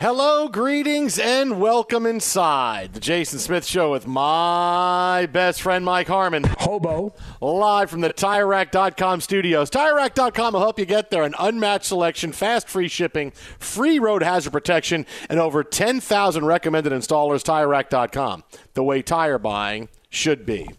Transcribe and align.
Hello, 0.00 0.48
greetings, 0.48 1.18
and 1.18 1.60
welcome 1.60 2.06
inside 2.06 2.94
the 2.94 3.00
Jason 3.00 3.38
Smith 3.38 3.66
Show 3.66 3.90
with 3.90 4.06
my 4.06 5.28
best 5.30 5.60
friend 5.60 5.84
Mike 5.84 6.08
Harmon. 6.08 6.42
Hobo. 6.44 7.12
Live 7.42 7.90
from 7.90 8.00
the 8.00 8.10
TireRack.com 8.10 9.20
studios. 9.20 9.68
TireRack.com 9.68 10.54
will 10.54 10.60
help 10.60 10.78
you 10.78 10.86
get 10.86 11.10
there. 11.10 11.24
An 11.24 11.34
unmatched 11.38 11.84
selection, 11.84 12.32
fast 12.32 12.66
free 12.66 12.88
shipping, 12.88 13.32
free 13.58 13.98
road 13.98 14.22
hazard 14.22 14.54
protection, 14.54 15.04
and 15.28 15.38
over 15.38 15.62
10,000 15.62 16.46
recommended 16.46 16.94
installers. 16.94 17.44
TireRack.com. 17.44 18.44
The 18.72 18.82
way 18.82 19.02
tire 19.02 19.38
buying 19.38 19.90
should 20.08 20.46
be. 20.46 20.70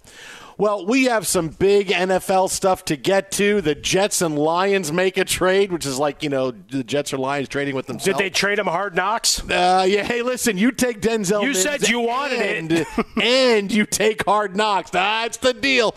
Well, 0.62 0.86
we 0.86 1.06
have 1.06 1.26
some 1.26 1.48
big 1.48 1.88
NFL 1.88 2.52
stuff 2.52 2.86
to 2.86 2.96
get 2.96 3.32
to. 3.32 3.62
The 3.62 3.74
Jets 3.74 4.22
and 4.22 4.38
Lions 4.38 4.92
make 4.92 5.18
a 5.18 5.26
trade, 5.26 5.72
which 5.72 5.88
is 5.88 5.98
like, 5.98 6.22
you 6.22 6.30
know, 6.30 6.52
the 6.52 6.84
Jets 6.84 7.12
or 7.12 7.18
Lions 7.18 7.50
trading 7.50 7.74
with 7.74 7.88
themselves. 7.88 8.20
Did 8.20 8.24
they 8.24 8.30
trade 8.30 8.60
him 8.60 8.68
hard 8.68 8.96
knocks? 8.96 9.42
Uh, 9.42 9.88
yeah, 9.90 10.04
hey, 10.04 10.22
listen, 10.22 10.60
you 10.60 10.72
take 10.72 11.02
Denzel. 11.02 11.42
You 11.42 11.48
Mims 11.48 11.64
said 11.64 11.90
you 11.90 12.02
wanted 12.02 12.42
and, 12.42 12.72
it. 12.74 12.88
and 13.24 13.72
you 13.72 13.88
take 13.88 14.24
hard 14.24 14.56
knocks. 14.56 14.92
That's 14.92 15.38
the 15.38 15.56
deal. 15.56 15.96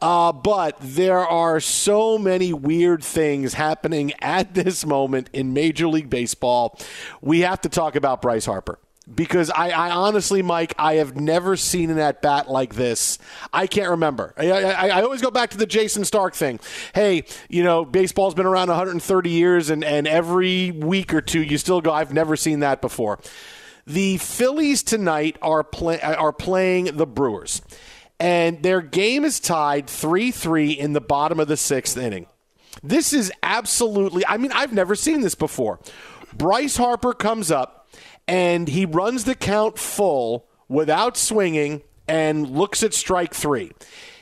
Uh, 0.00 0.30
but 0.30 0.76
there 0.80 1.26
are 1.26 1.58
so 1.58 2.16
many 2.16 2.52
weird 2.52 3.02
things 3.02 3.54
happening 3.54 4.12
at 4.20 4.54
this 4.54 4.86
moment 4.86 5.28
in 5.32 5.52
Major 5.52 5.88
League 5.88 6.08
Baseball. 6.08 6.78
We 7.20 7.40
have 7.40 7.62
to 7.62 7.68
talk 7.68 7.96
about 7.96 8.22
Bryce 8.22 8.46
Harper 8.46 8.78
because 9.12 9.50
I, 9.50 9.70
I, 9.70 9.90
honestly, 9.90 10.40
Mike, 10.42 10.74
I 10.78 10.94
have 10.94 11.16
never 11.16 11.56
seen 11.56 11.90
an 11.90 11.98
at 11.98 12.22
bat 12.22 12.50
like 12.50 12.74
this. 12.74 13.18
I 13.52 13.66
can't 13.66 13.90
remember. 13.90 14.32
I, 14.36 14.50
I, 14.50 14.88
I, 14.88 15.02
always 15.02 15.20
go 15.20 15.30
back 15.30 15.50
to 15.50 15.58
the 15.58 15.66
Jayson 15.66 16.04
Stark 16.04 16.34
thing. 16.34 16.58
Hey, 16.94 17.24
you 17.48 17.62
know, 17.62 17.84
baseball's 17.84 18.34
been 18.34 18.46
around 18.46 18.68
130 18.68 19.30
years, 19.30 19.68
and, 19.68 19.84
and 19.84 20.08
every 20.08 20.70
week 20.70 21.12
or 21.12 21.20
two 21.20 21.42
you 21.42 21.58
still 21.58 21.80
go, 21.80 21.92
I've 21.92 22.14
never 22.14 22.36
seen 22.36 22.60
that 22.60 22.80
before. 22.80 23.18
The 23.86 24.16
Phillies 24.16 24.82
tonight 24.82 25.36
are, 25.42 25.62
play, 25.62 26.00
are 26.00 26.32
playing 26.32 26.96
the 26.96 27.06
Brewers, 27.06 27.60
and 28.18 28.62
their 28.62 28.80
game 28.80 29.24
is 29.24 29.38
tied 29.38 29.86
3 29.86 30.30
3 30.30 30.70
in 30.70 30.94
the 30.94 31.02
bottom 31.02 31.38
of 31.38 31.48
the 31.48 31.58
sixth 31.58 31.98
inning. 31.98 32.26
This 32.82 33.12
is 33.12 33.30
absolutely, 33.42 34.24
I 34.26 34.38
mean, 34.38 34.52
I've 34.52 34.72
never 34.72 34.94
seen 34.94 35.20
this 35.20 35.34
before. 35.34 35.78
Bryce 36.32 36.76
Harper 36.78 37.12
comes 37.12 37.50
up 37.50 37.83
and 38.26 38.68
he 38.68 38.86
runs 38.86 39.24
the 39.24 39.34
count 39.34 39.78
full 39.78 40.46
without 40.68 41.16
swinging 41.16 41.82
and 42.08 42.48
looks 42.48 42.82
at 42.82 42.94
strike 42.94 43.34
three. 43.34 43.72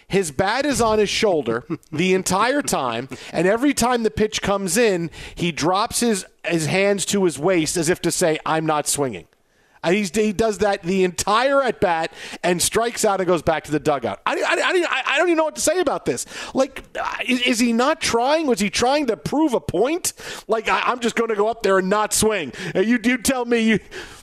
His 0.08 0.30
bat 0.30 0.66
is 0.66 0.80
on 0.80 0.98
his 0.98 1.08
shoulder 1.08 1.64
the 1.92 2.12
entire 2.12 2.62
time, 2.62 3.08
and 3.32 3.46
every 3.46 3.72
time 3.72 4.02
the 4.02 4.10
pitch 4.10 4.42
comes 4.42 4.76
in, 4.76 5.10
he 5.34 5.52
drops 5.52 6.00
his, 6.00 6.26
his 6.44 6.66
hands 6.66 7.06
to 7.06 7.24
his 7.24 7.38
waist 7.38 7.76
as 7.76 7.88
if 7.88 8.02
to 8.02 8.10
say, 8.10 8.38
I'm 8.44 8.66
not 8.66 8.86
swinging. 8.86 9.26
He's, 9.84 10.14
he 10.14 10.32
does 10.32 10.58
that 10.58 10.82
the 10.82 11.02
entire 11.02 11.62
at 11.62 11.80
bat 11.80 12.12
and 12.42 12.62
strikes 12.62 13.04
out 13.04 13.20
and 13.20 13.26
goes 13.26 13.42
back 13.42 13.64
to 13.64 13.72
the 13.72 13.80
dugout. 13.80 14.20
I, 14.24 14.34
I, 14.34 14.36
I, 14.38 15.02
I 15.14 15.18
don't 15.18 15.28
even 15.28 15.38
know 15.38 15.44
what 15.44 15.56
to 15.56 15.60
say 15.60 15.80
about 15.80 16.04
this. 16.04 16.24
Like, 16.54 16.84
is, 17.26 17.40
is 17.42 17.58
he 17.58 17.72
not 17.72 18.00
trying? 18.00 18.46
Was 18.46 18.60
he 18.60 18.70
trying 18.70 19.06
to 19.06 19.16
prove 19.16 19.54
a 19.54 19.60
point? 19.60 20.12
Like, 20.46 20.68
I, 20.68 20.92
am 20.92 21.00
just 21.00 21.16
going 21.16 21.30
to 21.30 21.36
go 21.36 21.48
up 21.48 21.62
there 21.62 21.78
and 21.78 21.88
not 21.88 22.12
swing. 22.12 22.52
You 22.74 22.98
do 22.98 23.18
tell 23.18 23.44
me 23.44 23.60
you. 23.60 23.78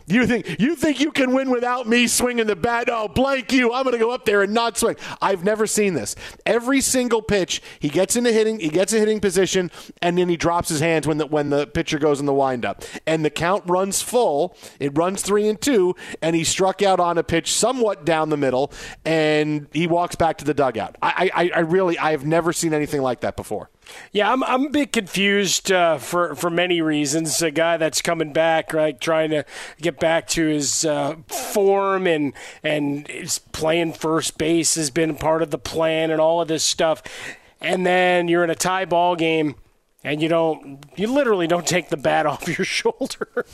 You 0.10 0.26
think 0.26 0.60
you 0.60 0.76
think 0.76 1.00
you 1.00 1.12
can 1.12 1.34
win 1.34 1.52
without 1.52 1.88
me 1.88 2.08
swinging 2.08 2.48
the 2.48 2.56
bat? 2.56 2.90
Oh, 2.92 3.08
blank 3.08 3.54
you! 3.54 3.72
I'm 3.72 3.84
going 3.84 3.94
to 3.94 4.00
go 4.00 4.10
up 4.10 4.26
there 4.26 4.42
and 4.42 4.54
not 4.54 4.76
swing. 4.76 4.96
I've 5.22 5.44
never 5.44 5.68
seen 5.68 5.94
this. 5.94 6.16
Every 6.48 6.82
single 6.82 7.22
pitch, 7.22 7.62
he 7.80 7.90
gets 7.90 8.16
into 8.16 8.32
hitting, 8.32 8.60
he 8.60 8.70
gets 8.70 8.92
a 8.92 8.98
hitting 8.98 9.20
position, 9.20 9.70
and 10.02 10.18
then 10.18 10.28
he 10.28 10.36
drops 10.36 10.70
his 10.70 10.80
hands 10.80 11.06
when 11.06 11.20
the 11.20 11.28
when 11.28 11.52
the 11.52 11.68
pitcher 11.68 12.00
goes 12.00 12.20
in 12.20 12.26
the 12.26 12.34
windup, 12.34 12.84
and 13.06 13.24
the 13.24 13.30
count 13.30 13.64
runs 13.68 14.02
full. 14.02 14.58
It 14.80 14.98
runs 14.98 15.22
three 15.22 15.48
and 15.48 15.62
two, 15.62 15.96
and 16.24 16.36
he 16.36 16.44
struck 16.44 16.82
out 16.82 17.00
on 17.00 17.20
a 17.20 17.24
pitch 17.24 17.54
somewhat 17.54 18.04
down 18.04 18.30
the 18.30 18.38
middle, 18.38 18.72
and 19.06 19.68
he 19.74 19.86
walks 19.86 20.16
back 20.16 20.40
to 20.40 20.46
the 20.46 20.56
dugout. 20.56 20.96
I 21.04 21.30
I, 21.36 21.52
I 21.56 21.60
really 21.60 22.00
I 22.00 22.12
have 22.12 22.26
never 22.26 22.52
seen 22.52 22.74
anything 22.74 23.04
like 23.04 23.22
that 23.22 23.36
before. 23.36 23.70
Yeah, 24.12 24.32
I'm, 24.32 24.44
I'm 24.44 24.68
a 24.68 24.70
bit 24.70 24.92
confused 24.92 25.72
uh, 25.72 25.98
for 25.98 26.36
for 26.36 26.50
many 26.50 26.82
reasons. 26.82 27.42
A 27.42 27.52
guy 27.52 27.78
that's 27.78 28.02
coming 28.02 28.34
back, 28.34 28.74
right, 28.74 29.00
trying 29.00 29.30
to 29.32 29.46
get 29.82 30.00
back 30.00 30.28
to 30.30 30.48
his 30.48 30.86
uh, 30.86 31.16
form 31.28 32.08
and 32.08 32.34
and 32.64 33.10
is 33.10 33.40
playing 33.40 33.94
first 33.94 34.38
base 34.38 34.76
has 34.76 34.90
been 34.90 35.16
part 35.16 35.42
of 35.42 35.52
the 35.52 35.58
plan 35.58 36.12
and 36.12 36.20
all 36.20 36.42
of 36.42 36.48
this 36.48 36.64
stuff. 36.64 37.04
And 37.62 37.86
then 37.86 38.28
you're 38.28 38.44
in 38.44 38.50
a 38.50 38.56
tie 38.56 38.86
ball 38.86 39.16
game, 39.16 39.56
and 40.04 40.22
you 40.22 40.30
don't, 40.30 40.86
you 40.96 41.12
literally 41.12 41.48
don't 41.48 41.68
take 41.68 41.90
the 41.90 41.98
bat 41.98 42.26
off 42.26 42.48
your 42.48 42.66
shoulder 42.66 43.46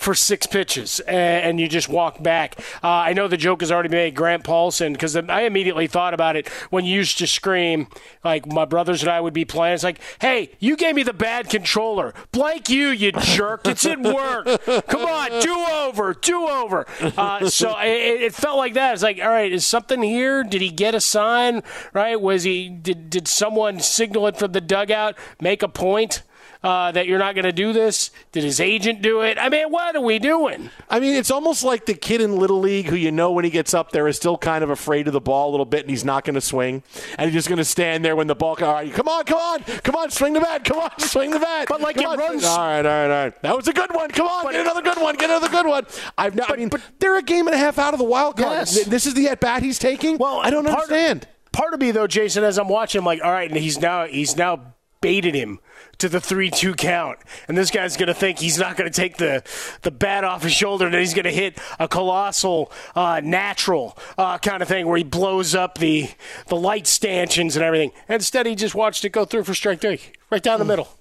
for 0.00 0.14
six 0.14 0.46
pitches 0.46 0.98
and 1.00 1.60
you 1.60 1.68
just 1.68 1.90
walk 1.90 2.22
back. 2.22 2.58
Uh, 2.82 2.88
I 2.88 3.12
know 3.12 3.28
the 3.28 3.36
joke 3.36 3.60
has 3.60 3.70
already 3.70 3.90
made 3.90 4.14
Grant 4.14 4.44
Paulson 4.44 4.94
because 4.94 5.14
I 5.14 5.42
immediately 5.42 5.86
thought 5.86 6.14
about 6.14 6.36
it 6.36 6.48
when 6.70 6.86
you 6.86 6.96
used 6.96 7.18
to 7.18 7.26
scream 7.26 7.86
like 8.24 8.46
my 8.46 8.64
brothers 8.64 9.02
and 9.02 9.10
I 9.10 9.20
would 9.20 9.34
be 9.34 9.44
playing. 9.44 9.74
It's 9.74 9.84
like, 9.84 10.00
hey, 10.22 10.52
you 10.58 10.74
gave 10.74 10.94
me 10.94 11.02
the 11.02 11.12
bad 11.12 11.50
controller. 11.50 12.14
Blank 12.32 12.70
you, 12.70 12.88
you 12.88 13.12
jerk. 13.12 13.66
It's 13.66 13.84
at 13.84 14.00
work. 14.00 14.46
Come 14.86 15.04
on, 15.04 15.42
do 15.42 15.54
over, 15.54 16.14
do 16.14 16.48
over. 16.48 16.86
Uh, 17.00 17.50
so 17.50 17.78
it, 17.80 18.22
it, 18.22 18.34
felt 18.34 18.56
like 18.56 18.72
that. 18.74 18.94
It's 18.94 19.02
like, 19.02 19.20
all 19.20 19.28
right, 19.28 19.52
is 19.52 19.66
something 19.66 20.02
here? 20.02 20.42
Did 20.42 20.62
he 20.62 20.70
get 20.70 20.94
a 20.94 21.00
sign? 21.00 21.62
Right? 21.92 22.18
Was 22.18 22.44
he? 22.44 22.70
Did 22.70 23.10
did 23.10 23.28
someone 23.28 23.80
signal 23.80 24.26
it 24.28 24.38
from 24.38 24.52
the 24.52 24.62
dugout? 24.62 25.14
Make 25.42 25.62
a 25.62 25.68
point? 25.68 26.22
Uh, 26.62 26.92
that 26.92 27.06
you're 27.06 27.18
not 27.18 27.34
going 27.34 27.44
to 27.44 27.52
do 27.52 27.72
this? 27.72 28.10
Did 28.32 28.44
his 28.44 28.60
agent 28.60 29.02
do 29.02 29.22
it? 29.22 29.38
I 29.38 29.48
mean, 29.48 29.70
what 29.70 29.96
are 29.96 30.00
we 30.00 30.18
doing? 30.18 30.70
I 30.88 31.00
mean, 31.00 31.16
it's 31.16 31.30
almost 31.30 31.64
like 31.64 31.86
the 31.86 31.94
kid 31.94 32.20
in 32.20 32.36
Little 32.36 32.60
League 32.60 32.86
who 32.86 32.96
you 32.96 33.10
know 33.10 33.32
when 33.32 33.44
he 33.44 33.50
gets 33.50 33.72
up 33.72 33.92
there 33.92 34.06
is 34.08 34.16
still 34.16 34.36
kind 34.36 34.62
of 34.62 34.70
afraid 34.70 35.06
of 35.06 35.12
the 35.12 35.20
ball 35.20 35.48
a 35.48 35.52
little 35.52 35.66
bit 35.66 35.80
and 35.80 35.90
he's 35.90 36.04
not 36.04 36.24
going 36.24 36.34
to 36.34 36.40
swing. 36.40 36.82
And 37.16 37.30
he's 37.30 37.34
just 37.34 37.48
going 37.48 37.58
to 37.58 37.64
stand 37.64 38.04
there 38.04 38.14
when 38.14 38.26
the 38.26 38.34
ball, 38.34 38.56
all 38.60 38.74
right, 38.74 38.92
come 38.92 39.08
on, 39.08 39.24
come 39.24 39.38
on, 39.38 39.62
come 39.82 39.96
on, 39.96 40.10
swing 40.10 40.34
the 40.34 40.40
bat, 40.40 40.64
come 40.64 40.78
on, 40.78 40.90
swing 40.98 41.30
the 41.30 41.40
bat. 41.40 41.66
But 41.68 41.80
like 41.80 41.96
come 41.96 42.04
it 42.04 42.08
on. 42.08 42.18
runs. 42.18 42.44
All 42.44 42.58
right, 42.58 42.78
all 42.78 42.82
right, 42.84 43.04
all 43.04 43.24
right. 43.24 43.42
That 43.42 43.56
was 43.56 43.68
a 43.68 43.72
good 43.72 43.94
one. 43.94 44.10
Come 44.10 44.26
on, 44.26 44.44
but, 44.44 44.52
get 44.52 44.60
another 44.60 44.82
good 44.82 44.98
one, 44.98 45.16
get 45.16 45.30
another 45.30 45.48
good 45.48 45.66
one. 45.66 45.86
I've 46.18 46.34
not, 46.34 46.48
but, 46.48 46.58
I 46.58 46.60
mean, 46.60 46.68
but, 46.68 46.82
they're 46.98 47.16
a 47.16 47.22
game 47.22 47.46
and 47.46 47.54
a 47.54 47.58
half 47.58 47.78
out 47.78 47.94
of 47.94 47.98
the 47.98 48.04
wild 48.04 48.36
card. 48.36 48.52
Yes. 48.52 48.84
This 48.84 49.06
is 49.06 49.14
the 49.14 49.28
at 49.28 49.40
bat 49.40 49.62
he's 49.62 49.78
taking? 49.78 50.18
Well, 50.18 50.40
I 50.40 50.50
don't 50.50 50.64
part 50.64 50.82
understand. 50.82 51.24
Of, 51.24 51.52
part 51.52 51.74
of 51.74 51.80
me, 51.80 51.90
though, 51.90 52.06
Jason, 52.06 52.44
as 52.44 52.58
I'm 52.58 52.68
watching, 52.68 52.98
I'm 52.98 53.04
like, 53.04 53.22
all 53.22 53.32
right, 53.32 53.50
and 53.50 53.58
he's 53.58 53.80
now, 53.80 54.06
he's 54.06 54.36
now 54.36 54.74
baited 55.00 55.34
him 55.34 55.60
to 56.00 56.08
the 56.08 56.18
3-2 56.18 56.76
count. 56.76 57.18
And 57.48 57.56
this 57.56 57.70
guy's 57.70 57.96
going 57.96 58.08
to 58.08 58.14
think 58.14 58.38
he's 58.38 58.58
not 58.58 58.76
going 58.76 58.90
to 58.90 58.94
take 58.94 59.16
the, 59.16 59.42
the 59.82 59.90
bat 59.90 60.24
off 60.24 60.42
his 60.42 60.52
shoulder 60.52 60.86
and 60.86 60.94
he's 60.94 61.14
going 61.14 61.24
to 61.24 61.32
hit 61.32 61.58
a 61.78 61.88
colossal 61.88 62.72
uh, 62.94 63.20
natural 63.22 63.96
uh, 64.18 64.38
kind 64.38 64.62
of 64.62 64.68
thing 64.68 64.86
where 64.86 64.96
he 64.96 65.04
blows 65.04 65.54
up 65.54 65.78
the, 65.78 66.10
the 66.48 66.56
light 66.56 66.86
stanchions 66.86 67.56
and 67.56 67.64
everything. 67.64 67.92
Instead, 68.08 68.46
he 68.46 68.54
just 68.54 68.74
watched 68.74 69.04
it 69.04 69.10
go 69.10 69.24
through 69.24 69.44
for 69.44 69.54
strike 69.54 69.80
three, 69.80 70.00
right 70.30 70.42
down 70.42 70.58
the 70.58 70.64
middle. 70.64 70.99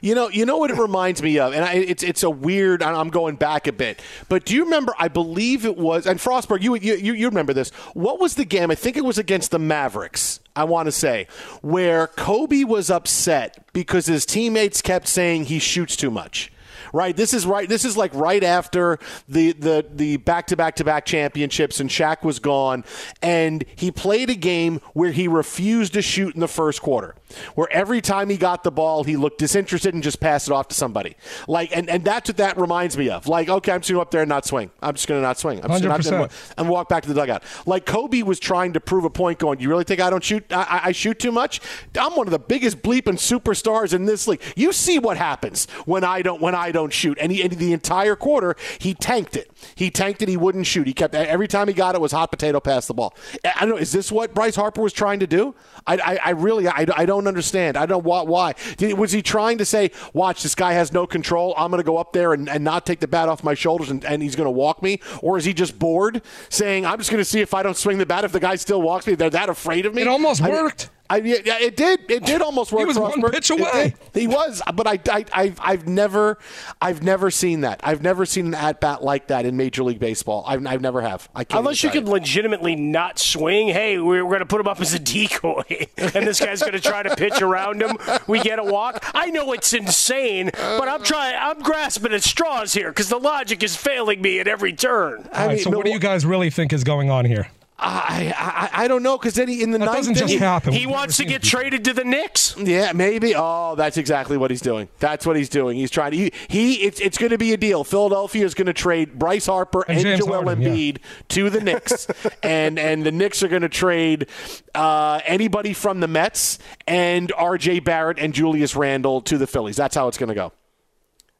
You 0.00 0.14
know, 0.14 0.28
you 0.28 0.46
know 0.46 0.56
what 0.58 0.70
it 0.70 0.78
reminds 0.78 1.22
me 1.22 1.38
of, 1.38 1.52
and 1.52 1.64
I, 1.64 1.74
it's 1.74 2.02
it's 2.02 2.22
a 2.22 2.30
weird. 2.30 2.82
I'm 2.82 3.10
going 3.10 3.36
back 3.36 3.66
a 3.66 3.72
bit, 3.72 4.00
but 4.28 4.44
do 4.44 4.54
you 4.54 4.64
remember? 4.64 4.94
I 4.98 5.08
believe 5.08 5.64
it 5.64 5.76
was, 5.76 6.06
and 6.06 6.18
Frostberg, 6.18 6.62
you 6.62 6.74
you 6.76 7.12
you 7.12 7.28
remember 7.28 7.52
this? 7.52 7.70
What 7.94 8.20
was 8.20 8.34
the 8.34 8.44
game? 8.44 8.70
I 8.70 8.74
think 8.74 8.96
it 8.96 9.04
was 9.04 9.18
against 9.18 9.50
the 9.50 9.58
Mavericks. 9.58 10.40
I 10.54 10.64
want 10.64 10.86
to 10.86 10.92
say 10.92 11.28
where 11.62 12.06
Kobe 12.06 12.64
was 12.64 12.90
upset 12.90 13.64
because 13.72 14.06
his 14.06 14.26
teammates 14.26 14.82
kept 14.82 15.06
saying 15.06 15.44
he 15.44 15.58
shoots 15.58 15.96
too 15.96 16.10
much 16.10 16.50
right? 16.92 17.16
This 17.16 17.34
is 17.34 17.46
right. 17.46 17.68
This 17.68 17.84
is 17.84 17.96
like 17.96 18.14
right 18.14 18.42
after 18.42 18.98
the 19.28 19.52
the 19.52 19.86
the 19.92 20.16
back 20.18 20.46
to 20.48 20.56
back 20.56 20.76
to 20.76 20.84
back 20.84 21.04
championships, 21.04 21.80
and 21.80 21.90
Shaq 21.90 22.22
was 22.22 22.38
gone, 22.38 22.84
and 23.22 23.64
he 23.76 23.90
played 23.90 24.30
a 24.30 24.34
game 24.34 24.80
where 24.92 25.10
he 25.10 25.28
refused 25.28 25.94
to 25.94 26.02
shoot 26.02 26.34
in 26.34 26.40
the 26.40 26.48
first 26.48 26.82
quarter, 26.82 27.14
where 27.54 27.68
every 27.70 28.00
time 28.00 28.30
he 28.30 28.36
got 28.36 28.64
the 28.64 28.70
ball, 28.70 29.04
he 29.04 29.16
looked 29.16 29.38
disinterested 29.38 29.94
and 29.94 30.02
just 30.02 30.20
passed 30.20 30.48
it 30.48 30.52
off 30.52 30.68
to 30.68 30.74
somebody. 30.74 31.16
Like, 31.46 31.76
and 31.76 31.88
and 31.88 32.04
that's 32.04 32.28
what 32.28 32.36
that 32.38 32.58
reminds 32.58 32.96
me 32.96 33.10
of. 33.10 33.26
Like, 33.28 33.48
okay, 33.48 33.72
I'm 33.72 33.80
just 33.80 33.90
gonna 33.90 34.02
up 34.02 34.10
there 34.10 34.22
and 34.22 34.28
not 34.28 34.46
swing. 34.46 34.70
I'm 34.82 34.94
just 34.94 35.08
gonna 35.08 35.20
not 35.20 35.38
swing. 35.38 35.60
I'm 35.62 35.70
just 35.70 35.84
not 35.84 36.02
gonna 36.04 36.28
and 36.56 36.68
walk 36.68 36.88
back 36.88 37.02
to 37.02 37.08
the 37.08 37.14
dugout. 37.14 37.42
Like 37.66 37.86
Kobe 37.86 38.22
was 38.22 38.40
trying 38.40 38.72
to 38.74 38.80
prove 38.80 39.04
a 39.04 39.10
point, 39.10 39.38
going, 39.38 39.60
"You 39.60 39.68
really 39.68 39.84
think 39.84 40.00
I 40.00 40.10
don't 40.10 40.22
shoot? 40.22 40.44
I, 40.50 40.80
I 40.84 40.92
shoot 40.92 41.18
too 41.18 41.32
much? 41.32 41.60
I'm 41.98 42.16
one 42.16 42.26
of 42.26 42.30
the 42.30 42.38
biggest 42.38 42.82
bleeping 42.82 43.18
superstars 43.18 43.92
in 43.92 44.04
this 44.04 44.26
league. 44.26 44.40
You 44.56 44.72
see 44.72 44.98
what 44.98 45.16
happens 45.16 45.66
when 45.84 46.04
I 46.04 46.22
don't 46.22 46.40
when 46.40 46.54
I 46.54 46.72
don't." 46.72 46.77
Don't 46.78 46.92
shoot. 46.92 47.18
And, 47.20 47.32
he, 47.32 47.42
and 47.42 47.52
the 47.52 47.72
entire 47.72 48.14
quarter, 48.16 48.56
he 48.78 48.94
tanked 48.94 49.36
it. 49.36 49.50
He 49.74 49.90
tanked 49.90 50.22
it. 50.22 50.28
He 50.28 50.36
wouldn't 50.36 50.66
shoot. 50.66 50.86
He 50.86 50.92
kept 50.92 51.14
every 51.14 51.48
time 51.48 51.66
he 51.66 51.74
got 51.74 51.94
it 51.94 52.00
was 52.00 52.12
hot 52.12 52.30
potato 52.30 52.60
past 52.60 52.88
the 52.88 52.94
ball. 52.94 53.14
I 53.44 53.60
don't 53.60 53.70
know. 53.70 53.76
Is 53.76 53.92
this 53.92 54.12
what 54.12 54.34
Bryce 54.34 54.54
Harper 54.54 54.80
was 54.80 54.92
trying 54.92 55.20
to 55.20 55.26
do? 55.26 55.54
I, 55.86 55.96
I, 55.96 56.18
I 56.26 56.30
really 56.30 56.68
I, 56.68 56.86
I 56.96 57.04
don't 57.04 57.26
understand. 57.26 57.76
I 57.76 57.86
don't 57.86 58.04
know 58.04 58.24
why. 58.24 58.54
Did, 58.76 58.96
was 58.96 59.12
he 59.12 59.22
trying 59.22 59.58
to 59.58 59.64
say, 59.64 59.90
"Watch, 60.12 60.42
this 60.42 60.54
guy 60.54 60.72
has 60.72 60.92
no 60.92 61.06
control. 61.06 61.54
I'm 61.56 61.70
going 61.70 61.82
to 61.82 61.86
go 61.86 61.96
up 61.96 62.12
there 62.12 62.32
and, 62.32 62.48
and 62.48 62.62
not 62.62 62.86
take 62.86 63.00
the 63.00 63.08
bat 63.08 63.28
off 63.28 63.42
my 63.42 63.54
shoulders, 63.54 63.90
and, 63.90 64.04
and 64.04 64.22
he's 64.22 64.36
going 64.36 64.46
to 64.46 64.50
walk 64.50 64.82
me"? 64.82 65.00
Or 65.22 65.36
is 65.38 65.44
he 65.44 65.52
just 65.52 65.78
bored, 65.78 66.22
saying, 66.48 66.86
"I'm 66.86 66.98
just 66.98 67.10
going 67.10 67.20
to 67.20 67.24
see 67.24 67.40
if 67.40 67.54
I 67.54 67.62
don't 67.62 67.76
swing 67.76 67.98
the 67.98 68.06
bat 68.06 68.24
if 68.24 68.32
the 68.32 68.40
guy 68.40 68.56
still 68.56 68.82
walks 68.82 69.06
me"? 69.06 69.14
They're 69.14 69.30
that 69.30 69.48
afraid 69.48 69.86
of 69.86 69.94
me. 69.94 70.02
It 70.02 70.08
almost 70.08 70.40
worked. 70.40 70.90
I, 70.92 70.97
yeah, 71.16 71.58
it 71.58 71.76
did. 71.76 72.10
It 72.10 72.24
did 72.24 72.42
almost 72.42 72.72
work. 72.72 72.80
He 72.80 72.86
was 72.86 72.98
one 72.98 73.22
pitch 73.30 73.50
away. 73.50 73.94
He 74.14 74.26
was, 74.26 74.62
but 74.74 74.86
I, 74.86 74.98
I, 75.10 75.24
I've, 75.32 75.58
I've 75.60 75.88
never, 75.88 76.38
I've 76.80 77.02
never 77.02 77.30
seen 77.30 77.62
that. 77.62 77.80
I've 77.82 78.02
never 78.02 78.26
seen 78.26 78.48
an 78.48 78.54
at 78.54 78.80
bat 78.80 79.02
like 79.02 79.28
that 79.28 79.46
in 79.46 79.56
Major 79.56 79.82
League 79.82 79.98
Baseball. 79.98 80.44
I've, 80.46 80.66
I've 80.66 80.80
never 80.80 81.00
have. 81.00 81.28
I 81.34 81.44
can't 81.44 81.60
Unless 81.60 81.82
you 81.82 81.90
could 81.90 82.08
legitimately 82.08 82.76
not 82.76 83.18
swing. 83.18 83.68
Hey, 83.68 83.98
we're, 83.98 84.24
we're 84.24 84.30
going 84.30 84.40
to 84.40 84.46
put 84.46 84.60
him 84.60 84.68
up 84.68 84.80
as 84.80 84.94
a 84.94 84.98
decoy, 84.98 85.62
and 85.96 86.26
this 86.26 86.40
guy's 86.40 86.60
going 86.60 86.72
to 86.72 86.80
try 86.80 87.02
to 87.02 87.14
pitch 87.16 87.40
around 87.40 87.82
him. 87.82 87.96
We 88.26 88.40
get 88.40 88.58
a 88.58 88.64
walk. 88.64 89.04
I 89.14 89.30
know 89.30 89.52
it's 89.52 89.72
insane, 89.72 90.50
but 90.52 90.88
I'm 90.88 91.02
trying. 91.02 91.36
I'm 91.38 91.60
grasping 91.60 92.12
at 92.12 92.22
straws 92.22 92.74
here 92.74 92.90
because 92.90 93.08
the 93.08 93.18
logic 93.18 93.62
is 93.62 93.76
failing 93.76 94.20
me 94.20 94.40
at 94.40 94.48
every 94.48 94.72
turn. 94.72 95.28
I 95.32 95.48
mean, 95.48 95.58
so, 95.58 95.70
what 95.70 95.86
do 95.86 95.92
you 95.92 95.98
guys 95.98 96.26
really 96.26 96.50
think 96.50 96.72
is 96.72 96.84
going 96.84 97.10
on 97.10 97.24
here? 97.24 97.48
I, 97.80 98.34
I, 98.36 98.84
I 98.84 98.88
don't 98.88 99.04
know 99.04 99.16
because 99.16 99.34
then 99.34 99.46
he 99.46 99.62
in 99.62 99.70
the 99.70 99.78
that 99.78 99.84
ninth 99.84 99.98
doesn't 99.98 100.14
just 100.14 100.30
inning, 100.30 100.40
happen. 100.40 100.72
He 100.72 100.84
wants 100.84 101.16
to 101.18 101.24
get 101.24 101.44
traded 101.44 101.84
to 101.84 101.92
the 101.92 102.02
Knicks. 102.02 102.56
Yeah, 102.56 102.90
maybe. 102.92 103.34
Oh, 103.36 103.76
that's 103.76 103.96
exactly 103.96 104.36
what 104.36 104.50
he's 104.50 104.60
doing. 104.60 104.88
That's 104.98 105.24
what 105.24 105.36
he's 105.36 105.48
doing. 105.48 105.76
He's 105.76 105.90
trying 105.90 106.10
to. 106.10 106.16
He, 106.16 106.32
he 106.48 106.74
it's 106.82 106.98
it's 106.98 107.18
going 107.18 107.30
to 107.30 107.38
be 107.38 107.52
a 107.52 107.56
deal. 107.56 107.84
Philadelphia 107.84 108.44
is 108.44 108.54
going 108.54 108.66
to 108.66 108.72
trade 108.72 109.16
Bryce 109.16 109.46
Harper 109.46 109.82
and, 109.82 110.04
and 110.04 110.20
Joel 110.20 110.42
Harden, 110.42 110.64
Embiid 110.64 110.98
yeah. 110.98 111.04
to 111.28 111.50
the 111.50 111.60
Knicks, 111.60 112.08
and 112.42 112.80
and 112.80 113.06
the 113.06 113.12
Knicks 113.12 113.44
are 113.44 113.48
going 113.48 113.62
to 113.62 113.68
trade 113.68 114.26
uh, 114.74 115.20
anybody 115.24 115.72
from 115.72 116.00
the 116.00 116.08
Mets 116.08 116.58
and 116.88 117.30
R.J. 117.36 117.80
Barrett 117.80 118.18
and 118.18 118.34
Julius 118.34 118.74
Randle 118.74 119.20
to 119.22 119.38
the 119.38 119.46
Phillies. 119.46 119.76
That's 119.76 119.94
how 119.94 120.08
it's 120.08 120.18
going 120.18 120.30
to 120.30 120.34
go. 120.34 120.52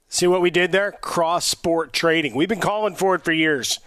See 0.09 0.29
what 0.29 0.41
we 0.41 0.51
did 0.51 0.71
there? 0.71 0.93
Cross 0.93 1.47
sport 1.47 1.93
trading. 1.93 2.35
We've 2.35 2.49
been 2.49 2.61
calling 2.61 2.95
for 2.95 3.17
it 3.17 3.25
for 3.25 3.33
years. 3.33 3.81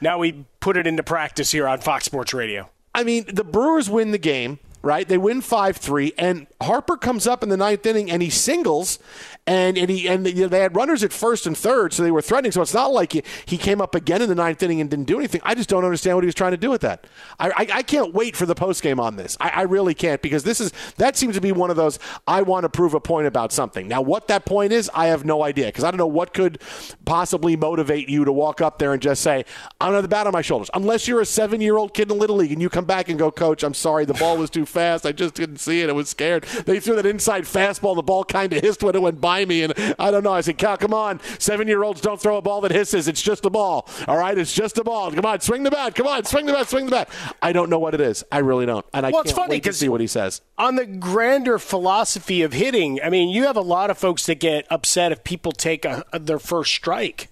Now 0.00 0.18
we 0.18 0.44
put 0.60 0.76
it 0.76 0.86
into 0.86 1.02
practice 1.02 1.50
here 1.52 1.66
on 1.66 1.80
Fox 1.80 2.04
Sports 2.04 2.34
Radio. 2.34 2.70
I 2.94 3.04
mean, 3.04 3.24
the 3.28 3.44
Brewers 3.44 3.90
win 3.90 4.10
the 4.10 4.18
game, 4.18 4.58
right? 4.86 5.06
They 5.06 5.18
win 5.18 5.40
5 5.40 5.76
3, 5.76 6.14
and 6.16 6.46
Harper 6.62 6.96
comes 6.96 7.26
up 7.26 7.42
in 7.42 7.48
the 7.48 7.56
ninth 7.56 7.84
inning 7.84 8.10
and 8.10 8.22
he 8.22 8.30
singles, 8.30 8.98
and 9.46 9.78
and 9.78 9.90
he 9.90 10.08
and 10.08 10.26
you 10.26 10.42
know, 10.42 10.48
they 10.48 10.60
had 10.60 10.74
runners 10.74 11.04
at 11.04 11.12
first 11.12 11.46
and 11.46 11.56
third, 11.56 11.92
so 11.92 12.02
they 12.02 12.10
were 12.10 12.22
threatening. 12.22 12.50
So 12.52 12.62
it's 12.62 12.74
not 12.74 12.92
like 12.92 13.12
he, 13.12 13.22
he 13.44 13.58
came 13.58 13.80
up 13.80 13.94
again 13.94 14.22
in 14.22 14.28
the 14.28 14.34
ninth 14.34 14.62
inning 14.62 14.80
and 14.80 14.90
didn't 14.90 15.04
do 15.04 15.18
anything. 15.18 15.40
I 15.44 15.54
just 15.54 15.68
don't 15.68 15.84
understand 15.84 16.16
what 16.16 16.24
he 16.24 16.26
was 16.26 16.34
trying 16.34 16.50
to 16.52 16.56
do 16.56 16.70
with 16.70 16.80
that. 16.80 17.06
I 17.38 17.48
I, 17.48 17.68
I 17.74 17.82
can't 17.82 18.12
wait 18.12 18.36
for 18.36 18.46
the 18.46 18.54
post 18.54 18.82
game 18.82 18.98
on 18.98 19.16
this. 19.16 19.36
I, 19.40 19.50
I 19.50 19.62
really 19.62 19.94
can't 19.94 20.20
because 20.20 20.44
this 20.44 20.60
is 20.60 20.72
that 20.96 21.16
seems 21.16 21.34
to 21.36 21.40
be 21.40 21.52
one 21.52 21.70
of 21.70 21.76
those 21.76 21.98
I 22.26 22.42
want 22.42 22.64
to 22.64 22.68
prove 22.68 22.94
a 22.94 23.00
point 23.00 23.26
about 23.26 23.52
something. 23.52 23.86
Now 23.86 24.02
what 24.02 24.28
that 24.28 24.44
point 24.46 24.72
is, 24.72 24.90
I 24.94 25.06
have 25.06 25.24
no 25.24 25.42
idea 25.42 25.66
because 25.66 25.84
I 25.84 25.90
don't 25.90 25.98
know 25.98 26.06
what 26.06 26.34
could 26.34 26.60
possibly 27.04 27.56
motivate 27.56 28.08
you 28.08 28.24
to 28.24 28.32
walk 28.32 28.60
up 28.60 28.78
there 28.78 28.92
and 28.92 29.02
just 29.02 29.22
say 29.22 29.44
I'm 29.80 29.88
gonna 29.88 29.96
have 29.96 30.04
the 30.04 30.08
bat 30.08 30.26
on 30.26 30.32
my 30.32 30.42
shoulders. 30.42 30.70
Unless 30.74 31.06
you're 31.06 31.20
a 31.20 31.26
seven 31.26 31.60
year 31.60 31.76
old 31.76 31.94
kid 31.94 32.10
in 32.10 32.18
little 32.18 32.36
league 32.36 32.52
and 32.52 32.60
you 32.60 32.68
come 32.68 32.84
back 32.84 33.08
and 33.08 33.18
go, 33.18 33.30
Coach, 33.30 33.62
I'm 33.62 33.74
sorry, 33.74 34.04
the 34.04 34.14
ball 34.14 34.36
was 34.36 34.50
too 34.50 34.66
fast. 34.76 35.06
I 35.06 35.12
just 35.12 35.34
didn't 35.34 35.56
see 35.56 35.80
it. 35.80 35.88
I 35.88 35.92
was 35.92 36.10
scared. 36.10 36.42
They 36.66 36.80
threw 36.80 36.96
that 36.96 37.06
inside 37.06 37.44
fastball. 37.44 37.96
The 37.96 38.02
ball 38.02 38.24
kind 38.24 38.52
of 38.52 38.62
hissed 38.62 38.82
when 38.82 38.94
it 38.94 39.00
went 39.00 39.22
by 39.22 39.46
me, 39.46 39.62
and 39.62 39.72
I 39.98 40.10
don't 40.10 40.22
know. 40.22 40.32
I 40.32 40.42
said, 40.42 40.58
"Come 40.58 40.92
on, 40.92 41.20
seven-year-olds 41.38 42.02
don't 42.02 42.20
throw 42.20 42.36
a 42.36 42.42
ball 42.42 42.60
that 42.60 42.72
hisses. 42.72 43.08
It's 43.08 43.22
just 43.22 43.46
a 43.46 43.50
ball. 43.50 43.88
All 44.06 44.18
right, 44.18 44.36
it's 44.36 44.52
just 44.52 44.76
a 44.76 44.84
ball. 44.84 45.10
Come 45.12 45.24
on, 45.24 45.40
swing 45.40 45.62
the 45.62 45.70
bat. 45.70 45.94
Come 45.94 46.06
on, 46.06 46.24
swing 46.24 46.44
the 46.44 46.52
bat. 46.52 46.68
Swing 46.68 46.84
the 46.84 46.90
bat." 46.90 47.08
I 47.40 47.52
don't 47.52 47.70
know 47.70 47.78
what 47.78 47.94
it 47.94 48.00
is. 48.00 48.22
I 48.30 48.38
really 48.38 48.66
don't, 48.66 48.84
and 48.92 49.06
I 49.06 49.10
well, 49.10 49.22
can't 49.22 49.26
it's 49.30 49.38
funny 49.38 49.54
wait 49.56 49.64
to 49.64 49.72
see 49.72 49.88
what 49.88 50.02
he 50.02 50.06
says. 50.06 50.42
On 50.58 50.76
the 50.76 50.84
grander 50.84 51.58
philosophy 51.58 52.42
of 52.42 52.52
hitting, 52.52 53.00
I 53.02 53.08
mean, 53.08 53.30
you 53.30 53.44
have 53.44 53.56
a 53.56 53.62
lot 53.62 53.90
of 53.90 53.96
folks 53.96 54.26
that 54.26 54.40
get 54.40 54.66
upset 54.70 55.12
if 55.12 55.24
people 55.24 55.52
take 55.52 55.84
a, 55.84 56.04
their 56.12 56.38
first 56.38 56.72
strike 56.72 57.28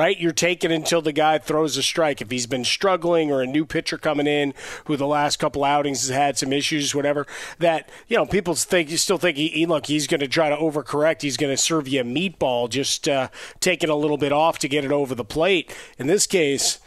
right? 0.00 0.18
You're 0.18 0.32
taking 0.32 0.72
until 0.72 1.02
the 1.02 1.12
guy 1.12 1.36
throws 1.36 1.76
a 1.76 1.82
strike. 1.82 2.22
If 2.22 2.30
he's 2.30 2.46
been 2.46 2.64
struggling 2.64 3.30
or 3.30 3.42
a 3.42 3.46
new 3.46 3.66
pitcher 3.66 3.98
coming 3.98 4.26
in 4.26 4.54
who 4.86 4.96
the 4.96 5.06
last 5.06 5.38
couple 5.38 5.62
outings 5.62 6.08
has 6.08 6.16
had 6.16 6.38
some 6.38 6.54
issues, 6.54 6.94
whatever, 6.94 7.26
that, 7.58 7.90
you 8.08 8.16
know, 8.16 8.24
people 8.24 8.54
think, 8.54 8.90
you 8.90 8.96
still 8.96 9.18
think, 9.18 9.36
he, 9.36 9.66
look, 9.66 9.84
he's 9.84 10.06
going 10.06 10.20
to 10.20 10.26
try 10.26 10.48
to 10.48 10.56
overcorrect. 10.56 11.20
He's 11.20 11.36
going 11.36 11.52
to 11.52 11.56
serve 11.58 11.86
you 11.86 12.00
a 12.00 12.04
meatball, 12.04 12.70
just 12.70 13.10
uh, 13.10 13.28
taking 13.60 13.90
a 13.90 13.94
little 13.94 14.16
bit 14.16 14.32
off 14.32 14.58
to 14.60 14.68
get 14.68 14.86
it 14.86 14.92
over 14.92 15.14
the 15.14 15.22
plate. 15.22 15.76
In 15.98 16.06
this 16.06 16.26
case, 16.26 16.78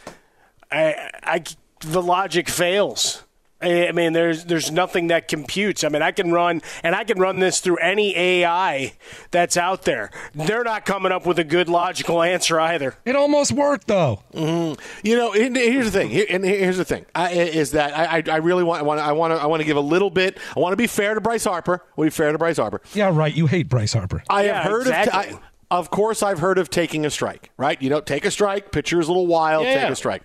I, 0.72 1.10
I, 1.22 1.44
the 1.80 2.02
logic 2.02 2.48
fails. 2.48 3.23
I 3.64 3.92
mean, 3.92 4.12
there's 4.12 4.44
there's 4.44 4.70
nothing 4.70 5.08
that 5.08 5.28
computes. 5.28 5.84
I 5.84 5.88
mean, 5.88 6.02
I 6.02 6.12
can 6.12 6.32
run 6.32 6.62
and 6.82 6.94
I 6.94 7.04
can 7.04 7.18
run 7.18 7.40
this 7.40 7.60
through 7.60 7.76
any 7.78 8.16
AI 8.16 8.92
that's 9.30 9.56
out 9.56 9.82
there. 9.82 10.10
They're 10.34 10.64
not 10.64 10.84
coming 10.86 11.12
up 11.12 11.26
with 11.26 11.38
a 11.38 11.44
good 11.44 11.68
logical 11.68 12.22
answer 12.22 12.60
either. 12.60 12.96
It 13.04 13.16
almost 13.16 13.52
worked 13.52 13.86
though. 13.86 14.22
Mm-hmm. 14.32 14.80
You 15.06 15.16
know, 15.16 15.32
and 15.32 15.56
here's 15.56 15.86
the 15.86 15.90
thing. 15.90 16.10
Here, 16.10 16.26
and 16.28 16.44
here's 16.44 16.76
the 16.76 16.84
thing 16.84 17.06
I, 17.14 17.30
is 17.32 17.72
that 17.72 17.96
I, 17.96 18.22
I 18.32 18.36
really 18.38 18.64
want 18.64 18.80
I 18.80 18.82
want 18.84 19.00
I 19.00 19.12
want 19.12 19.34
to 19.34 19.40
I 19.40 19.46
want 19.46 19.60
to 19.60 19.66
give 19.66 19.76
a 19.76 19.80
little 19.80 20.10
bit. 20.10 20.38
I 20.56 20.60
want 20.60 20.72
to 20.72 20.76
be 20.76 20.86
fair 20.86 21.14
to 21.14 21.20
Bryce 21.20 21.44
Harper. 21.44 21.84
We'll 21.96 22.06
be 22.06 22.10
fair 22.10 22.32
to 22.32 22.38
Bryce 22.38 22.56
Harper. 22.58 22.80
Yeah, 22.94 23.10
right. 23.14 23.34
You 23.34 23.46
hate 23.46 23.68
Bryce 23.68 23.92
Harper. 23.92 24.22
I 24.28 24.46
Yeah, 24.46 24.62
have 24.62 24.70
heard 24.70 24.80
exactly. 24.82 25.18
of. 25.18 25.26
T- 25.28 25.34
I, 25.36 25.76
of 25.78 25.90
course, 25.90 26.22
I've 26.22 26.38
heard 26.38 26.58
of 26.58 26.70
taking 26.70 27.04
a 27.06 27.10
strike. 27.10 27.50
Right? 27.56 27.80
You 27.80 27.90
know, 27.90 28.00
take 28.00 28.24
a 28.24 28.30
strike. 28.30 28.70
Pitcher's 28.72 29.08
a 29.08 29.10
little 29.10 29.26
wild. 29.26 29.64
Yeah. 29.64 29.82
Take 29.82 29.90
a 29.92 29.96
strike. 29.96 30.22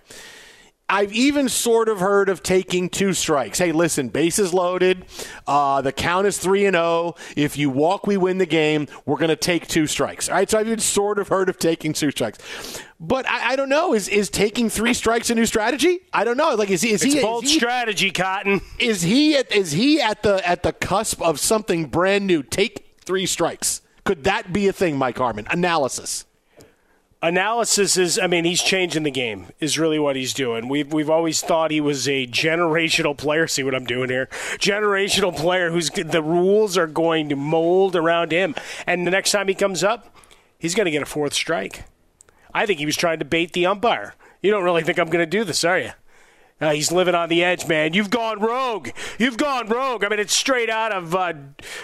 I've 0.90 1.12
even 1.12 1.48
sort 1.48 1.88
of 1.88 2.00
heard 2.00 2.28
of 2.28 2.42
taking 2.42 2.88
two 2.90 3.12
strikes. 3.14 3.58
Hey, 3.58 3.70
listen, 3.72 4.08
bases 4.08 4.52
loaded. 4.52 5.04
Uh, 5.46 5.80
the 5.82 5.92
count 5.92 6.26
is 6.26 6.36
three 6.38 6.66
and 6.66 6.74
zero. 6.74 7.14
If 7.36 7.56
you 7.56 7.70
walk, 7.70 8.06
we 8.06 8.16
win 8.16 8.38
the 8.38 8.46
game. 8.46 8.88
We're 9.06 9.16
going 9.16 9.28
to 9.30 9.36
take 9.36 9.68
two 9.68 9.86
strikes. 9.86 10.28
All 10.28 10.34
right. 10.34 10.50
So 10.50 10.58
I've 10.58 10.66
even 10.66 10.80
sort 10.80 11.18
of 11.18 11.28
heard 11.28 11.48
of 11.48 11.58
taking 11.58 11.92
two 11.92 12.10
strikes. 12.10 12.82
But 12.98 13.26
I, 13.28 13.52
I 13.52 13.56
don't 13.56 13.68
know. 13.70 13.94
Is 13.94 14.08
is 14.08 14.28
taking 14.28 14.68
three 14.68 14.92
strikes 14.92 15.30
a 15.30 15.34
new 15.34 15.46
strategy? 15.46 16.00
I 16.12 16.24
don't 16.24 16.36
know. 16.36 16.54
Like, 16.56 16.70
is 16.70 16.82
he? 16.82 16.90
Is 16.90 17.02
It's 17.02 17.14
he? 17.14 17.20
bold 17.22 17.44
is 17.44 17.52
he, 17.52 17.56
strategy, 17.58 18.10
Cotton. 18.10 18.60
is 18.78 19.02
he 19.02 19.36
at 19.36 19.50
is 19.52 19.72
he 19.72 20.00
at 20.02 20.22
the 20.22 20.46
at 20.46 20.62
the 20.64 20.72
cusp 20.72 21.22
of 21.22 21.38
something 21.40 21.86
brand 21.86 22.26
new? 22.26 22.42
Take 22.42 22.96
three 23.04 23.26
strikes. 23.26 23.80
Could 24.04 24.24
that 24.24 24.52
be 24.52 24.66
a 24.66 24.72
thing, 24.72 24.96
Mike 24.98 25.18
Harmon? 25.18 25.46
Analysis. 25.50 26.24
Analysis 27.22 27.96
is 27.96 28.18
I 28.18 28.26
mean 28.26 28.44
he's 28.44 28.62
changing 28.62 29.02
the 29.02 29.10
game 29.10 29.46
is 29.60 29.78
really 29.78 29.98
what 29.98 30.16
he's 30.16 30.34
doing. 30.34 30.68
We've 30.68 30.92
we've 30.92 31.10
always 31.10 31.40
thought 31.42 31.70
he 31.70 31.80
was 31.80 32.08
a 32.08 32.26
generational 32.26 33.16
player. 33.16 33.46
See 33.50 33.62
what 33.62 33.74
I'm 33.74 33.86
doing 33.86 34.10
here? 34.10 34.26
Generational 34.58 35.36
player 35.36 35.70
who's 35.70 35.90
the 35.90 36.22
rules 36.22 36.76
are 36.76 36.86
going 36.86 37.28
to 37.28 37.36
mold 37.36 37.96
around 37.96 38.32
him. 38.32 38.54
And 38.86 39.06
the 39.06 39.10
next 39.10 39.32
time 39.32 39.48
he 39.48 39.54
comes 39.54 39.84
up, 39.84 40.14
he's 40.58 40.74
going 40.74 40.86
to 40.86 40.90
get 40.90 41.02
a 41.02 41.06
fourth 41.06 41.34
strike. 41.34 41.84
I 42.52 42.66
think 42.66 42.78
he 42.78 42.86
was 42.86 42.96
trying 42.96 43.20
to 43.20 43.24
bait 43.24 43.52
the 43.52 43.66
umpire. 43.66 44.14
You 44.42 44.50
don't 44.50 44.64
really 44.64 44.82
think 44.82 44.98
I'm 44.98 45.10
going 45.10 45.24
to 45.24 45.26
do 45.26 45.44
this, 45.44 45.64
are 45.64 45.78
you? 45.78 45.90
Uh, 46.60 46.72
he's 46.72 46.92
living 46.92 47.14
on 47.14 47.28
the 47.28 47.42
edge, 47.42 47.66
man. 47.66 47.94
You've 47.94 48.10
gone 48.10 48.40
rogue. 48.40 48.90
You've 49.18 49.36
gone 49.36 49.68
rogue. 49.68 50.04
I 50.04 50.08
mean, 50.08 50.18
it's 50.18 50.34
straight 50.34 50.68
out 50.68 50.92
of 50.92 51.14
uh, 51.14 51.32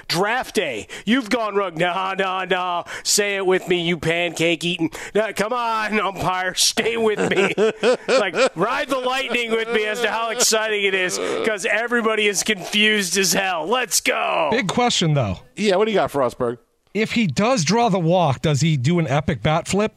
draft 0.09 0.55
day. 0.55 0.87
You've 1.05 1.31
gone 1.31 1.55
rogue. 1.55 1.79
No, 1.79 2.15
no, 2.19 2.45
no. 2.45 2.85
Say 3.03 3.37
it 3.37 3.47
with 3.47 3.69
me, 3.69 3.81
you 3.81 3.97
pancake 3.97 4.65
eating. 4.65 4.91
No, 5.15 5.33
come 5.33 5.53
on, 5.53 5.99
umpire. 6.01 6.55
Stay 6.55 6.97
with 6.97 7.19
me. 7.31 7.55
like, 8.09 8.35
ride 8.57 8.89
the 8.89 8.99
lightning 8.99 9.51
with 9.51 9.71
me 9.73 9.87
as 9.87 10.01
to 10.03 10.11
how 10.11 10.31
exciting 10.31 10.85
it 10.85 10.95
is 10.95 11.19
because 11.19 11.65
everybody 11.65 12.27
is 12.27 12.43
confused 12.43 13.17
as 13.17 13.33
hell. 13.33 13.67
Let's 13.67 14.01
go. 14.01 14.49
Big 14.51 14.69
question 14.69 15.15
though. 15.15 15.41
Yeah. 15.57 15.77
What 15.77 15.87
do 15.87 15.93
you 15.93 15.97
got, 15.97 16.11
Frostberg? 16.11 16.59
If 16.95 17.13
he 17.13 17.27
does 17.27 17.65
draw 17.65 17.89
the 17.91 17.99
walk, 17.99 18.41
does 18.41 18.63
he 18.63 18.77
do 18.77 18.99
an 18.99 19.07
epic 19.07 19.43
bat 19.43 19.69
flip? 19.69 19.93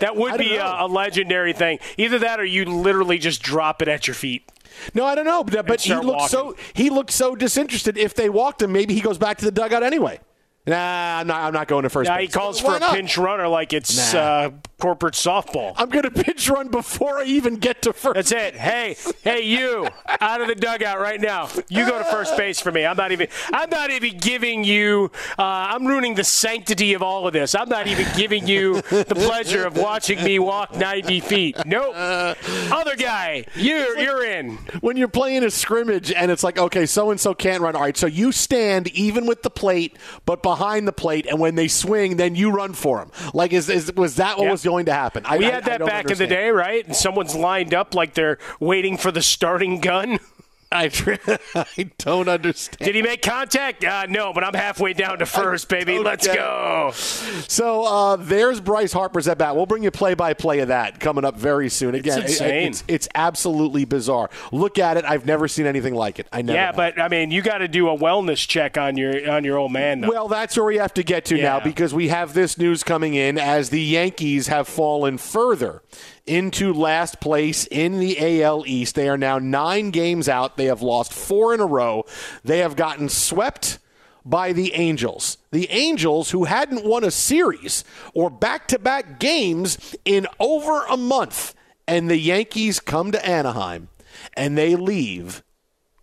That 0.00 0.16
would 0.16 0.38
be 0.38 0.56
a, 0.56 0.64
a 0.64 0.86
legendary 0.86 1.52
thing. 1.52 1.78
Either 1.96 2.18
that 2.20 2.40
or 2.40 2.44
you 2.44 2.64
literally 2.64 3.18
just 3.18 3.42
drop 3.42 3.82
it 3.82 3.88
at 3.88 4.06
your 4.06 4.14
feet. 4.14 4.50
No, 4.92 5.04
I 5.04 5.14
don't 5.14 5.24
know. 5.24 5.44
But, 5.44 5.66
but 5.66 5.80
he 5.80 5.94
looked 5.94 6.30
so 6.30 6.56
he 6.72 6.90
looked 6.90 7.12
so 7.12 7.34
disinterested. 7.36 7.96
If 7.96 8.14
they 8.14 8.28
walked 8.28 8.62
him, 8.62 8.72
maybe 8.72 8.94
he 8.94 9.00
goes 9.00 9.18
back 9.18 9.38
to 9.38 9.44
the 9.44 9.52
dugout 9.52 9.82
anyway. 9.82 10.20
Nah, 10.66 11.18
I'm 11.20 11.26
not. 11.26 11.42
I'm 11.42 11.52
not 11.52 11.68
going 11.68 11.82
to 11.82 11.90
first. 11.90 12.08
Base. 12.10 12.20
he 12.22 12.28
calls 12.28 12.58
for 12.58 12.76
a 12.76 12.80
not? 12.80 12.94
pinch 12.94 13.18
runner 13.18 13.46
like 13.48 13.72
it's 13.72 14.14
Nah. 14.14 14.18
uh, 14.18 14.50
corporate 14.78 15.14
softball. 15.14 15.74
I'm 15.76 15.88
going 15.88 16.04
to 16.04 16.10
pinch 16.10 16.48
run 16.48 16.68
before 16.68 17.18
I 17.18 17.24
even 17.24 17.56
get 17.56 17.82
to 17.82 17.92
first. 17.92 18.14
That's 18.14 18.32
it. 18.32 18.54
Hey, 18.54 18.96
hey, 19.22 19.42
you 19.42 19.88
out 20.20 20.40
of 20.40 20.48
the 20.48 20.54
dugout 20.54 21.00
right 21.00 21.20
now. 21.20 21.48
You 21.68 21.86
go 21.86 21.98
to 21.98 22.04
first 22.04 22.36
base 22.36 22.60
for 22.60 22.72
me. 22.72 22.84
I'm 22.84 22.96
not 22.96 23.12
even. 23.12 23.28
I'm 23.52 23.70
not 23.70 23.90
even 23.90 24.18
giving 24.18 24.64
you. 24.64 25.10
Uh, 25.38 25.42
I'm 25.42 25.86
ruining 25.86 26.14
the 26.14 26.24
sanctity 26.24 26.94
of 26.94 27.02
all 27.02 27.26
of 27.26 27.32
this. 27.32 27.54
I'm 27.54 27.68
not 27.68 27.86
even 27.86 28.06
giving 28.16 28.46
you 28.46 28.74
the 28.82 29.14
pleasure 29.14 29.66
of 29.66 29.76
watching 29.76 30.22
me 30.22 30.38
walk 30.38 30.74
90 30.76 31.20
feet. 31.20 31.56
Nope. 31.66 31.94
Other 31.96 32.96
guy, 32.96 33.46
you 33.54 33.74
you're 33.98 34.24
in. 34.24 34.56
when 34.80 34.96
you're 34.96 35.08
playing 35.08 35.44
a 35.44 35.50
scrimmage 35.50 36.12
and 36.12 36.30
it's 36.30 36.42
like, 36.42 36.58
okay, 36.58 36.86
so 36.86 37.10
and 37.10 37.20
so 37.20 37.34
can't 37.34 37.62
run. 37.62 37.76
All 37.76 37.82
right, 37.82 37.96
so 37.96 38.06
you 38.06 38.32
stand 38.32 38.88
even 38.88 39.26
with 39.26 39.42
the 39.42 39.50
plate, 39.50 39.96
but 40.26 40.42
behind 40.42 40.86
the 40.88 40.92
plate, 40.92 41.26
and 41.26 41.38
when 41.38 41.54
they 41.54 41.68
swing, 41.68 42.16
then 42.16 42.34
you 42.34 42.50
run 42.50 42.72
for 42.72 42.98
them. 42.98 43.10
Like, 43.32 43.52
is, 43.52 43.68
is 43.68 43.92
was 43.94 44.16
that 44.16 44.38
what 44.38 44.50
was 44.50 44.63
going 44.64 44.86
to 44.86 44.92
happen? 44.92 45.24
I, 45.26 45.38
We 45.38 45.46
I- 45.46 45.50
had 45.52 45.64
that 45.66 45.84
back 45.84 46.10
in 46.10 46.18
the 46.18 46.26
day, 46.26 46.50
right? 46.50 46.84
And 46.84 46.96
someone's 46.96 47.36
lined 47.36 47.72
up 47.74 47.94
like 47.94 48.14
they're 48.14 48.38
waiting 48.58 48.96
for 48.96 49.12
the 49.12 49.22
starting 49.22 49.80
gun. 49.80 50.18
I, 50.72 50.90
I 51.54 51.90
don't 51.98 52.28
understand. 52.28 52.86
Did 52.86 52.94
he 52.94 53.02
make 53.02 53.22
contact? 53.22 53.84
Uh, 53.84 54.06
no, 54.08 54.32
but 54.32 54.44
I'm 54.44 54.54
halfway 54.54 54.92
down 54.92 55.18
to 55.18 55.26
first, 55.26 55.68
baby. 55.68 55.98
Let's 55.98 56.26
it. 56.26 56.34
go. 56.34 56.90
So 56.94 57.84
uh, 57.84 58.16
there's 58.16 58.60
Bryce 58.60 58.92
Harper's 58.92 59.28
at 59.28 59.38
bat. 59.38 59.54
We'll 59.54 59.66
bring 59.66 59.82
you 59.84 59.90
play 59.90 60.14
by 60.14 60.34
play 60.34 60.60
of 60.60 60.68
that 60.68 61.00
coming 61.00 61.24
up 61.24 61.36
very 61.36 61.68
soon. 61.68 61.94
Again, 61.94 62.18
it- 62.20 62.24
insane. 62.26 62.68
it's, 62.68 62.84
it's 62.88 63.08
absolutely 63.14 63.84
bizarre. 63.84 64.30
Look 64.52 64.78
at 64.78 64.96
it. 64.96 65.04
I've 65.04 65.26
never 65.26 65.48
seen 65.48 65.66
anything 65.66 65.94
like 65.94 66.18
it. 66.18 66.26
I 66.32 66.42
never. 66.42 66.56
Yeah, 66.56 66.66
have. 66.66 66.76
but 66.76 67.00
I 67.00 67.08
mean, 67.08 67.30
you 67.30 67.42
got 67.42 67.58
to 67.58 67.68
do 67.68 67.88
a 67.88 67.96
wellness 67.96 68.46
check 68.46 68.76
on 68.78 68.96
your 68.96 69.30
on 69.30 69.44
your 69.44 69.58
old 69.58 69.72
man. 69.72 70.00
Though. 70.00 70.08
Well, 70.08 70.28
that's 70.28 70.56
where 70.56 70.66
we 70.66 70.76
have 70.76 70.94
to 70.94 71.02
get 71.02 71.24
to 71.26 71.36
now 71.36 71.60
because 71.60 71.94
we 71.94 72.08
have 72.08 72.34
this 72.34 72.58
news 72.58 72.82
coming 72.82 73.14
in 73.14 73.38
as 73.38 73.70
the 73.70 73.80
Yankees 73.80 74.48
have 74.48 74.66
fallen 74.68 75.18
further 75.18 75.82
into 76.26 76.72
last 76.72 77.20
place 77.20 77.66
in 77.66 78.00
the 78.00 78.42
AL 78.42 78.64
East. 78.66 78.94
They 78.94 79.08
are 79.08 79.18
now 79.18 79.38
nine 79.38 79.90
games 79.90 80.28
out. 80.28 80.56
They 80.56 80.66
have 80.66 80.82
lost 80.82 81.12
four 81.12 81.54
in 81.54 81.60
a 81.60 81.66
row. 81.66 82.04
They 82.42 82.58
have 82.58 82.76
gotten 82.76 83.08
swept 83.08 83.78
by 84.24 84.52
the 84.52 84.74
Angels. 84.74 85.38
The 85.50 85.70
Angels, 85.70 86.30
who 86.30 86.44
hadn't 86.44 86.84
won 86.84 87.04
a 87.04 87.10
series 87.10 87.84
or 88.14 88.30
back 88.30 88.68
to 88.68 88.78
back 88.78 89.20
games 89.20 89.94
in 90.04 90.26
over 90.40 90.84
a 90.86 90.96
month. 90.96 91.54
And 91.86 92.08
the 92.08 92.18
Yankees 92.18 92.80
come 92.80 93.12
to 93.12 93.26
Anaheim 93.26 93.88
and 94.36 94.56
they 94.56 94.76
leave 94.76 95.43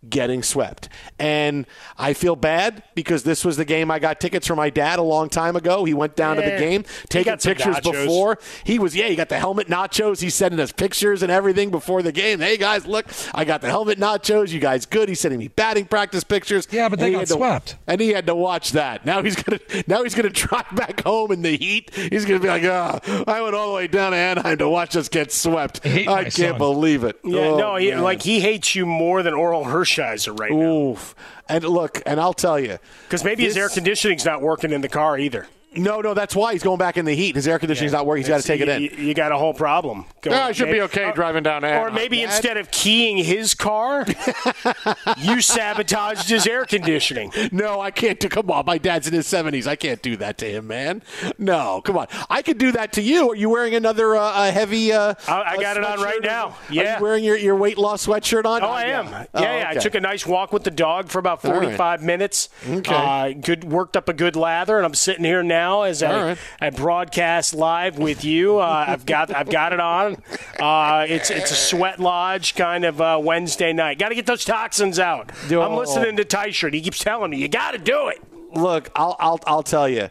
getting 0.08 0.42
swept. 0.42 0.88
And 1.18 1.66
I 1.96 2.12
feel 2.12 2.34
bad 2.36 2.82
because 2.94 3.22
this 3.22 3.44
was 3.44 3.56
the 3.56 3.64
game 3.64 3.90
I 3.90 3.98
got 3.98 4.20
tickets 4.20 4.46
for 4.46 4.56
my 4.56 4.68
dad 4.70 4.98
a 4.98 5.02
long 5.02 5.28
time 5.28 5.54
ago. 5.56 5.84
He 5.84 5.94
went 5.94 6.16
down 6.16 6.36
to 6.36 6.42
the 6.42 6.50
game, 6.58 6.82
he 6.82 7.06
taking 7.08 7.36
pictures 7.36 7.78
before. 7.80 8.38
He 8.64 8.78
was, 8.78 8.96
yeah, 8.96 9.06
he 9.08 9.14
got 9.16 9.28
the 9.28 9.38
helmet 9.38 9.68
nachos. 9.68 10.20
He's 10.20 10.34
sending 10.34 10.58
us 10.60 10.72
pictures 10.72 11.22
and 11.22 11.30
everything 11.30 11.70
before 11.70 12.02
the 12.02 12.12
game. 12.12 12.40
Hey, 12.40 12.56
guys, 12.56 12.86
look, 12.86 13.06
I 13.34 13.44
got 13.44 13.60
the 13.60 13.68
helmet 13.68 13.98
nachos. 13.98 14.50
You 14.50 14.58
guys 14.60 14.86
good. 14.86 15.08
He's 15.08 15.20
sending 15.20 15.38
me 15.38 15.48
batting 15.48 15.86
practice 15.86 16.24
pictures. 16.24 16.66
Yeah, 16.70 16.88
but 16.88 16.98
they 16.98 17.06
he 17.06 17.12
got 17.12 17.18
had 17.20 17.28
to- 17.28 17.34
swept. 17.34 17.76
and 17.86 18.00
he 18.00 18.08
had 18.10 18.26
to 18.26 18.34
watch 18.34 18.72
that. 18.72 19.06
Now 19.06 19.22
he's 19.22 19.36
gonna 19.36 19.60
now 19.86 20.02
he's 20.02 20.14
gonna 20.14 20.30
drive 20.30 20.66
back 20.74 21.02
home 21.04 21.30
in 21.32 21.42
the 21.42 21.56
heat. 21.56 21.90
He's 21.94 22.24
gonna 22.24 22.40
be 22.40 22.48
like, 22.48 22.64
oh, 22.64 23.00
I 23.26 23.40
went 23.42 23.54
all 23.54 23.68
the 23.68 23.74
way 23.74 23.86
down 23.86 24.12
to 24.12 24.16
Anaheim 24.18 24.58
to 24.58 24.68
watch 24.68 24.96
us 24.96 25.08
get 25.08 25.30
swept. 25.32 25.80
I 25.84 26.06
I 26.08 26.22
can't 26.24 26.32
son." 26.32 26.58
believe 26.58 27.04
it. 27.04 27.18
yeah, 27.24 27.40
Oh, 27.40 27.58
no, 27.58 27.76
he, 27.76 27.94
like 27.94 28.22
he 28.22 28.40
hates 28.40 28.74
you 28.74 28.84
more 28.86 29.22
than 29.22 29.34
Orel 29.34 29.64
Hershiser 29.96 30.38
right 30.38 30.50
now. 30.52 30.90
Oof. 30.90 31.14
And 31.48 31.64
look, 31.64 32.02
and 32.06 32.20
I'll 32.20 32.32
tell 32.32 32.58
you, 32.58 32.78
Because 33.04 33.24
maybe 33.24 33.44
his 33.44 33.56
air 33.56 33.68
conditioning's 33.68 34.24
not 34.24 34.40
working 34.42 34.72
in 34.72 34.80
the 34.80 34.88
car 34.88 35.18
either. 35.18 35.46
No, 35.74 36.00
no, 36.00 36.12
that's 36.14 36.36
why 36.36 36.52
he's 36.52 36.62
going 36.62 36.78
back 36.78 36.96
in 36.98 37.04
the 37.04 37.14
heat. 37.14 37.34
His 37.34 37.48
air 37.48 37.58
conditioning's 37.58 37.92
not 37.92 38.04
working. 38.06 38.22
He's 38.22 38.28
got 38.28 38.40
to 38.40 38.46
take 38.46 38.60
it 38.60 38.68
in. 38.68 38.82
You, 38.82 38.90
you 38.90 39.14
got 39.14 39.32
a 39.32 39.38
whole 39.38 39.54
problem. 39.54 40.04
going 40.20 40.36
Yeah, 40.36 40.44
I 40.44 40.48
on. 40.48 40.52
should 40.54 40.70
be 40.70 40.80
okay 40.82 41.04
Or- 41.06 41.12
driving 41.12 41.42
down 41.42 41.64
Or 41.64 41.90
maybe 41.90 42.18
Dad. 42.18 42.24
instead 42.24 42.56
of 42.58 42.70
keying 42.70 43.16
his 43.18 43.54
car, 43.54 44.04
you 45.18 45.40
sabotaged 45.40 46.28
his 46.28 46.46
air 46.46 46.64
conditioning. 46.64 47.32
No, 47.52 47.80
I 47.80 47.90
can't 47.90 48.18
do. 48.20 48.28
Come 48.28 48.50
on, 48.50 48.66
my 48.66 48.78
dad's 48.78 49.06
in 49.08 49.14
his 49.14 49.26
seventies. 49.26 49.66
I 49.66 49.76
can't 49.76 50.02
do 50.02 50.16
that 50.18 50.38
to 50.38 50.46
him, 50.50 50.66
man. 50.66 51.02
No, 51.38 51.80
come 51.82 51.96
on. 51.96 52.06
I 52.28 52.42
could 52.42 52.58
do 52.58 52.72
that 52.72 52.92
to 52.94 53.02
you. 53.02 53.30
Are 53.30 53.34
you 53.36 53.48
wearing 53.48 53.74
another 53.74 54.14
uh, 54.16 54.48
a 54.48 54.50
heavy? 54.50 54.92
Uh, 54.92 55.14
I- 55.28 55.32
I 55.32 55.54
uh, 55.56 55.60
got 55.60 55.76
it 55.76 55.84
on 55.84 56.00
right 56.00 56.20
sweatshirt? 56.20 56.24
now. 56.26 56.46
Are 56.48 56.56
Yeah. 56.70 56.96
you 56.98 57.02
wearing 57.02 57.24
your, 57.24 57.36
your 57.36 57.56
weight 57.56 57.78
loss 57.78 58.06
sweatshirt 58.06 58.44
on? 58.44 58.62
Oh, 58.62 58.66
I 58.68 58.84
am. 58.84 59.06
Yeah, 59.06 59.26
Oh, 59.34 59.40
yeah. 59.42 59.66
I 59.70 59.74
took 59.74 59.94
a 59.94 60.00
nice 60.00 60.26
walk 60.26 60.52
with 60.52 60.64
the 60.64 60.70
dog 60.70 61.08
for 61.08 61.18
about 61.18 61.44
All 61.44 61.52
right. 61.52 61.62
45 61.62 62.02
minutes. 62.02 62.48
Okay. 62.68 62.94
Uh, 62.94 63.32
good, 63.40 63.64
worked 63.64 63.96
up 63.96 64.08
a 64.08 64.12
good 64.12 64.36
lather, 64.36 64.76
and 64.76 64.84
I'm 64.84 64.94
sitting 64.94 65.24
here 65.24 65.42
now 65.42 65.61
as 65.84 66.02
I, 66.02 66.22
right. 66.22 66.38
I 66.60 66.70
broadcast 66.70 67.54
live 67.54 67.98
with 67.98 68.24
you. 68.24 68.58
Uh, 68.58 68.84
I've 68.88 69.06
got 69.06 69.34
I've 69.34 69.48
got 69.48 69.72
it 69.72 69.80
on. 69.80 70.16
Uh, 70.58 71.06
it's 71.08 71.30
it's 71.30 71.50
a 71.50 71.54
sweat 71.54 72.00
lodge 72.00 72.54
kind 72.54 72.84
of 72.84 73.00
uh, 73.00 73.20
Wednesday 73.22 73.72
night. 73.72 73.98
Got 73.98 74.10
to 74.10 74.14
get 74.14 74.26
those 74.26 74.44
toxins 74.44 74.98
out. 74.98 75.30
I'm 75.62 75.76
listening 75.76 76.16
to 76.16 76.24
Tyshirt. 76.24 76.74
He 76.74 76.80
keeps 76.80 76.98
telling 76.98 77.30
me 77.30 77.38
you 77.38 77.48
got 77.48 77.72
to 77.72 77.78
do 77.78 78.08
it. 78.08 78.22
Look, 78.54 78.90
I'll, 78.94 79.16
I'll, 79.18 79.40
I'll 79.46 79.62
tell 79.62 79.88
you. 79.88 80.10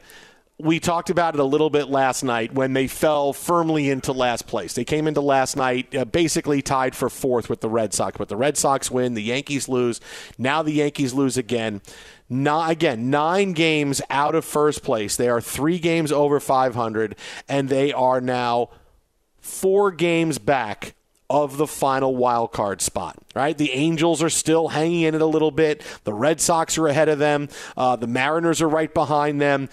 We 0.57 0.79
talked 0.79 1.09
about 1.09 1.33
it 1.33 1.39
a 1.39 1.43
little 1.43 1.71
bit 1.71 1.87
last 1.89 2.23
night 2.23 2.53
when 2.53 2.73
they 2.73 2.85
fell 2.85 3.33
firmly 3.33 3.89
into 3.89 4.11
last 4.11 4.45
place. 4.45 4.73
They 4.73 4.85
came 4.85 5.07
into 5.07 5.21
last 5.21 5.57
night 5.57 5.95
uh, 5.95 6.05
basically 6.05 6.61
tied 6.61 6.95
for 6.95 7.09
fourth 7.09 7.49
with 7.49 7.61
the 7.61 7.69
Red 7.69 7.95
Sox, 7.95 8.15
but 8.17 8.29
the 8.29 8.37
Red 8.37 8.57
Sox 8.57 8.91
win, 8.91 9.15
the 9.15 9.23
Yankees 9.23 9.67
lose. 9.67 9.99
Now 10.37 10.61
the 10.61 10.73
Yankees 10.73 11.15
lose 11.15 11.35
again. 11.35 11.81
Not, 12.33 12.71
again, 12.71 13.09
nine 13.09 13.51
games 13.51 14.01
out 14.09 14.35
of 14.35 14.45
first 14.45 14.83
place. 14.83 15.17
They 15.17 15.27
are 15.27 15.41
three 15.41 15.79
games 15.79 16.13
over 16.13 16.39
500, 16.39 17.17
and 17.49 17.67
they 17.67 17.91
are 17.91 18.21
now 18.21 18.69
four 19.41 19.91
games 19.91 20.37
back 20.37 20.95
of 21.29 21.57
the 21.57 21.67
final 21.67 22.15
wild 22.15 22.53
card 22.53 22.79
spot. 22.81 23.17
Right, 23.35 23.57
the 23.57 23.73
Angels 23.73 24.23
are 24.23 24.29
still 24.29 24.69
hanging 24.69 25.01
in 25.01 25.13
it 25.13 25.21
a 25.21 25.25
little 25.25 25.51
bit. 25.51 25.83
The 26.05 26.13
Red 26.13 26.39
Sox 26.39 26.77
are 26.77 26.87
ahead 26.87 27.09
of 27.09 27.19
them. 27.19 27.49
Uh, 27.75 27.97
the 27.97 28.07
Mariners 28.07 28.61
are 28.61 28.69
right 28.69 28.93
behind 28.93 29.41
them. 29.41 29.67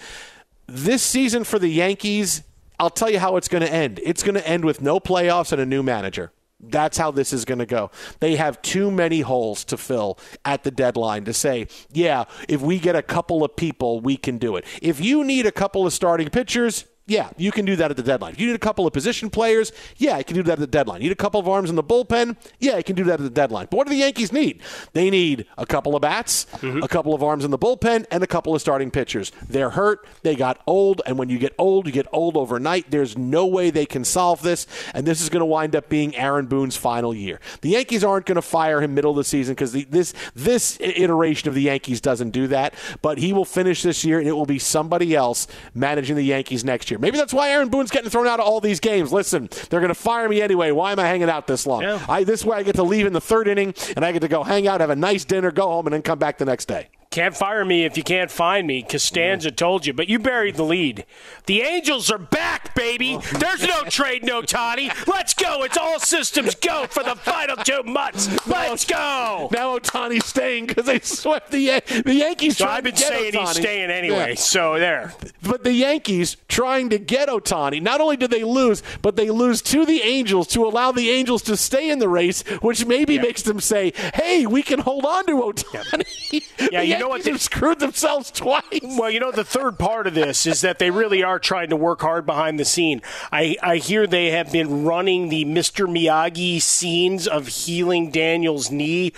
This 0.67 1.01
season 1.01 1.45
for 1.45 1.59
the 1.59 1.69
Yankees, 1.69 2.43
I'll 2.77 2.89
tell 2.89 3.09
you 3.09 3.19
how 3.19 3.37
it's 3.37 3.47
going 3.47 3.63
to 3.63 3.71
end. 3.71 4.01
It's 4.03 4.21
going 4.21 4.35
to 4.35 4.45
end 4.45 4.65
with 4.65 4.81
no 4.81 4.99
playoffs 4.99 5.53
and 5.53 5.61
a 5.61 5.65
new 5.65 5.81
manager. 5.81 6.33
That's 6.59 6.97
how 6.97 7.11
this 7.11 7.31
is 7.31 7.45
going 7.45 7.59
to 7.59 7.65
go. 7.65 7.89
They 8.19 8.35
have 8.35 8.61
too 8.61 8.91
many 8.91 9.21
holes 9.21 9.63
to 9.65 9.77
fill 9.77 10.19
at 10.43 10.63
the 10.63 10.71
deadline 10.71 11.23
to 11.25 11.33
say, 11.33 11.67
yeah, 11.91 12.25
if 12.49 12.61
we 12.61 12.79
get 12.79 12.95
a 12.95 13.01
couple 13.01 13.43
of 13.43 13.55
people, 13.55 14.01
we 14.01 14.17
can 14.17 14.37
do 14.37 14.57
it. 14.57 14.65
If 14.81 14.99
you 14.99 15.23
need 15.23 15.45
a 15.45 15.51
couple 15.51 15.85
of 15.85 15.93
starting 15.93 16.29
pitchers, 16.29 16.85
yeah, 17.09 17.31
you 17.37 17.51
can 17.51 17.65
do 17.65 17.75
that 17.75 17.91
at 17.91 17.97
the 17.97 18.03
deadline. 18.03 18.33
If 18.33 18.39
you 18.39 18.47
need 18.47 18.55
a 18.55 18.59
couple 18.59 18.85
of 18.85 18.93
position 18.93 19.29
players, 19.29 19.71
yeah, 19.97 20.17
you 20.17 20.23
can 20.23 20.35
do 20.35 20.43
that 20.43 20.53
at 20.53 20.59
the 20.59 20.67
deadline. 20.67 21.01
You 21.01 21.09
need 21.09 21.13
a 21.13 21.15
couple 21.15 21.39
of 21.39 21.47
arms 21.47 21.69
in 21.69 21.75
the 21.75 21.83
bullpen, 21.83 22.37
yeah, 22.59 22.77
you 22.77 22.83
can 22.83 22.95
do 22.95 23.03
that 23.05 23.13
at 23.13 23.23
the 23.23 23.29
deadline. 23.29 23.67
But 23.69 23.77
what 23.77 23.87
do 23.87 23.91
the 23.91 23.99
Yankees 23.99 24.31
need? 24.31 24.61
They 24.93 25.09
need 25.09 25.45
a 25.57 25.65
couple 25.65 25.95
of 25.95 26.01
bats, 26.01 26.45
mm-hmm. 26.57 26.83
a 26.83 26.87
couple 26.87 27.13
of 27.13 27.23
arms 27.23 27.43
in 27.43 27.51
the 27.51 27.57
bullpen, 27.57 28.05
and 28.11 28.23
a 28.23 28.27
couple 28.27 28.53
of 28.53 28.61
starting 28.61 28.91
pitchers. 28.91 29.31
They're 29.47 29.71
hurt. 29.71 30.05
They 30.21 30.35
got 30.35 30.61
old, 30.67 31.01
and 31.05 31.17
when 31.17 31.29
you 31.29 31.39
get 31.39 31.53
old, 31.57 31.87
you 31.87 31.91
get 31.91 32.07
old 32.11 32.37
overnight. 32.37 32.91
There's 32.91 33.17
no 33.17 33.45
way 33.47 33.69
they 33.69 33.85
can 33.85 34.05
solve 34.05 34.41
this, 34.41 34.67
and 34.93 35.05
this 35.05 35.21
is 35.21 35.29
going 35.29 35.41
to 35.41 35.45
wind 35.45 35.75
up 35.75 35.89
being 35.89 36.15
Aaron 36.15 36.45
Boone's 36.45 36.77
final 36.77 37.13
year. 37.13 37.39
The 37.61 37.69
Yankees 37.69 38.03
aren't 38.03 38.25
going 38.25 38.35
to 38.35 38.41
fire 38.41 38.81
him 38.81 38.93
middle 38.93 39.11
of 39.11 39.17
the 39.17 39.23
season 39.23 39.55
because 39.55 39.71
this 39.71 40.13
this 40.35 40.77
iteration 40.79 41.49
of 41.49 41.55
the 41.55 41.63
Yankees 41.63 42.01
doesn't 42.01 42.31
do 42.31 42.47
that. 42.47 42.73
But 43.01 43.17
he 43.17 43.33
will 43.33 43.45
finish 43.45 43.81
this 43.81 44.05
year, 44.05 44.19
and 44.19 44.27
it 44.27 44.33
will 44.33 44.45
be 44.45 44.59
somebody 44.59 45.15
else 45.15 45.47
managing 45.73 46.15
the 46.15 46.23
Yankees 46.23 46.63
next 46.63 46.91
year. 46.91 46.98
Maybe 46.99 47.17
that's 47.17 47.33
why 47.33 47.49
Aaron 47.49 47.69
Boone's 47.69 47.91
getting 47.91 48.09
thrown 48.09 48.27
out 48.27 48.39
of 48.39 48.45
all 48.45 48.59
these 48.61 48.79
games. 48.79 49.11
Listen, 49.11 49.49
they're 49.69 49.79
going 49.79 49.89
to 49.89 49.95
fire 49.95 50.27
me 50.27 50.41
anyway. 50.41 50.71
Why 50.71 50.91
am 50.91 50.99
I 50.99 51.07
hanging 51.07 51.29
out 51.29 51.47
this 51.47 51.65
long? 51.65 51.81
Yeah. 51.81 52.05
I, 52.07 52.23
this 52.23 52.43
way 52.43 52.57
I 52.57 52.63
get 52.63 52.75
to 52.75 52.83
leave 52.83 53.05
in 53.05 53.13
the 53.13 53.21
third 53.21 53.47
inning 53.47 53.73
and 53.95 54.03
I 54.05 54.11
get 54.11 54.21
to 54.21 54.27
go 54.27 54.43
hang 54.43 54.67
out, 54.67 54.81
have 54.81 54.89
a 54.89 54.95
nice 54.95 55.25
dinner, 55.25 55.51
go 55.51 55.67
home, 55.67 55.87
and 55.87 55.93
then 55.93 56.01
come 56.01 56.19
back 56.19 56.37
the 56.37 56.45
next 56.45 56.65
day. 56.65 56.89
Can't 57.11 57.35
fire 57.35 57.65
me 57.65 57.85
if 57.85 57.97
you 57.97 58.03
can't 58.03 58.29
find 58.29 58.67
me. 58.67 58.83
Costanza 58.83 59.49
told 59.49 59.87
you, 59.87 59.93
but 59.93 60.09
you 60.09 60.19
buried 60.19 60.57
the 60.57 60.63
lead. 60.63 61.05
The 61.47 61.61
Angels 61.61 62.11
are 62.11 62.19
back, 62.19 62.75
baby. 62.75 63.15
Oh, 63.15 63.37
There's 63.39 63.63
no 63.63 63.81
trade, 63.85 64.23
no 64.23 64.43
Toddy. 64.43 64.91
Let's 65.07 65.33
go. 65.33 65.63
It's 65.63 65.75
all 65.75 65.99
systems 65.99 66.53
go 66.53 66.85
for 66.85 67.01
the 67.01 67.15
final 67.15 67.55
two 67.55 67.81
months. 67.81 68.29
Let's 68.45 68.85
go. 68.85 69.49
Now 69.51 69.79
Ohtani's 69.79 70.27
staying 70.27 70.67
because 70.67 70.85
they 70.85 70.99
swept 70.99 71.49
the 71.49 71.81
the 72.05 72.13
Yankees. 72.13 72.57
So 72.57 72.67
I've 72.67 72.83
been 72.83 72.95
saying 72.95 73.33
Ohtani. 73.33 73.39
he's 73.39 73.49
staying 73.55 73.89
anyway. 73.89 74.29
Yeah. 74.29 74.35
So 74.35 74.77
there. 74.77 75.15
But 75.41 75.63
the 75.63 75.73
Yankees 75.73 76.37
trying 76.47 76.91
to 76.91 76.99
get 76.99 77.27
Ohtani. 77.27 77.81
Not 77.81 78.01
only 78.01 78.17
did 78.17 78.29
they 78.29 78.43
lose, 78.43 78.83
but 79.01 79.15
they 79.15 79.31
lose 79.31 79.63
to 79.63 79.83
the 79.83 80.03
Angels 80.03 80.47
to 80.49 80.63
allow 80.63 80.91
the 80.91 81.09
Angels 81.09 81.41
to 81.43 81.57
stay 81.57 81.89
in 81.89 81.97
the 81.97 82.09
race, 82.09 82.43
which 82.61 82.85
maybe 82.85 83.15
yep. 83.15 83.23
makes 83.23 83.41
them 83.41 83.59
say, 83.59 83.93
"Hey, 84.13 84.45
we 84.45 84.61
can 84.61 84.77
hold 84.77 85.05
on 85.05 85.25
to 85.25 85.31
Ohtani." 85.31 86.43
Yep. 86.59 86.71
Yeah, 86.71 86.98
you 86.99 87.05
know 87.05 87.09
what? 87.09 87.23
They've 87.29 87.41
screwed 87.41 87.79
themselves 87.79 88.29
twice. 88.29 88.63
Well, 88.83 89.09
you 89.09 89.19
know, 89.19 89.31
the 89.31 89.43
third 89.43 89.79
part 89.79 90.05
of 90.05 90.13
this 90.13 90.45
is 90.45 90.61
that 90.61 90.79
they 90.79 90.91
really 90.91 91.23
are 91.23 91.39
trying 91.39 91.69
to 91.69 91.75
work 91.75 92.01
hard 92.01 92.25
behind 92.25 92.59
the 92.59 92.65
scene. 92.65 93.01
I, 93.31 93.55
I 93.63 93.77
hear 93.77 94.05
they 94.05 94.31
have 94.31 94.51
been 94.51 94.83
running 94.83 95.29
the 95.29 95.45
Mr. 95.45 95.87
Miyagi 95.87 96.61
scenes 96.61 97.27
of 97.27 97.47
healing 97.47 98.11
Daniel's 98.11 98.69
knee 98.69 99.13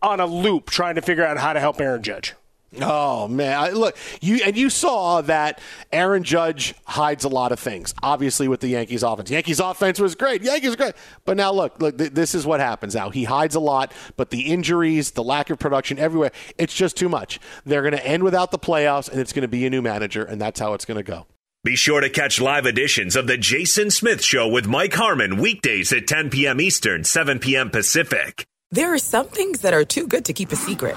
on 0.00 0.18
a 0.18 0.26
loop, 0.26 0.68
trying 0.68 0.96
to 0.96 1.00
figure 1.00 1.24
out 1.24 1.38
how 1.38 1.52
to 1.52 1.60
help 1.60 1.80
Aaron 1.80 2.02
Judge. 2.02 2.34
Oh 2.80 3.28
man, 3.28 3.58
I, 3.58 3.70
look 3.70 3.96
you 4.22 4.40
and 4.44 4.56
you 4.56 4.70
saw 4.70 5.20
that 5.22 5.60
Aaron 5.92 6.22
Judge 6.22 6.74
hides 6.86 7.24
a 7.24 7.28
lot 7.28 7.52
of 7.52 7.60
things. 7.60 7.94
Obviously, 8.02 8.48
with 8.48 8.60
the 8.60 8.68
Yankees 8.68 9.02
offense, 9.02 9.30
Yankees 9.30 9.60
offense 9.60 10.00
was 10.00 10.14
great. 10.14 10.42
Yankees 10.42 10.74
great, 10.76 10.94
but 11.26 11.36
now 11.36 11.52
look, 11.52 11.80
look, 11.82 11.98
th- 11.98 12.12
this 12.12 12.34
is 12.34 12.46
what 12.46 12.60
happens. 12.60 12.94
Now 12.94 13.10
he 13.10 13.24
hides 13.24 13.54
a 13.54 13.60
lot, 13.60 13.92
but 14.16 14.30
the 14.30 14.42
injuries, 14.52 15.10
the 15.10 15.22
lack 15.22 15.50
of 15.50 15.58
production 15.58 15.98
everywhere, 15.98 16.32
it's 16.56 16.74
just 16.74 16.96
too 16.96 17.10
much. 17.10 17.38
They're 17.66 17.82
going 17.82 17.92
to 17.92 18.06
end 18.06 18.22
without 18.22 18.50
the 18.52 18.58
playoffs, 18.58 19.10
and 19.10 19.20
it's 19.20 19.34
going 19.34 19.42
to 19.42 19.48
be 19.48 19.66
a 19.66 19.70
new 19.70 19.82
manager, 19.82 20.24
and 20.24 20.40
that's 20.40 20.58
how 20.58 20.72
it's 20.72 20.86
going 20.86 20.96
to 20.96 21.02
go. 21.02 21.26
Be 21.64 21.76
sure 21.76 22.00
to 22.00 22.08
catch 22.08 22.40
live 22.40 22.66
editions 22.66 23.14
of 23.16 23.26
the 23.26 23.36
Jason 23.36 23.90
Smith 23.90 24.24
Show 24.24 24.48
with 24.48 24.66
Mike 24.66 24.94
Harmon 24.94 25.36
weekdays 25.36 25.92
at 25.92 26.08
10 26.08 26.30
p.m. 26.30 26.60
Eastern, 26.60 27.04
7 27.04 27.38
p.m. 27.38 27.70
Pacific. 27.70 28.46
There 28.70 28.92
are 28.94 28.98
some 28.98 29.28
things 29.28 29.60
that 29.60 29.74
are 29.74 29.84
too 29.84 30.06
good 30.06 30.24
to 30.24 30.32
keep 30.32 30.50
a 30.50 30.56
secret 30.56 30.96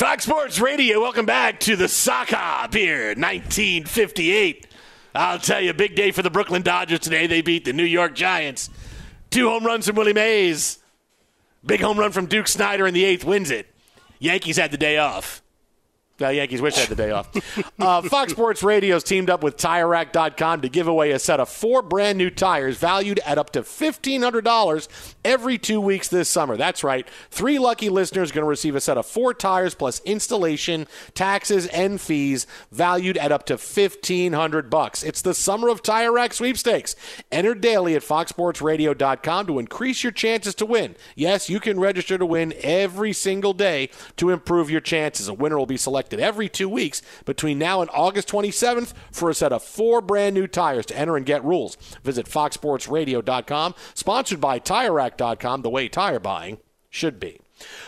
Fox 0.00 0.24
Sports 0.24 0.58
Radio, 0.58 0.98
welcome 0.98 1.26
back 1.26 1.60
to 1.60 1.76
the 1.76 1.86
Sock 1.86 2.30
here, 2.72 3.08
1958. 3.08 4.66
I'll 5.14 5.38
tell 5.38 5.60
you, 5.60 5.74
big 5.74 5.94
day 5.94 6.10
for 6.10 6.22
the 6.22 6.30
Brooklyn 6.30 6.62
Dodgers 6.62 7.00
today. 7.00 7.26
They 7.26 7.42
beat 7.42 7.66
the 7.66 7.74
New 7.74 7.84
York 7.84 8.14
Giants. 8.14 8.70
Two 9.28 9.50
home 9.50 9.66
runs 9.66 9.86
from 9.86 9.96
Willie 9.96 10.14
Mays. 10.14 10.78
Big 11.66 11.82
home 11.82 11.98
run 11.98 12.12
from 12.12 12.24
Duke 12.24 12.48
Snider 12.48 12.86
in 12.86 12.94
the 12.94 13.04
eighth 13.04 13.26
wins 13.26 13.50
it. 13.50 13.66
Yankees 14.18 14.56
had 14.56 14.70
the 14.70 14.78
day 14.78 14.96
off. 14.96 15.42
The 16.20 16.34
Yankees 16.34 16.60
wish 16.60 16.74
they 16.74 16.82
had 16.82 16.90
the 16.90 16.96
day 16.96 17.10
off. 17.12 17.28
Uh, 17.80 18.02
Fox 18.02 18.32
Sports 18.32 18.62
Radio's 18.62 19.02
teamed 19.02 19.30
up 19.30 19.42
with 19.42 19.56
TireRack.com 19.56 20.60
to 20.60 20.68
give 20.68 20.86
away 20.86 21.12
a 21.12 21.18
set 21.18 21.40
of 21.40 21.48
four 21.48 21.80
brand 21.80 22.18
new 22.18 22.28
tires 22.28 22.76
valued 22.76 23.18
at 23.24 23.38
up 23.38 23.50
to 23.52 23.62
$1,500 23.62 24.88
every 25.24 25.56
two 25.56 25.80
weeks 25.80 26.08
this 26.08 26.28
summer. 26.28 26.58
That's 26.58 26.84
right. 26.84 27.08
Three 27.30 27.58
lucky 27.58 27.88
listeners 27.88 28.30
are 28.30 28.34
going 28.34 28.44
to 28.44 28.48
receive 28.48 28.76
a 28.76 28.82
set 28.82 28.98
of 28.98 29.06
four 29.06 29.32
tires 29.32 29.74
plus 29.74 30.00
installation, 30.04 30.86
taxes, 31.14 31.66
and 31.68 31.98
fees 31.98 32.46
valued 32.70 33.16
at 33.16 33.32
up 33.32 33.46
to 33.46 33.54
1500 33.54 34.68
bucks. 34.68 35.02
It's 35.02 35.22
the 35.22 35.32
Summer 35.32 35.68
of 35.68 35.82
Tire 35.82 36.12
Rack 36.12 36.34
sweepstakes. 36.34 36.96
Enter 37.32 37.54
daily 37.54 37.94
at 37.94 38.02
foxsportsradio.com 38.02 39.46
to 39.46 39.58
increase 39.58 40.02
your 40.02 40.12
chances 40.12 40.54
to 40.56 40.66
win. 40.66 40.96
Yes, 41.16 41.48
you 41.48 41.60
can 41.60 41.80
register 41.80 42.18
to 42.18 42.26
win 42.26 42.52
every 42.60 43.14
single 43.14 43.54
day 43.54 43.88
to 44.16 44.28
improve 44.28 44.70
your 44.70 44.82
chances. 44.82 45.26
A 45.26 45.32
winner 45.32 45.56
will 45.56 45.64
be 45.64 45.78
selected 45.78 46.09
every 46.18 46.48
two 46.48 46.68
weeks 46.68 47.02
between 47.24 47.58
now 47.58 47.80
and 47.80 47.90
August 47.92 48.28
27th 48.28 48.92
for 49.12 49.30
a 49.30 49.34
set 49.34 49.52
of 49.52 49.62
four 49.62 50.00
brand 50.00 50.34
new 50.34 50.46
tires. 50.48 50.86
To 50.86 50.98
enter 50.98 51.16
and 51.16 51.26
get 51.26 51.44
rules, 51.44 51.76
visit 52.02 52.26
foxsportsradio.com. 52.26 53.74
Sponsored 53.94 54.40
by 54.40 54.58
TireRack.com, 54.58 55.62
the 55.62 55.70
way 55.70 55.88
tire 55.88 56.18
buying 56.18 56.58
should 56.88 57.20
be. 57.20 57.40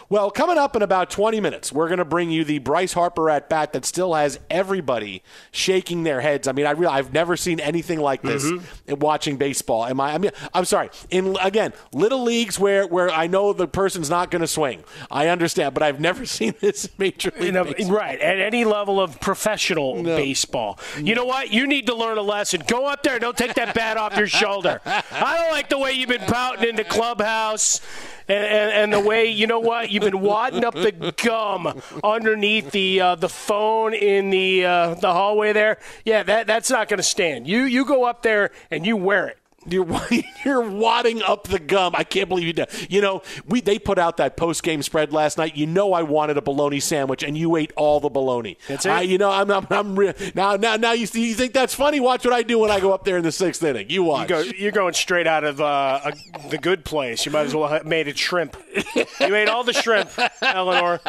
Well, 0.08 0.30
coming 0.30 0.58
up 0.58 0.76
in 0.76 0.82
about 0.82 1.10
20 1.10 1.40
minutes, 1.40 1.72
we're 1.72 1.88
going 1.88 1.98
to 1.98 2.04
bring 2.04 2.30
you 2.30 2.44
the 2.44 2.58
Bryce 2.58 2.92
Harper 2.92 3.30
at 3.30 3.48
bat 3.48 3.72
that 3.72 3.84
still 3.84 4.14
has 4.14 4.38
everybody 4.50 5.22
shaking 5.50 6.02
their 6.02 6.20
heads. 6.20 6.48
I 6.48 6.52
mean, 6.52 6.66
I 6.66 6.72
really, 6.72 6.92
I've 6.92 7.12
never 7.12 7.36
seen 7.36 7.60
anything 7.60 8.00
like 8.00 8.22
this 8.22 8.44
mm-hmm. 8.44 8.90
in 8.90 8.98
watching 8.98 9.36
baseball. 9.36 9.86
Am 9.86 10.00
I? 10.00 10.14
I 10.14 10.18
mean, 10.18 10.32
I'm 10.52 10.64
sorry. 10.64 10.90
In 11.10 11.36
again, 11.42 11.72
little 11.92 12.22
leagues 12.22 12.58
where 12.58 12.86
where 12.86 13.10
I 13.10 13.26
know 13.26 13.52
the 13.52 13.68
person's 13.68 14.10
not 14.10 14.30
going 14.30 14.42
to 14.42 14.48
swing, 14.48 14.84
I 15.10 15.28
understand, 15.28 15.74
but 15.74 15.82
I've 15.82 16.00
never 16.00 16.26
seen 16.32 16.54
this 16.60 16.88
major 16.98 17.32
league 17.38 17.54
baseball. 17.54 17.96
right 17.96 18.20
at 18.20 18.38
any 18.38 18.64
level 18.64 19.00
of 19.00 19.20
professional 19.20 20.02
baseball. 20.02 20.78
You 20.98 21.14
know 21.14 21.24
what? 21.24 21.52
You 21.52 21.66
need 21.66 21.86
to 21.86 21.94
learn 21.94 22.18
a 22.18 22.22
lesson. 22.22 22.62
Go 22.66 22.86
up 22.86 23.02
there. 23.02 23.18
Don't 23.18 23.36
take 23.36 23.54
that 23.54 23.74
bat 23.74 23.96
off 23.96 24.16
your 24.16 24.26
shoulder. 24.26 24.80
I 24.86 25.36
don't 25.36 25.52
like 25.52 25.68
the 25.68 25.78
way 25.78 25.92
you've 25.92 26.08
been 26.08 26.20
pouting 26.20 26.68
in 26.68 26.76
the 26.76 26.84
clubhouse. 26.84 27.80
And, 28.28 28.44
and, 28.44 28.72
and 28.72 28.92
the 28.92 29.00
way 29.00 29.26
you 29.26 29.48
know 29.48 29.58
what 29.62 29.90
you've 29.90 30.02
been 30.02 30.20
wadding 30.20 30.64
up 30.64 30.74
the 30.74 31.14
gum 31.22 31.80
underneath 32.02 32.70
the 32.70 33.00
uh, 33.00 33.14
the 33.14 33.28
phone 33.28 33.94
in 33.94 34.30
the 34.30 34.64
uh, 34.64 34.94
the 34.94 35.12
hallway 35.12 35.52
there, 35.52 35.78
yeah, 36.04 36.22
that 36.22 36.46
that's 36.46 36.70
not 36.70 36.88
going 36.88 36.98
to 36.98 37.04
stand. 37.04 37.46
You 37.46 37.62
you 37.62 37.84
go 37.84 38.04
up 38.04 38.22
there 38.22 38.50
and 38.70 38.86
you 38.86 38.96
wear 38.96 39.28
it. 39.28 39.38
You're 39.66 39.86
you're 40.44 40.68
wadding 40.68 41.22
up 41.22 41.48
the 41.48 41.58
gum. 41.58 41.94
I 41.96 42.04
can't 42.04 42.28
believe 42.28 42.46
you 42.46 42.52
did. 42.52 42.68
You 42.90 43.00
know, 43.00 43.22
we 43.46 43.60
they 43.60 43.78
put 43.78 43.98
out 43.98 44.16
that 44.16 44.36
post 44.36 44.62
game 44.62 44.82
spread 44.82 45.12
last 45.12 45.38
night. 45.38 45.56
You 45.56 45.66
know, 45.66 45.92
I 45.92 46.02
wanted 46.02 46.36
a 46.36 46.42
bologna 46.42 46.80
sandwich, 46.80 47.22
and 47.22 47.36
you 47.36 47.56
ate 47.56 47.72
all 47.76 48.00
the 48.00 48.08
bologna. 48.08 48.58
That's 48.68 48.86
it? 48.86 48.90
I, 48.90 49.02
you 49.02 49.18
know, 49.18 49.30
I'm 49.30 49.50
I'm, 49.50 49.66
I'm 49.70 49.98
re- 49.98 50.14
now 50.34 50.56
now 50.56 50.76
now 50.76 50.92
you 50.92 51.06
you 51.12 51.34
think 51.34 51.52
that's 51.52 51.74
funny? 51.74 52.00
Watch 52.00 52.24
what 52.24 52.34
I 52.34 52.42
do 52.42 52.58
when 52.58 52.70
I 52.70 52.80
go 52.80 52.92
up 52.92 53.04
there 53.04 53.16
in 53.16 53.22
the 53.22 53.32
sixth 53.32 53.62
inning. 53.62 53.90
You 53.90 54.02
watch. 54.04 54.28
You 54.30 54.36
go, 54.36 54.40
you're 54.40 54.72
going 54.72 54.94
straight 54.94 55.26
out 55.26 55.44
of 55.44 55.60
uh, 55.60 56.00
a, 56.04 56.48
the 56.50 56.58
good 56.58 56.84
place. 56.84 57.24
You 57.24 57.32
might 57.32 57.46
as 57.46 57.54
well 57.54 57.68
have 57.68 57.86
made 57.86 58.08
it 58.08 58.18
shrimp. 58.18 58.56
you 58.94 59.34
ate 59.34 59.48
all 59.48 59.64
the 59.64 59.72
shrimp, 59.72 60.10
Eleanor. 60.42 61.00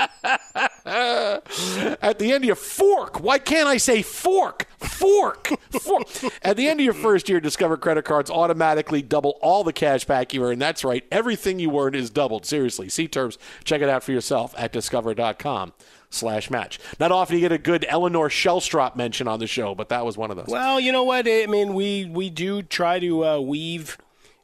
At 0.85 2.19
the 2.19 2.31
end 2.31 2.35
of 2.35 2.45
your 2.45 2.55
fork, 2.55 3.19
why 3.21 3.39
can't 3.39 3.67
I 3.67 3.77
say 3.77 4.01
fork? 4.01 4.67
Fork, 4.83 5.47
fork. 5.71 6.07
At 6.41 6.57
the 6.57 6.67
end 6.67 6.79
of 6.79 6.83
your 6.83 6.93
first 6.93 7.29
year, 7.29 7.39
Discover 7.39 7.77
credit 7.77 8.05
cards 8.05 8.29
automatically 8.29 9.01
double 9.01 9.37
all 9.41 9.63
the 9.63 9.73
cash 9.73 10.05
back 10.05 10.33
you 10.33 10.43
earn. 10.43 10.59
That's 10.59 10.83
right, 10.83 11.05
everything 11.11 11.59
you 11.59 11.77
earn 11.79 11.95
is 11.95 12.09
doubled. 12.09 12.45
Seriously, 12.45 12.89
see 12.89 13.07
terms. 13.07 13.37
Check 13.63 13.81
it 13.81 13.89
out 13.89 14.03
for 14.03 14.11
yourself 14.11 14.53
at 14.57 14.71
discover.com 14.71 15.73
slash 16.09 16.49
match. 16.49 16.79
Not 16.99 17.11
often 17.11 17.35
you 17.35 17.41
get 17.41 17.51
a 17.51 17.57
good 17.57 17.85
Eleanor 17.89 18.29
Shellstrop 18.29 18.95
mention 18.95 19.27
on 19.27 19.39
the 19.39 19.47
show, 19.47 19.75
but 19.75 19.89
that 19.89 20.05
was 20.05 20.17
one 20.17 20.31
of 20.31 20.37
those. 20.37 20.47
Well, 20.47 20.79
you 20.79 20.91
know 20.91 21.03
what? 21.03 21.27
I 21.27 21.47
mean, 21.47 21.73
we 21.73 22.05
we 22.05 22.29
do 22.29 22.61
try 22.61 22.99
to 22.99 23.25
uh, 23.25 23.39
weave 23.39 23.97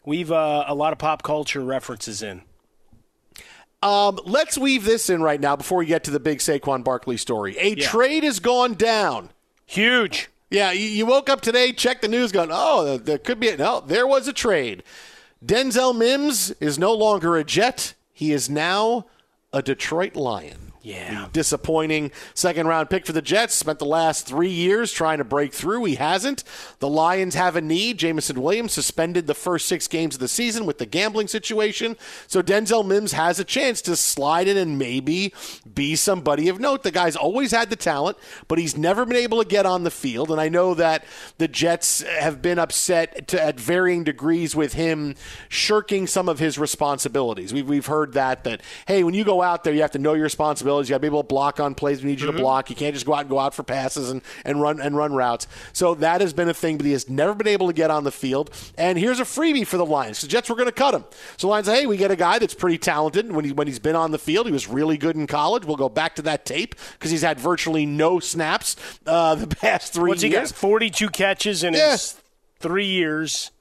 weave 0.05 0.31
uh, 0.31 0.65
a 0.67 0.75
lot 0.75 0.93
of 0.93 0.99
pop 0.99 1.23
culture 1.23 1.61
references 1.61 2.21
in. 2.21 2.41
Um, 3.81 4.19
let's 4.25 4.57
weave 4.57 4.83
this 4.83 5.09
in 5.09 5.21
right 5.21 5.39
now 5.39 5.55
before 5.55 5.77
we 5.77 5.85
get 5.85 6.03
to 6.05 6.11
the 6.11 6.19
big 6.19 6.39
Saquon 6.39 6.83
Barkley 6.83 7.15
story. 7.15 7.57
A 7.57 7.75
trade 7.75 8.23
has 8.23 8.39
gone 8.39 8.73
down. 8.73 9.29
Huge. 9.69 10.29
Yeah, 10.49 10.71
you, 10.71 11.05
woke 11.05 11.29
up 11.29 11.41
today, 11.41 11.71
checked 11.73 12.01
the 12.01 12.07
news, 12.07 12.31
going, 12.31 12.49
oh, 12.51 12.97
there 12.97 13.19
could 13.19 13.39
be 13.39 13.49
a, 13.49 13.57
no. 13.57 13.81
There 13.81 14.07
was 14.07 14.27
a 14.27 14.33
trade. 14.33 14.81
Denzel 15.45 15.95
Mims 15.95 16.49
is 16.59 16.79
no 16.79 16.91
longer 16.91 17.37
a 17.37 17.43
Jet. 17.43 17.93
He 18.11 18.31
is 18.31 18.49
now 18.49 19.05
a 19.53 19.61
Detroit 19.61 20.15
Lion. 20.15 20.68
Yeah. 20.81 21.27
Disappointing 21.33 22.11
second 22.33 22.67
round 22.67 22.89
pick 22.89 23.05
for 23.05 23.11
the 23.11 23.21
Jets. 23.21 23.53
Spent 23.53 23.79
the 23.79 23.85
last 23.85 24.25
three 24.25 24.49
years 24.49 24.91
trying 24.93 25.17
to 25.17 25.23
break 25.23 25.53
through. 25.53 25.83
He 25.85 25.95
hasn't. 25.95 26.43
The 26.79 26.87
Lions 26.87 27.35
have 27.35 27.55
a 27.55 27.61
need. 27.61 27.97
Jameson 27.97 28.41
Williams 28.41 28.71
suspended 28.71 29.27
the 29.27 29.33
first 29.33 29.67
six 29.67 29.87
games 29.87 30.15
of 30.15 30.21
the 30.21 30.27
season 30.27 30.65
with 30.65 30.77
the 30.77 30.85
gambling 30.85 31.27
situation. 31.27 31.97
So 32.27 32.41
Denzel 32.41 32.85
Mims 32.85 33.11
has 33.11 33.39
a 33.39 33.43
chance 33.43 33.81
to 33.83 33.95
slide 33.95 34.47
in 34.47 34.55
and 34.55 34.79
maybe 34.79 35.33
be 35.73 35.95
somebody 35.97 36.47
of 36.47 36.59
note. 36.61 36.83
The 36.83 36.91
guy's 36.91 37.17
always 37.17 37.51
had 37.51 37.69
the 37.69 37.75
talent, 37.75 38.17
but 38.47 38.57
he's 38.57 38.77
never 38.77 39.05
been 39.05 39.17
able 39.17 39.43
to 39.43 39.47
get 39.47 39.65
on 39.65 39.83
the 39.83 39.91
field. 39.91 40.31
And 40.31 40.39
I 40.39 40.47
know 40.47 40.73
that 40.75 41.03
the 41.39 41.49
Jets 41.49 42.03
have 42.03 42.41
been 42.41 42.57
upset 42.57 43.27
to, 43.29 43.43
at 43.43 43.59
varying 43.59 44.05
degrees 44.05 44.55
with 44.55 44.73
him 44.73 45.15
shirking 45.49 46.07
some 46.07 46.29
of 46.29 46.39
his 46.39 46.57
responsibilities. 46.57 47.53
We've, 47.53 47.67
we've 47.67 47.85
heard 47.85 48.13
that, 48.13 48.45
that, 48.45 48.61
hey, 48.87 49.03
when 49.03 49.13
you 49.13 49.25
go 49.25 49.41
out 49.41 49.65
there, 49.65 49.73
you 49.73 49.81
have 49.81 49.91
to 49.91 49.99
know 49.99 50.13
your 50.13 50.23
responsibilities. 50.23 50.68
You 50.77 50.93
got 50.93 50.97
to 50.97 50.99
be 50.99 51.07
able 51.07 51.23
to 51.23 51.27
block 51.27 51.59
on 51.59 51.73
plays. 51.73 52.03
We 52.03 52.09
need 52.11 52.19
you 52.21 52.27
to 52.27 52.33
block. 52.37 52.69
You 52.69 52.75
can't 52.75 52.93
just 52.93 53.05
go 53.05 53.13
out 53.13 53.21
and 53.21 53.29
go 53.29 53.39
out 53.39 53.55
for 53.55 53.63
passes 53.63 54.11
and, 54.11 54.21
and 54.45 54.61
run 54.61 54.79
and 54.79 54.95
run 54.95 55.13
routes. 55.13 55.47
So 55.73 55.95
that 55.95 56.21
has 56.21 56.33
been 56.33 56.47
a 56.49 56.53
thing, 56.53 56.77
but 56.77 56.85
he 56.85 56.91
has 56.91 57.09
never 57.09 57.33
been 57.33 57.47
able 57.47 57.67
to 57.67 57.73
get 57.73 57.89
on 57.91 58.03
the 58.03 58.11
field. 58.11 58.51
And 58.77 58.97
here's 58.99 59.19
a 59.19 59.23
freebie 59.23 59.65
for 59.65 59.77
the 59.77 59.85
Lions. 59.85 60.21
The 60.21 60.27
Jets 60.27 60.49
were 60.49 60.55
going 60.55 60.67
to 60.67 60.71
cut 60.71 60.93
him. 60.93 61.05
So 61.37 61.47
Lions 61.47 61.67
say, 61.67 61.81
hey, 61.81 61.85
we 61.87 61.97
get 61.97 62.11
a 62.11 62.15
guy 62.15 62.37
that's 62.39 62.53
pretty 62.53 62.77
talented. 62.77 63.31
When 63.31 63.45
he 63.45 63.51
when 63.51 63.67
he's 63.67 63.79
been 63.79 63.95
on 63.95 64.11
the 64.11 64.19
field, 64.19 64.45
he 64.45 64.51
was 64.51 64.67
really 64.67 64.97
good 64.97 65.15
in 65.15 65.25
college. 65.27 65.65
We'll 65.65 65.75
go 65.77 65.89
back 65.89 66.15
to 66.17 66.21
that 66.23 66.45
tape 66.45 66.75
because 66.93 67.11
he's 67.11 67.21
had 67.23 67.39
virtually 67.39 67.85
no 67.85 68.19
snaps 68.19 68.75
uh, 69.05 69.35
the 69.35 69.47
past 69.55 69.93
three 69.93 70.09
What's 70.09 70.21
he 70.21 70.29
years. 70.29 70.51
got? 70.51 70.59
42 70.59 71.09
catches 71.09 71.63
in 71.63 71.73
Yeah. 71.73 71.91
his 71.91 72.15
three 72.59 72.85
years, 72.85 73.51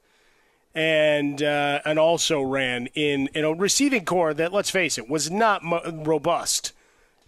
and 0.75 1.41
uh, 1.41 1.79
and 1.85 1.97
also 1.97 2.41
ran 2.41 2.87
in 2.93 3.27
in 3.33 3.43
a 3.45 3.53
receiving 3.53 4.05
corps 4.05 4.33
that, 4.33 4.53
let's 4.53 4.69
face 4.69 4.97
it, 4.97 5.09
was 5.09 5.31
not 5.31 5.63
mo- 5.63 5.81
robust 6.05 6.73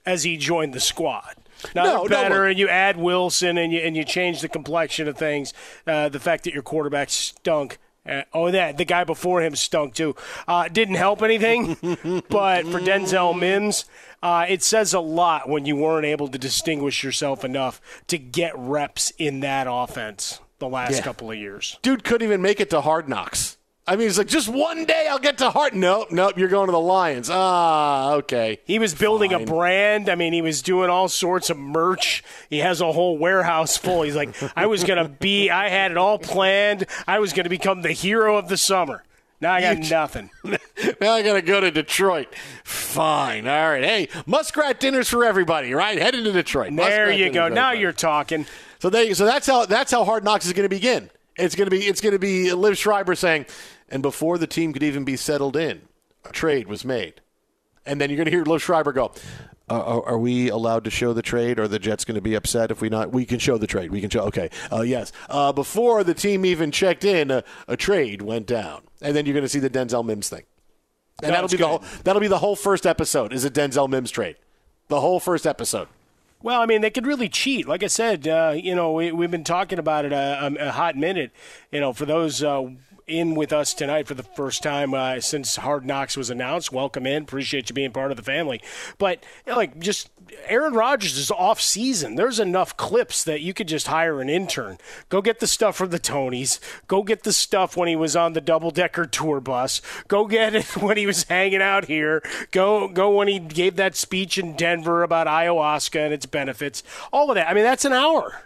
as 0.06 0.24
he 0.24 0.38
joined 0.38 0.74
the 0.74 0.80
squad. 0.80 1.36
Now 1.76 1.84
No, 1.84 2.08
they're 2.08 2.24
no, 2.24 2.30
better, 2.30 2.46
and 2.46 2.58
you 2.58 2.68
add 2.70 2.98
Wilson, 2.98 3.58
and 3.58 3.72
you 3.72 3.80
and 3.82 3.96
you 3.96 4.04
change 4.04 4.42
the 4.42 4.50
complexion 4.50 5.08
of 5.08 5.18
things. 5.18 5.54
Uh, 5.86 6.10
the 6.10 6.20
fact 6.20 6.44
that 6.46 6.54
your 6.54 6.64
quarterback 6.64 7.10
stunk. 7.10 7.78
Uh, 8.04 8.24
oh, 8.34 8.50
that 8.50 8.78
the 8.80 8.86
guy 8.86 9.04
before 9.04 9.44
him 9.44 9.56
stunk 9.56 9.94
too. 9.94 10.16
Uh, 10.48 10.68
didn't 10.68 10.96
help 10.96 11.22
anything, 11.22 11.76
but 12.30 12.66
for 12.66 12.80
Denzel 12.80 13.38
Mims, 13.38 13.86
uh, 14.24 14.44
it 14.50 14.64
says 14.64 14.96
a 14.96 15.00
lot 15.00 15.48
when 15.48 15.66
you 15.68 15.76
weren't 15.76 16.06
able 16.08 16.28
to 16.30 16.40
distinguish 16.40 17.04
yourself 17.04 17.46
enough 17.46 17.80
to 18.08 18.18
get 18.18 18.58
reps 18.58 19.12
in 19.20 19.42
that 19.42 19.68
offense 19.70 20.40
the 20.58 20.68
last 20.68 20.94
Yeah. 20.96 21.02
couple 21.04 21.30
of 21.30 21.38
years. 21.38 21.78
Dude 21.84 22.04
couldn't 22.04 22.26
even 22.26 22.42
make 22.42 22.60
it 22.60 22.72
to 22.72 22.82
Hard 22.82 23.08
Knocks. 23.08 23.60
I 23.88 23.96
mean, 23.96 24.08
it's 24.08 24.18
like 24.18 24.28
just 24.28 24.48
one 24.48 24.86
day 24.86 25.08
I'll 25.10 25.18
get 25.20 25.40
to 25.40 25.50
Hard. 25.50 25.74
Nope, 25.74 26.12
nope. 26.12 26.38
You're 26.38 26.48
going 26.50 26.68
to 26.68 26.72
the 26.72 26.80
Lions. 26.80 27.30
Ah, 27.32 28.14
okay. 28.14 28.60
He 28.64 28.78
was 28.80 28.94
building 28.94 29.32
Fine. 29.32 29.42
a 29.42 29.46
brand. 29.46 30.10
I 30.10 30.16
mean, 30.16 30.34
he 30.34 30.42
was 30.42 30.62
doing 30.62 30.90
all 30.90 31.08
sorts 31.10 31.50
of 31.50 31.58
merch. 31.58 32.24
He 32.50 32.60
has 32.60 32.80
a 32.80 32.92
whole 32.92 33.18
warehouse 33.18 33.78
full. 33.78 34.04
He's 34.04 34.16
like, 34.16 34.36
I 34.56 34.68
was 34.68 34.84
going 34.84 35.04
to 35.04 35.10
be, 35.10 35.50
I 35.50 35.70
had 35.70 35.92
it 35.92 35.98
all 35.98 36.20
planned. 36.20 36.86
I 37.08 37.20
was 37.20 37.34
going 37.34 37.46
to 37.46 37.50
become 37.50 37.82
the 37.82 37.92
hero 37.92 38.38
of 38.38 38.50
the 38.50 38.58
summer. 38.58 39.04
Now 39.42 39.54
I 39.54 39.62
got 39.62 39.84
You- 39.84 39.90
nothing. 39.90 40.30
now 40.44 41.14
I 41.14 41.24
gotta 41.24 41.42
go 41.42 41.60
to 41.60 41.72
Detroit. 41.72 42.28
Fine. 42.64 43.48
All 43.48 43.70
right. 43.72 43.84
Hey, 43.84 44.08
muskrat 44.28 44.80
dinners 44.80 45.10
for 45.10 45.26
everybody, 45.26 45.74
right? 45.74 45.98
Heading 45.98 46.24
to 46.26 46.32
Detroit. 46.32 46.68
There 46.76 47.08
Muskrat 47.08 47.18
you 47.18 47.32
go. 47.32 47.48
Now 47.48 47.70
everybody. 47.70 47.80
you're 47.80 47.92
talking. 47.94 48.46
So 48.78 48.92
they 48.92 49.16
so 49.16 49.26
that's 49.26 49.48
how 49.48 49.66
that's 49.66 49.92
how 49.92 50.04
Hard 50.04 50.24
Knocks 50.24 50.46
is 50.46 50.54
going 50.54 50.66
to 50.66 50.70
begin. 50.70 51.10
It's 51.38 51.56
going 51.56 51.70
to 51.70 51.72
be 51.72 51.86
it's 51.88 52.02
going 52.02 52.14
to 52.14 52.20
be 52.20 52.46
Liev 52.48 52.78
Schreiber 52.78 53.16
saying, 53.16 53.46
and 53.90 54.02
before 54.02 54.38
the 54.38 54.48
team 54.48 54.74
could 54.74 54.84
even 54.84 55.04
be 55.06 55.16
settled 55.16 55.56
in, 55.56 55.82
a 56.26 56.32
trade 56.32 56.68
was 56.68 56.84
made, 56.84 57.22
and 57.86 58.02
then 58.02 58.10
you're 58.10 58.18
going 58.18 58.26
to 58.26 58.32
hear 58.32 58.44
Liev 58.44 58.62
Schreiber 58.62 58.92
go. 58.92 59.12
are, 59.70 60.06
are 60.06 60.18
we 60.18 60.50
allowed 60.50 60.84
to 60.84 60.90
show 60.90 61.14
the 61.14 61.22
trade, 61.22 61.58
or 61.58 61.68
the 61.68 61.80
Jets 61.80 62.04
going 62.04 62.16
to 62.16 62.22
be 62.22 62.36
upset 62.36 62.70
if 62.70 62.82
we 62.82 62.90
not? 62.90 63.12
We 63.12 63.26
can 63.26 63.40
show 63.40 63.58
the 63.58 63.68
trade. 63.68 63.92
We 63.92 64.02
can 64.02 64.10
show. 64.10 64.22
Okay, 64.24 64.50
uh, 64.72 64.82
yes. 64.82 65.14
Uh, 65.30 65.54
before 65.54 66.04
the 66.04 66.14
team 66.14 66.46
even 66.46 66.70
checked 66.72 67.06
in, 67.06 67.32
a, 67.32 67.44
a 67.68 67.78
trade 67.78 68.22
went 68.22 68.46
down, 68.46 68.82
and 69.02 69.16
then 69.16 69.26
you're 69.26 69.34
going 69.34 69.46
to 69.46 69.50
see 69.50 69.60
the 69.60 69.70
Denzel 69.70 70.06
Mims 70.06 70.28
thing, 70.28 70.44
and 71.24 71.30
No, 71.30 71.36
that'll 71.36 71.50
be 71.50 71.58
the 71.58 71.68
whole. 71.68 71.84
That'll 72.04 72.22
be 72.22 72.28
the 72.28 72.40
whole 72.40 72.58
first 72.58 72.86
episode. 72.86 73.32
Is 73.32 73.46
a 73.46 73.50
Denzel 73.50 73.88
Mims 73.90 74.12
trade? 74.12 74.36
The 74.90 75.00
whole 75.00 75.22
first 75.22 75.48
episode. 75.48 75.88
Well, 76.44 76.62
I 76.62 76.66
mean, 76.66 76.82
they 76.82 76.90
could 76.90 77.06
really 77.06 77.30
cheat. 77.30 77.68
Like 77.68 77.84
I 77.84 77.88
said, 77.88 78.28
uh, 78.28 78.54
you 78.56 78.74
know, 78.74 78.94
we, 78.94 79.12
we've 79.12 79.30
been 79.30 79.44
talking 79.44 79.78
about 79.80 80.06
it 80.06 80.14
a, 80.14 80.48
a, 80.48 80.68
a 80.68 80.72
hot 80.72 80.98
minute. 80.98 81.32
You 81.72 81.80
know, 81.80 81.94
for 81.94 82.06
those 82.06 82.42
uh, 82.42 82.70
in 83.08 83.36
with 83.36 83.52
us 83.52 83.74
tonight 83.74 84.08
for 84.08 84.14
the 84.14 84.24
first 84.24 84.64
time 84.64 84.94
uh, 84.94 85.20
since 85.20 85.56
Hard 85.58 85.86
Knocks 85.86 86.18
was 86.18 86.30
announced, 86.30 86.72
welcome 86.72 87.06
in. 87.06 87.24
Appreciate 87.24 87.70
you 87.70 87.74
being 87.74 87.92
part 87.92 88.12
of 88.12 88.18
the 88.18 88.24
family. 88.24 88.62
But 88.98 89.24
like, 89.46 89.80
just 89.80 90.10
Aaron 90.46 90.74
Rodgers 90.74 91.18
is 91.18 91.32
off 91.32 91.60
season. 91.60 92.16
There's 92.16 92.40
enough 92.40 92.78
clips 92.78 93.24
that 93.24 93.42
you 93.42 93.54
could 93.54 93.68
just 93.68 93.88
hire 93.88 94.22
an 94.22 94.30
intern. 94.30 94.78
Go 95.10 95.22
get 95.22 95.40
the 95.40 95.48
stuff 95.48 95.76
from 95.76 95.90
the 95.90 96.00
Tonys. 96.00 96.60
Go 96.88 97.04
get 97.04 97.24
the 97.24 97.34
stuff 97.34 97.76
when 97.76 97.88
he 97.88 97.96
was 97.96 98.16
on 98.16 98.34
the 98.34 98.42
double 98.42 98.72
decker 98.72 99.06
tour 99.06 99.40
bus. 99.40 99.82
Go 100.08 100.26
get 100.26 100.56
it 100.56 100.66
when 100.78 100.98
he 100.98 101.06
was 101.06 101.24
hanging 101.24 101.62
out 101.62 101.86
here. 101.86 102.22
Go 102.52 102.88
go 102.88 103.16
when 103.16 103.28
he 103.28 103.40
gave 103.40 103.76
that 103.76 103.96
speech 103.96 104.38
in 104.38 104.56
Denver 104.56 105.04
about 105.04 105.28
ayahuasca 105.28 106.00
and 106.00 106.14
its 106.14 106.26
benefits. 106.26 106.84
All 107.12 107.30
of 107.30 107.36
that. 107.36 107.50
I 107.50 107.54
mean, 107.54 107.64
that's 107.64 107.86
an 107.86 107.94
hour. 107.94 108.44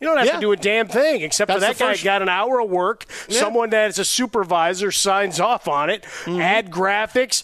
You 0.00 0.06
don't 0.08 0.18
have 0.18 0.26
Yeah. 0.26 0.34
to 0.34 0.40
do 0.40 0.52
a 0.52 0.56
damn 0.56 0.88
thing 0.88 1.22
except 1.22 1.50
for 1.50 1.58
that 1.58 1.78
guy 1.78 1.92
first- 1.92 2.04
got 2.04 2.20
an 2.22 2.28
hour 2.28 2.60
of 2.60 2.68
work. 2.68 3.06
Yeah. 3.28 3.40
Someone 3.40 3.70
that 3.70 3.88
is 3.90 3.98
a 3.98 4.04
supervisor 4.04 4.90
signs 4.92 5.40
off 5.40 5.66
on 5.68 5.88
it. 5.88 6.02
Mm-hmm. 6.24 6.40
Add 6.40 6.70
graphics. 6.70 7.42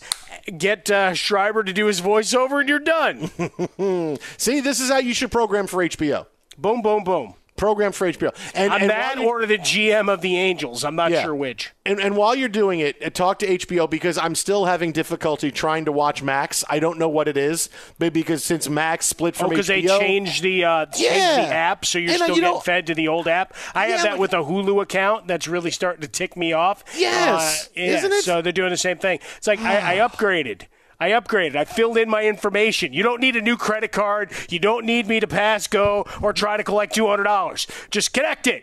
Get 0.59 0.91
uh, 0.91 1.15
Schreiber 1.15 1.63
to 1.63 1.73
do 1.73 1.87
his 1.87 2.01
voiceover, 2.01 2.61
and 2.61 2.69
you're 2.69 2.79
done. 2.81 3.29
See, 4.37 4.61
this 4.61 4.81
is 4.81 4.91
how 4.91 4.99
you 4.99 5.15
should 5.15 5.31
program 5.31 5.67
for 5.67 5.83
HBO. 5.85 6.27
boom, 6.59 6.83
boom, 6.83 7.05
boom. 7.05 7.35
Program 7.63 7.93
for 7.93 8.09
HBO. 8.09 8.35
And, 8.57 8.73
I'm 8.73 8.81
and 8.83 8.91
that 8.91 9.19
you- 9.19 9.29
or 9.29 9.47
the 9.47 9.57
GM 9.57 10.09
of 10.13 10.21
the 10.21 10.37
Angels. 10.37 10.83
I'm 10.85 10.97
not 10.97 11.13
Yeah. 11.13 11.23
sure 11.23 11.33
which. 11.35 11.71
And, 11.87 12.01
and 12.01 12.17
while 12.17 12.35
you're 12.35 12.49
doing 12.49 12.81
it, 12.81 12.97
uh, 13.01 13.09
talk 13.11 13.39
to 13.39 13.47
HBO 13.47 13.87
because 13.89 14.19
I'm 14.19 14.35
still 14.35 14.65
having 14.65 14.91
difficulty 14.91 15.53
trying 15.53 15.85
to 15.85 15.93
watch 15.93 16.25
Max. 16.25 16.65
I 16.69 16.81
don't 16.81 16.99
know 16.99 17.09
what 17.09 17.29
it 17.29 17.37
is, 17.37 17.69
but 18.01 18.13
because 18.13 18.43
since 18.43 18.69
Max 18.69 19.07
split 19.07 19.37
from 19.37 19.47
Oh, 19.47 19.51
because 19.51 19.69
they 19.69 19.83
changed 19.83 20.43
the 20.43 20.65
uh, 20.65 20.87
changed 20.87 21.01
Yeah. 21.05 21.37
the 21.37 21.55
app, 21.55 21.85
so 21.87 21.99
you're 21.99 22.11
And, 22.15 22.21
uh, 22.23 22.25
still 22.25 22.37
you 22.37 22.43
getting 22.43 22.55
know- 22.57 22.61
fed 22.61 22.89
to 22.89 22.95
the 22.97 23.07
old 23.07 23.29
app. 23.29 23.55
I 23.77 23.87
Yeah, 23.87 23.93
have 23.95 24.03
that 24.03 24.19
with 24.19 24.33
a 24.33 24.39
Hulu 24.39 24.83
account. 24.83 25.29
That's 25.29 25.47
really 25.47 25.71
starting 25.71 26.01
to 26.03 26.09
tick 26.09 26.37
me 26.37 26.53
off. 26.53 26.83
Yes. 26.97 27.67
Uh, 27.67 27.69
yeah, 27.77 27.97
Isn't 27.99 28.13
it? 28.13 28.25
So 28.25 28.43
they're 28.43 28.51
doing 28.53 28.71
the 28.71 28.77
same 28.77 28.99
thing. 28.99 29.21
It's 29.37 29.47
like 29.47 29.61
I, 29.61 29.99
I 30.03 30.09
upgraded. 30.09 30.63
I 31.03 31.11
upgraded. 31.11 31.57
I 31.57 31.65
filled 31.65 31.99
in 31.99 32.09
my 32.09 32.23
information. 32.25 32.93
You 32.93 33.03
don't 33.03 33.21
need 33.21 33.35
a 33.35 33.41
new 33.43 33.57
credit 33.57 33.91
card. 33.91 34.31
You 34.49 34.61
don't 34.61 34.87
need 34.87 35.09
me 35.09 35.19
to 35.19 35.27
pass 35.27 35.67
go 35.67 36.07
or 36.21 36.33
try 36.33 36.57
to 36.57 36.63
collect 36.63 36.95
two 36.95 37.09
hundred 37.09 37.25
dollars. 37.25 37.67
Just 37.91 38.13
connect 38.13 38.47
it. 38.47 38.63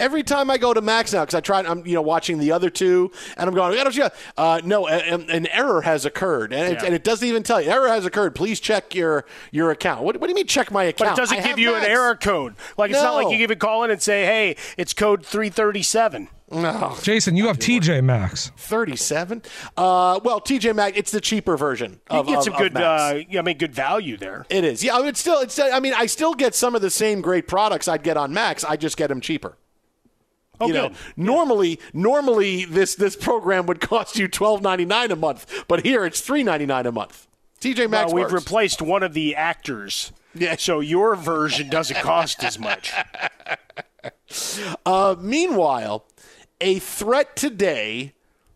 Every 0.00 0.24
time 0.24 0.50
I 0.50 0.58
go 0.58 0.74
to 0.74 0.80
Max 0.80 1.12
now, 1.12 1.20
because 1.22 1.34
I 1.36 1.40
tried, 1.40 1.64
I'm 1.66 1.86
you 1.86 1.94
know 1.94 2.02
watching 2.02 2.38
the 2.38 2.50
other 2.50 2.68
two, 2.70 3.12
and 3.36 3.48
I'm 3.48 3.54
going, 3.54 3.78
"I 3.78 3.84
don't 3.84 3.94
you-" 3.94 4.08
uh, 4.36 4.60
no, 4.64 4.88
a- 4.88 4.98
a- 4.98 5.26
an 5.36 5.46
error 5.48 5.82
has 5.82 6.04
occurred, 6.04 6.52
and, 6.52 6.72
it, 6.72 6.82
and 6.82 6.92
it 6.94 7.04
doesn't 7.04 7.28
even 7.28 7.44
tell 7.44 7.60
you 7.60 7.70
error 7.70 7.86
has 7.86 8.04
occurred. 8.04 8.34
Please 8.34 8.58
check 8.58 8.96
your 8.96 9.24
your 9.52 9.70
account. 9.70 10.02
What, 10.02 10.16
what 10.16 10.26
do 10.26 10.30
you 10.32 10.34
mean 10.34 10.48
check 10.48 10.72
my 10.72 10.84
account? 10.84 11.10
But 11.10 11.18
it 11.18 11.20
doesn't 11.22 11.38
I 11.38 11.46
give 11.46 11.58
you 11.60 11.72
Max. 11.72 11.84
an 11.86 11.92
error 11.92 12.16
code. 12.16 12.56
Like 12.76 12.90
it's 12.90 13.00
not 13.00 13.14
like 13.14 13.30
you 13.30 13.38
give 13.38 13.52
a 13.52 13.56
call 13.56 13.84
in 13.84 13.92
and 13.92 14.02
say, 14.02 14.24
"Hey, 14.24 14.56
it's 14.76 14.92
code 14.92 15.24
337." 15.24 16.26
No, 16.52 16.96
Jason, 17.02 17.36
you 17.36 17.46
have 17.46 17.58
TJ 17.58 18.02
Maxx. 18.04 18.52
37. 18.56 19.42
Uh, 19.76 20.20
well, 20.22 20.40
TJ 20.40 20.74
Maxx, 20.76 20.98
it's 20.98 21.10
the 21.10 21.20
cheaper 21.20 21.56
version. 21.56 22.00
You 22.10 22.18
Of, 22.18 22.26
get 22.26 22.38
of- 22.38 22.44
some 22.44 22.52
of 22.54 22.58
good, 22.58 22.74
Max. 22.74 22.84
uh, 23.34 23.38
I 23.38 23.42
mean, 23.42 23.56
good 23.58 23.74
value 23.74 24.16
there. 24.16 24.44
It 24.50 24.64
is. 24.64 24.84
Yeah, 24.84 25.00
it's 25.06 25.20
still. 25.20 25.40
It's. 25.40 25.58
I 25.58 25.80
mean, 25.80 25.94
I 25.96 26.06
still 26.06 26.34
get 26.34 26.54
some 26.54 26.74
of 26.74 26.82
the 26.82 26.90
same 26.90 27.20
great 27.22 27.48
products 27.48 27.88
I'd 27.88 28.02
get 28.02 28.16
on 28.16 28.32
Max. 28.34 28.64
I 28.64 28.76
just 28.76 28.96
get 28.96 29.08
them 29.08 29.20
cheaper. 29.20 29.56
Oh, 30.60 30.66
you 30.68 30.74
know, 30.74 30.88
good. 30.90 30.96
normally, 31.16 31.80
normally 31.94 32.64
this 32.66 32.94
this 32.94 33.16
program 33.16 33.66
would 33.66 33.80
cost 33.88 34.18
you 34.18 34.28
twelve 34.28 34.60
ninety 34.62 34.84
nine 34.84 35.10
a 35.10 35.16
month, 35.16 35.64
but 35.68 35.84
here 35.84 36.04
it's 36.04 36.20
three 36.20 36.42
ninety 36.42 36.66
nine 36.66 36.86
a 36.86 36.92
month. 36.92 37.26
TJ 37.60 37.88
Maxx 37.90 38.12
Well, 38.12 38.22
we've 38.24 38.32
works. 38.32 38.44
replaced 38.44 38.82
one 38.82 39.02
of 39.02 39.14
the 39.14 39.34
actors. 39.34 40.12
Yeah. 40.34 40.56
So 40.58 40.80
your 40.80 41.14
version 41.16 41.68
doesn't 41.68 41.98
cost 42.00 42.42
as 42.44 42.58
much. 42.58 42.92
Uh, 44.86 45.14
meanwhile, 45.20 46.04
a 46.62 46.78
threat 46.78 47.34
today 47.34 48.14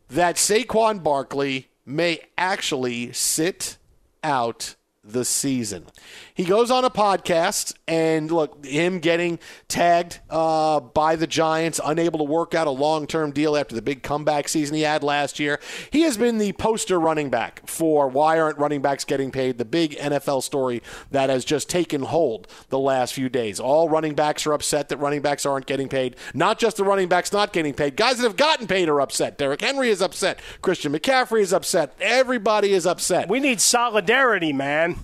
that 0.09 0.37
Saquon 0.37 1.03
Barkley 1.03 1.69
may 1.85 2.21
actually 2.39 3.13
sit 3.13 3.77
out 4.23 4.76
the 5.07 5.25
season. 5.25 5.87
He 6.35 6.45
goes 6.45 6.71
on 6.71 6.85
a 6.85 6.91
podcast, 6.91 7.75
and 7.89 8.31
look, 8.31 8.65
him 8.65 8.99
getting 8.99 9.39
tagged 9.69 10.21
uh, 10.29 10.81
by 10.81 11.17
the 11.17 11.27
Giants, 11.27 11.81
unable 11.85 12.19
to 12.19 12.25
work 12.25 12.55
out 12.55 12.67
a 12.67 12.71
long 12.71 13.07
term 13.07 13.31
deal 13.31 13.57
after 13.57 13.75
the 13.75 13.83
big 13.83 14.03
comeback 14.03 14.49
season 14.49 14.77
he 14.77 14.83
had 14.83 15.03
last 15.03 15.39
year. 15.39 15.61
He 15.91 16.03
has 16.03 16.17
been 16.17 16.39
the 16.39 16.53
poster 16.55 16.99
running 16.99 17.31
back 17.31 17.67
for 17.69 18.09
why 18.09 18.39
aren't 18.39 18.59
running 18.59 18.83
backs 18.83 19.05
getting 19.05 19.31
paid? 19.31 19.59
The 19.59 19.65
big 19.65 19.97
NFL 19.97 20.43
story 20.43 20.83
that 21.11 21.31
has 21.31 21.45
just 21.45 21.71
taken 21.71 22.03
hold 22.03 22.49
the 22.69 22.79
last 22.79 23.15
few 23.15 23.29
days. 23.29 23.61
All 23.61 23.89
running 23.89 24.15
backs 24.15 24.47
are 24.47 24.53
upset 24.53 24.89
that 24.89 24.99
running 24.99 25.23
backs 25.23 25.47
aren't 25.47 25.67
getting 25.67 25.89
paid. 25.89 26.17
Not 26.35 26.59
just 26.59 26.77
the 26.77 26.85
running 26.85 27.09
backs 27.09 27.33
not 27.33 27.53
getting 27.53 27.75
paid. 27.75 27.97
Guys 27.97 28.19
that 28.19 28.25
have 28.25 28.37
gotten 28.37 28.67
paid 28.67 28.89
are 28.89 29.01
upset. 29.01 29.39
Derrick 29.39 29.61
Henry 29.61 29.89
is 29.89 30.03
upset. 30.03 30.41
Christian 30.63 30.93
McCaffrey 30.93 31.41
is 31.41 31.53
upset. 31.53 31.95
Everybody 32.01 32.73
is 32.73 32.87
upset. 32.87 33.29
We 33.29 33.41
need 33.41 33.61
solidarity, 33.61 34.53
man. 34.53 34.96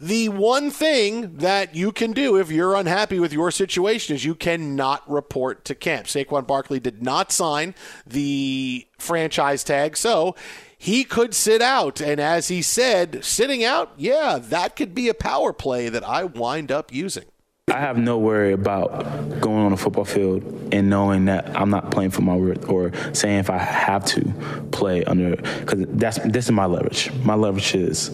The 0.00 0.28
one 0.28 0.70
thing 0.70 1.38
that 1.38 1.74
you 1.74 1.90
can 1.90 2.12
do 2.12 2.36
if 2.36 2.52
you're 2.52 2.76
unhappy 2.76 3.18
with 3.18 3.32
your 3.32 3.50
situation 3.50 4.14
is 4.14 4.24
you 4.24 4.36
cannot 4.36 5.08
report 5.10 5.64
to 5.64 5.74
camp. 5.74 6.06
Saquon 6.06 6.46
Barkley 6.46 6.78
did 6.78 7.02
not 7.02 7.32
sign 7.32 7.74
the 8.06 8.86
franchise 8.96 9.64
tag, 9.64 9.96
so 9.96 10.36
he 10.76 11.02
could 11.02 11.34
sit 11.34 11.60
out. 11.60 12.00
And 12.00 12.20
as 12.20 12.46
he 12.46 12.62
said, 12.62 13.24
sitting 13.24 13.64
out, 13.64 13.92
yeah, 13.96 14.38
that 14.40 14.76
could 14.76 14.94
be 14.94 15.08
a 15.08 15.14
power 15.14 15.52
play 15.52 15.88
that 15.88 16.04
I 16.04 16.22
wind 16.22 16.70
up 16.70 16.92
using. 16.92 17.24
I 17.70 17.80
have 17.80 17.98
no 17.98 18.18
worry 18.18 18.52
about 18.52 19.40
going 19.40 19.66
on 19.66 19.72
a 19.72 19.76
football 19.76 20.04
field 20.04 20.42
and 20.72 20.88
knowing 20.88 21.26
that 21.26 21.54
I'm 21.56 21.70
not 21.70 21.90
playing 21.90 22.10
for 22.10 22.22
my 22.22 22.34
worth 22.34 22.68
or 22.68 22.92
saying 23.12 23.40
if 23.40 23.50
I 23.50 23.58
have 23.58 24.04
to 24.06 24.32
play 24.70 25.04
under 25.04 25.36
because 25.36 25.84
that's 25.88 26.18
this 26.20 26.46
is 26.46 26.52
my 26.52 26.64
leverage. 26.64 27.12
My 27.24 27.34
leverage 27.34 27.74
is 27.74 28.10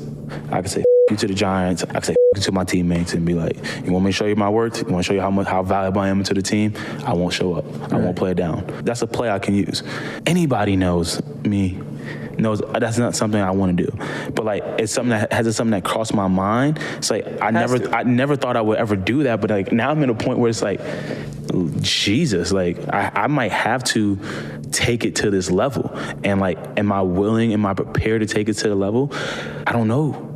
I 0.51 0.61
can 0.61 0.69
say 0.69 0.81
"F- 0.81 0.94
you 1.11 1.17
to 1.17 1.27
the 1.27 1.35
Giants. 1.35 1.83
I 1.83 1.93
can 1.93 2.03
say 2.03 2.17
you 2.35 2.41
to 2.41 2.53
my 2.53 2.65
teammates 2.65 3.13
and 3.13 3.27
be 3.27 3.35
like, 3.35 3.57
you 3.85 3.93
want 3.93 4.07
me 4.07 4.11
to 4.11 4.17
show 4.17 4.25
you 4.25 4.37
my 4.37 4.49
worth? 4.49 4.79
You 4.79 4.85
want 4.91 5.05
to 5.05 5.09
show 5.09 5.13
you 5.13 5.21
how 5.21 5.31
much 5.31 5.47
how 5.47 5.63
valuable 5.63 6.01
I 6.01 6.09
am 6.09 6.23
to 6.25 6.33
the 6.33 6.41
team? 6.41 6.73
I 7.05 7.13
won't 7.13 7.35
show 7.35 7.55
up. 7.55 7.93
I 7.93 7.99
won't 7.99 8.17
play 8.17 8.31
it 8.31 8.37
down. 8.37 8.65
That's 8.85 9.03
a 9.03 9.07
play 9.07 9.31
I 9.31 9.39
can 9.39 9.55
use. 9.55 9.83
Anybody 10.27 10.77
knows 10.77 11.23
me 11.45 11.79
knows 12.39 12.61
that's 12.79 12.99
not 12.99 13.15
something 13.15 13.41
I 13.41 13.51
want 13.51 13.77
to 13.77 13.85
do. 13.85 14.33
But 14.33 14.47
like 14.47 14.63
it's 14.79 14.93
something 14.93 15.11
that 15.11 15.31
has 15.33 15.47
it 15.47 15.53
something 15.53 15.73
that 15.73 15.85
crossed 15.85 16.15
my 16.15 16.27
mind. 16.27 16.79
It's 16.97 17.11
like 17.11 17.27
I 17.43 17.51
never 17.51 17.95
I 17.95 18.03
never 18.05 18.35
thought 18.35 18.57
I 18.57 18.63
would 18.63 18.79
ever 18.79 18.97
do 18.97 19.25
that. 19.25 19.43
But 19.43 19.51
like 19.51 19.73
now 19.73 19.91
I'm 19.91 20.03
in 20.03 20.11
a 20.11 20.15
point 20.15 20.39
where 20.39 20.49
it's 20.49 20.63
like 20.63 20.81
Jesus, 21.81 22.51
like 22.51 22.79
I, 22.89 23.11
I 23.15 23.27
might 23.27 23.53
have 23.53 23.85
to 23.85 24.19
take 24.73 25.05
it 25.05 25.17
to 25.17 25.31
this 25.31 25.51
level. 25.51 25.95
And 26.25 26.41
like, 26.41 26.59
am 26.79 26.91
I 26.93 27.03
willing? 27.03 27.53
Am 27.53 27.67
I 27.67 27.75
prepared 27.75 28.23
to 28.23 28.27
take 28.27 28.49
it 28.49 28.55
to 28.55 28.69
the 28.69 28.75
level? 28.75 29.13
I 29.67 29.73
don't 29.73 29.87
know. 29.87 30.34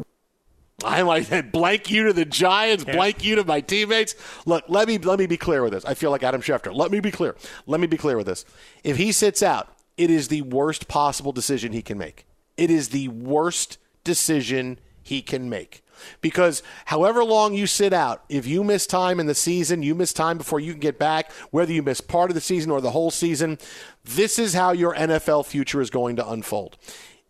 I 0.84 1.02
might 1.02 1.50
blank 1.50 1.90
you 1.90 2.04
to 2.04 2.12
the 2.12 2.24
Giants, 2.24 2.84
blank 2.84 3.24
you 3.24 3.34
to 3.34 3.44
my 3.44 3.60
teammates. 3.60 4.14
Look, 4.46 4.64
let 4.68 4.86
me 4.86 4.96
let 4.98 5.18
me 5.18 5.26
be 5.26 5.36
clear 5.36 5.62
with 5.62 5.72
this. 5.72 5.84
I 5.84 5.94
feel 5.94 6.12
like 6.12 6.22
Adam 6.22 6.40
Schefter. 6.40 6.72
Let 6.72 6.92
me 6.92 7.00
be 7.00 7.10
clear. 7.10 7.34
Let 7.66 7.80
me 7.80 7.88
be 7.88 7.96
clear 7.96 8.16
with 8.16 8.26
this. 8.26 8.44
If 8.84 8.96
he 8.96 9.10
sits 9.10 9.42
out, 9.42 9.76
it 9.96 10.08
is 10.08 10.28
the 10.28 10.42
worst 10.42 10.86
possible 10.86 11.32
decision 11.32 11.72
he 11.72 11.82
can 11.82 11.98
make. 11.98 12.26
It 12.56 12.70
is 12.70 12.90
the 12.90 13.08
worst 13.08 13.78
decision 14.04 14.78
he 15.02 15.20
can 15.20 15.50
make. 15.50 15.82
Because 16.20 16.62
however 16.86 17.24
long 17.24 17.54
you 17.54 17.66
sit 17.66 17.92
out, 17.92 18.22
if 18.28 18.46
you 18.46 18.62
miss 18.62 18.86
time 18.86 19.18
in 19.18 19.26
the 19.26 19.34
season, 19.34 19.82
you 19.82 19.96
miss 19.96 20.12
time 20.12 20.38
before 20.38 20.60
you 20.60 20.72
can 20.72 20.80
get 20.80 20.96
back, 20.96 21.32
whether 21.50 21.72
you 21.72 21.82
miss 21.82 22.00
part 22.00 22.30
of 22.30 22.36
the 22.36 22.40
season 22.40 22.70
or 22.70 22.80
the 22.80 22.92
whole 22.92 23.10
season, 23.10 23.58
this 24.04 24.38
is 24.38 24.54
how 24.54 24.70
your 24.70 24.94
NFL 24.94 25.46
future 25.46 25.80
is 25.80 25.90
going 25.90 26.14
to 26.14 26.28
unfold. 26.28 26.76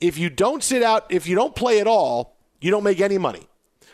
If 0.03 0.19
you 0.19 0.29
don't 0.29 0.63
sit 0.63 0.83
out, 0.83 1.07
if 1.09 1.27
you 1.27 1.35
don't 1.35 1.57
play 1.57 1.81
at 1.81 1.87
all, 1.87 2.38
you 2.61 2.71
don't 2.71 2.85
make 2.85 3.01
any 3.01 3.19
money. 3.19 3.49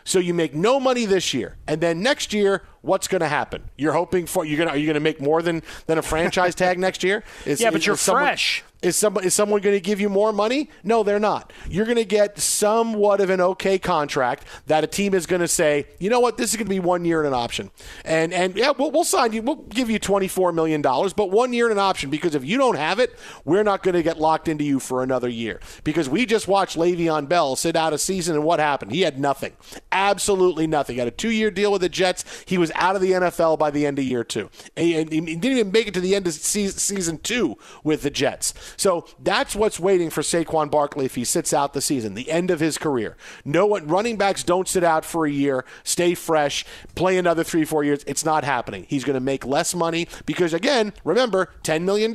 So 0.06 0.18
you 0.18 0.34
make 0.34 0.54
no 0.54 0.78
money 0.78 1.06
this 1.06 1.32
year, 1.32 1.56
and 1.66 1.80
then 1.80 2.02
next 2.02 2.34
year, 2.34 2.62
what's 2.82 3.08
going 3.08 3.22
to 3.22 3.28
happen? 3.28 3.70
You're 3.78 3.94
hoping 3.94 4.26
for 4.26 4.44
you're 4.44 4.58
going 4.58 4.68
to 4.68 4.74
are 4.74 4.76
you 4.76 4.84
going 4.84 4.94
to 4.94 5.00
make 5.00 5.18
more 5.18 5.40
than 5.40 5.62
than 5.86 5.96
a 5.96 6.02
franchise 6.02 6.54
tag 6.54 6.78
next 6.78 7.02
year? 7.02 7.24
Is- 7.46 7.58
Yeah, 7.58 7.70
but 7.70 7.80
is- 7.80 7.86
you're 7.86 7.94
is 7.94 8.04
fresh. 8.04 8.62
Is, 8.84 8.96
some, 8.96 9.16
is 9.16 9.32
someone 9.32 9.62
going 9.62 9.74
to 9.74 9.80
give 9.80 9.98
you 9.98 10.10
more 10.10 10.30
money? 10.30 10.68
No, 10.82 11.02
they're 11.02 11.18
not. 11.18 11.52
You're 11.70 11.86
going 11.86 11.96
to 11.96 12.04
get 12.04 12.38
somewhat 12.38 13.20
of 13.22 13.30
an 13.30 13.40
okay 13.40 13.78
contract 13.78 14.44
that 14.66 14.84
a 14.84 14.86
team 14.86 15.14
is 15.14 15.24
going 15.24 15.40
to 15.40 15.48
say, 15.48 15.86
you 15.98 16.10
know 16.10 16.20
what, 16.20 16.36
this 16.36 16.50
is 16.50 16.56
going 16.56 16.66
to 16.66 16.70
be 16.70 16.80
one 16.80 17.06
year 17.06 17.20
and 17.20 17.28
an 17.28 17.32
option. 17.32 17.70
And, 18.04 18.34
and 18.34 18.54
yeah, 18.54 18.72
we'll, 18.78 18.90
we'll 18.90 19.04
sign 19.04 19.32
you, 19.32 19.40
we'll 19.40 19.56
give 19.56 19.88
you 19.88 19.98
$24 19.98 20.54
million, 20.54 20.82
but 20.82 21.30
one 21.30 21.54
year 21.54 21.64
and 21.70 21.72
an 21.72 21.78
option 21.78 22.10
because 22.10 22.34
if 22.34 22.44
you 22.44 22.58
don't 22.58 22.76
have 22.76 22.98
it, 22.98 23.18
we're 23.46 23.62
not 23.62 23.82
going 23.82 23.94
to 23.94 24.02
get 24.02 24.18
locked 24.18 24.48
into 24.48 24.64
you 24.64 24.78
for 24.78 25.02
another 25.02 25.30
year. 25.30 25.60
Because 25.82 26.06
we 26.06 26.26
just 26.26 26.46
watched 26.46 26.76
Le'Veon 26.76 27.26
Bell 27.26 27.56
sit 27.56 27.76
out 27.76 27.94
a 27.94 27.98
season, 27.98 28.34
and 28.34 28.44
what 28.44 28.60
happened? 28.60 28.92
He 28.92 29.00
had 29.00 29.18
nothing. 29.18 29.52
Absolutely 29.92 30.66
nothing. 30.66 30.96
He 30.96 30.98
had 30.98 31.08
a 31.08 31.10
two 31.10 31.30
year 31.30 31.50
deal 31.50 31.72
with 31.72 31.80
the 31.80 31.88
Jets. 31.88 32.24
He 32.46 32.58
was 32.58 32.70
out 32.74 32.96
of 32.96 33.02
the 33.02 33.12
NFL 33.12 33.58
by 33.58 33.70
the 33.70 33.86
end 33.86 33.98
of 33.98 34.04
year 34.04 34.24
two. 34.24 34.50
And 34.76 35.10
he 35.10 35.20
didn't 35.20 35.44
even 35.44 35.72
make 35.72 35.88
it 35.88 35.94
to 35.94 36.00
the 36.00 36.14
end 36.14 36.26
of 36.26 36.34
season 36.34 37.18
two 37.18 37.56
with 37.82 38.02
the 38.02 38.10
Jets. 38.10 38.52
So 38.76 39.06
that's 39.22 39.54
what's 39.54 39.80
waiting 39.80 40.10
for 40.10 40.22
Saquon 40.22 40.70
Barkley 40.70 41.04
if 41.04 41.14
he 41.14 41.24
sits 41.24 41.52
out 41.52 41.72
the 41.72 41.80
season, 41.80 42.14
the 42.14 42.30
end 42.30 42.50
of 42.50 42.60
his 42.60 42.78
career. 42.78 43.16
No 43.44 43.66
one, 43.66 43.86
running 43.86 44.16
backs 44.16 44.42
don't 44.42 44.68
sit 44.68 44.84
out 44.84 45.04
for 45.04 45.26
a 45.26 45.30
year, 45.30 45.64
stay 45.82 46.14
fresh, 46.14 46.64
play 46.94 47.18
another 47.18 47.44
three, 47.44 47.64
four 47.64 47.84
years. 47.84 48.04
It's 48.06 48.24
not 48.24 48.44
happening. 48.44 48.86
He's 48.88 49.04
going 49.04 49.14
to 49.14 49.20
make 49.20 49.44
less 49.44 49.74
money 49.74 50.08
because, 50.26 50.54
again, 50.54 50.92
remember, 51.04 51.50
$10 51.62 51.82
million 51.82 52.14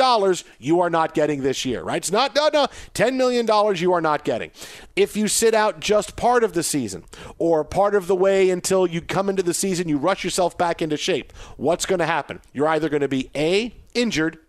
you 0.60 0.80
are 0.82 0.90
not 0.90 1.14
getting 1.14 1.42
this 1.42 1.66
year, 1.66 1.84
right? 1.84 1.98
It's 1.98 2.12
not, 2.12 2.36
no, 2.36 2.50
no, 2.52 2.68
$10 2.94 3.16
million 3.16 3.48
you 3.78 3.94
are 3.94 4.02
not 4.02 4.24
getting. 4.24 4.52
If 4.96 5.16
you 5.16 5.28
sit 5.28 5.54
out 5.54 5.80
just 5.80 6.16
part 6.16 6.44
of 6.44 6.54
the 6.54 6.64
season 6.64 7.06
or 7.38 7.64
part 7.64 7.96
of 7.96 8.08
the 8.08 8.16
way 8.16 8.50
until 8.50 8.86
you 8.86 9.02
come 9.02 9.30
into 9.30 9.44
the 9.44 9.54
season, 9.54 9.88
you 9.88 9.98
rush 9.98 10.24
yourself 10.24 10.58
back 10.58 10.82
into 10.82 10.98
shape, 10.98 11.34
what's 11.58 11.86
going 11.86 12.00
to 12.00 12.06
happen? 12.06 12.42
You're 12.54 12.68
either 12.68 12.90
going 12.90 13.02
to 13.02 13.08
be 13.08 13.30
A, 13.36 13.76
injured, 13.94 14.40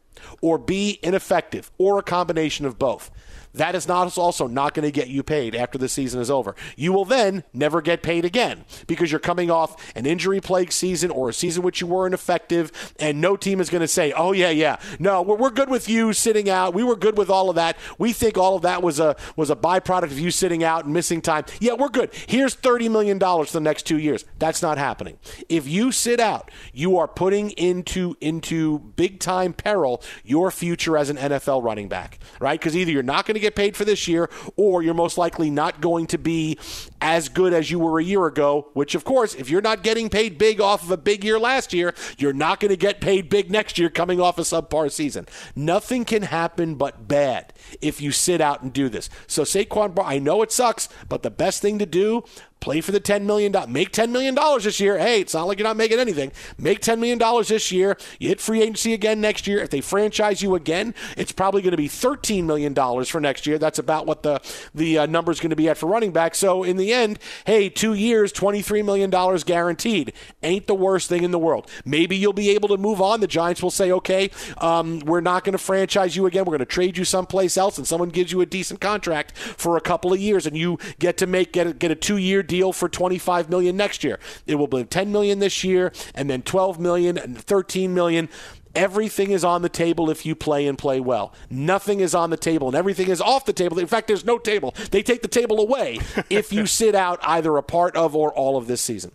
or 0.40 0.59
B, 0.59 0.98
ineffective, 1.03 1.70
or 1.79 1.98
a 1.98 2.03
combination 2.03 2.66
of 2.66 2.79
both. 2.79 3.11
That 3.54 3.74
is 3.74 3.88
not 3.88 4.16
also 4.16 4.46
not 4.46 4.74
going 4.74 4.84
to 4.84 4.92
get 4.92 5.08
you 5.08 5.22
paid 5.22 5.54
after 5.54 5.78
the 5.78 5.88
season 5.88 6.20
is 6.20 6.30
over. 6.30 6.54
You 6.76 6.92
will 6.92 7.04
then 7.04 7.44
never 7.52 7.82
get 7.82 8.02
paid 8.02 8.24
again 8.24 8.64
because 8.86 9.10
you're 9.10 9.18
coming 9.18 9.50
off 9.50 9.92
an 9.96 10.06
injury 10.06 10.40
plagued 10.40 10.72
season 10.72 11.10
or 11.10 11.28
a 11.28 11.32
season 11.32 11.62
which 11.62 11.80
you 11.80 11.86
were 11.86 12.06
ineffective, 12.06 12.94
and 12.98 13.20
no 13.20 13.36
team 13.36 13.60
is 13.60 13.70
going 13.70 13.80
to 13.80 13.88
say, 13.88 14.12
"Oh 14.12 14.32
yeah, 14.32 14.50
yeah, 14.50 14.78
no, 14.98 15.22
we're, 15.22 15.36
we're 15.36 15.50
good 15.50 15.68
with 15.68 15.88
you 15.88 16.12
sitting 16.12 16.48
out. 16.48 16.74
We 16.74 16.84
were 16.84 16.96
good 16.96 17.18
with 17.18 17.30
all 17.30 17.50
of 17.50 17.56
that. 17.56 17.76
We 17.98 18.12
think 18.12 18.38
all 18.38 18.56
of 18.56 18.62
that 18.62 18.82
was 18.82 19.00
a 19.00 19.16
was 19.36 19.50
a 19.50 19.56
byproduct 19.56 20.04
of 20.04 20.18
you 20.18 20.30
sitting 20.30 20.62
out 20.62 20.84
and 20.84 20.94
missing 20.94 21.20
time. 21.20 21.44
Yeah, 21.60 21.74
we're 21.74 21.88
good. 21.88 22.10
Here's 22.28 22.54
thirty 22.54 22.88
million 22.88 23.18
dollars 23.18 23.48
for 23.48 23.54
the 23.54 23.60
next 23.60 23.84
two 23.84 23.98
years. 23.98 24.24
That's 24.38 24.62
not 24.62 24.78
happening. 24.78 25.18
If 25.48 25.66
you 25.66 25.92
sit 25.92 26.20
out, 26.20 26.50
you 26.72 26.98
are 26.98 27.08
putting 27.08 27.50
into 27.52 28.16
into 28.20 28.78
big 28.78 29.18
time 29.18 29.52
peril 29.52 30.02
your 30.24 30.50
future 30.50 30.96
as 30.96 31.10
an 31.10 31.16
NFL 31.16 31.64
running 31.64 31.88
back, 31.88 32.18
right? 32.40 32.58
Because 32.58 32.76
either 32.76 32.92
you're 32.92 33.02
not 33.02 33.26
going 33.26 33.34
to 33.34 33.39
to 33.40 33.46
get 33.46 33.57
paid 33.57 33.76
for 33.76 33.85
this 33.85 34.07
year, 34.07 34.31
or 34.57 34.83
you're 34.83 34.94
most 34.94 35.18
likely 35.18 35.50
not 35.50 35.81
going 35.81 36.07
to 36.09 36.18
be 36.18 36.59
as 37.00 37.29
good 37.29 37.53
as 37.53 37.70
you 37.70 37.79
were 37.79 37.98
a 37.98 38.05
year 38.05 38.26
ago, 38.26 38.68
which, 38.74 38.94
of 38.94 39.05
course, 39.05 39.35
if 39.35 39.48
you're 39.48 39.62
not 39.62 39.83
getting 39.83 40.09
paid 40.09 40.38
big 40.38 40.61
off 40.61 40.83
of 40.83 40.90
a 40.90 40.96
big 40.96 41.24
year 41.24 41.38
last 41.38 41.72
year, 41.72 41.94
you're 42.18 42.33
not 42.33 42.61
going 42.61 42.70
to 42.70 42.76
get 42.76 43.00
paid 43.00 43.29
big 43.29 43.50
next 43.50 43.79
year 43.79 43.88
coming 43.88 44.20
off 44.20 44.38
a 44.38 44.42
subpar 44.42 44.90
season. 44.90 45.26
Nothing 45.57 46.05
can 46.05 46.22
happen 46.22 46.74
but 46.74 47.09
bad 47.09 47.53
if 47.81 48.00
you 48.00 48.12
sit 48.12 48.40
out 48.40 48.62
and 48.62 48.72
do 48.72 48.88
this. 48.88 49.09
So, 49.26 49.42
Saquon, 49.42 49.98
I 50.05 50.18
know 50.18 50.42
it 50.42 50.53
sucks, 50.53 50.88
but 51.09 51.22
the 51.22 51.31
best 51.31 51.62
thing 51.62 51.79
to 51.79 51.87
do 51.87 52.24
play 52.60 52.80
for 52.80 52.92
the 52.92 53.00
$10 53.00 53.22
million, 53.22 53.52
make 53.72 53.92
$10 53.92 54.10
million 54.10 54.36
this 54.62 54.80
year. 54.80 54.98
Hey, 54.98 55.20
it's 55.20 55.34
not 55.34 55.46
like 55.46 55.58
you're 55.58 55.66
not 55.66 55.76
making 55.76 55.98
anything. 55.98 56.32
Make 56.58 56.80
$10 56.80 56.98
million 56.98 57.18
this 57.46 57.72
year. 57.72 57.96
You 58.18 58.28
hit 58.28 58.40
free 58.40 58.62
agency 58.62 58.92
again 58.92 59.20
next 59.20 59.46
year. 59.46 59.60
If 59.60 59.70
they 59.70 59.80
franchise 59.80 60.42
you 60.42 60.54
again, 60.54 60.94
it's 61.16 61.32
probably 61.32 61.62
going 61.62 61.72
to 61.72 61.76
be 61.76 61.88
$13 61.88 62.44
million 62.44 62.74
for 63.04 63.20
next 63.20 63.46
year. 63.46 63.58
That's 63.58 63.78
about 63.78 64.06
what 64.06 64.22
the, 64.22 64.40
the 64.74 64.98
uh, 64.98 65.06
number 65.06 65.32
is 65.32 65.40
going 65.40 65.50
to 65.50 65.56
be 65.56 65.68
at 65.68 65.78
for 65.78 65.86
running 65.86 66.12
back. 66.12 66.34
So 66.34 66.62
in 66.62 66.76
the 66.76 66.92
end, 66.92 67.18
hey, 67.46 67.68
two 67.68 67.94
years, 67.94 68.32
$23 68.32 68.84
million 68.84 69.10
guaranteed. 69.10 70.12
Ain't 70.42 70.66
the 70.66 70.74
worst 70.74 71.08
thing 71.08 71.24
in 71.24 71.30
the 71.30 71.38
world. 71.38 71.68
Maybe 71.84 72.16
you'll 72.16 72.32
be 72.32 72.50
able 72.50 72.68
to 72.68 72.76
move 72.76 73.00
on. 73.00 73.20
The 73.20 73.26
Giants 73.26 73.62
will 73.62 73.70
say, 73.70 73.90
okay, 73.92 74.30
um, 74.58 75.00
we're 75.00 75.20
not 75.20 75.44
going 75.44 75.52
to 75.52 75.58
franchise 75.58 76.16
you 76.16 76.26
again. 76.26 76.44
We're 76.44 76.52
going 76.52 76.60
to 76.60 76.66
trade 76.66 76.98
you 76.98 77.04
someplace 77.04 77.56
else, 77.56 77.78
and 77.78 77.86
someone 77.86 78.10
gives 78.10 78.32
you 78.32 78.40
a 78.40 78.46
decent 78.46 78.80
contract 78.80 79.36
for 79.36 79.76
a 79.76 79.80
couple 79.80 80.12
of 80.12 80.20
years, 80.20 80.46
and 80.46 80.56
you 80.56 80.78
get 80.98 81.16
to 81.18 81.26
make 81.26 81.52
get 81.52 81.66
a, 81.66 81.72
get 81.72 81.90
a 81.90 81.94
two 81.94 82.16
year 82.16 82.42
deal 82.50 82.72
for 82.72 82.88
25 82.88 83.48
million 83.48 83.76
next 83.76 84.02
year. 84.02 84.18
It 84.44 84.56
will 84.56 84.66
be 84.66 84.82
10 84.82 85.12
million 85.12 85.38
this 85.38 85.62
year 85.62 85.92
and 86.16 86.28
then 86.28 86.42
12 86.42 86.80
million 86.80 87.16
and 87.16 87.38
13 87.38 87.94
million. 87.94 88.28
Everything 88.74 89.30
is 89.30 89.44
on 89.44 89.62
the 89.62 89.68
table 89.68 90.10
if 90.10 90.26
you 90.26 90.34
play 90.34 90.66
and 90.66 90.76
play 90.76 90.98
well. 90.98 91.32
Nothing 91.48 92.00
is 92.00 92.12
on 92.12 92.30
the 92.30 92.36
table 92.36 92.66
and 92.66 92.76
everything 92.76 93.08
is 93.08 93.20
off 93.20 93.44
the 93.44 93.52
table. 93.52 93.78
In 93.78 93.86
fact, 93.86 94.08
there's 94.08 94.24
no 94.24 94.36
table. 94.36 94.74
They 94.90 95.00
take 95.00 95.22
the 95.22 95.28
table 95.28 95.60
away 95.60 96.00
if 96.28 96.52
you 96.52 96.66
sit 96.66 96.96
out 96.96 97.20
either 97.22 97.56
a 97.56 97.62
part 97.62 97.96
of 97.96 98.16
or 98.16 98.32
all 98.32 98.56
of 98.56 98.66
this 98.66 98.80
season. 98.80 99.12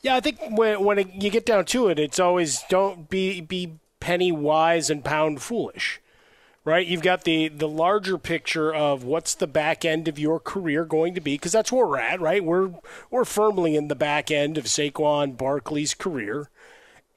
Yeah, 0.00 0.16
I 0.16 0.20
think 0.20 0.38
when, 0.56 0.82
when 0.82 0.98
it, 0.98 1.08
you 1.12 1.30
get 1.30 1.44
down 1.44 1.66
to 1.66 1.88
it, 1.88 1.98
it's 1.98 2.18
always 2.18 2.62
don't 2.70 3.10
be 3.10 3.42
be 3.42 3.78
penny 4.00 4.32
wise 4.32 4.88
and 4.88 5.04
pound 5.04 5.42
foolish 5.42 6.00
right? 6.68 6.86
You've 6.86 7.02
got 7.02 7.24
the 7.24 7.48
the 7.48 7.66
larger 7.66 8.18
picture 8.18 8.72
of 8.72 9.02
what's 9.02 9.34
the 9.34 9.46
back 9.46 9.84
end 9.84 10.06
of 10.06 10.18
your 10.18 10.38
career 10.38 10.84
going 10.84 11.14
to 11.14 11.20
be 11.20 11.34
because 11.34 11.52
that's 11.52 11.72
where 11.72 11.86
we're 11.86 11.98
at, 11.98 12.20
right? 12.20 12.44
We're 12.44 12.70
we're 13.10 13.24
firmly 13.24 13.74
in 13.74 13.88
the 13.88 13.94
back 13.96 14.30
end 14.30 14.58
of 14.58 14.64
Saquon 14.66 15.36
Barkley's 15.36 15.94
career 15.94 16.50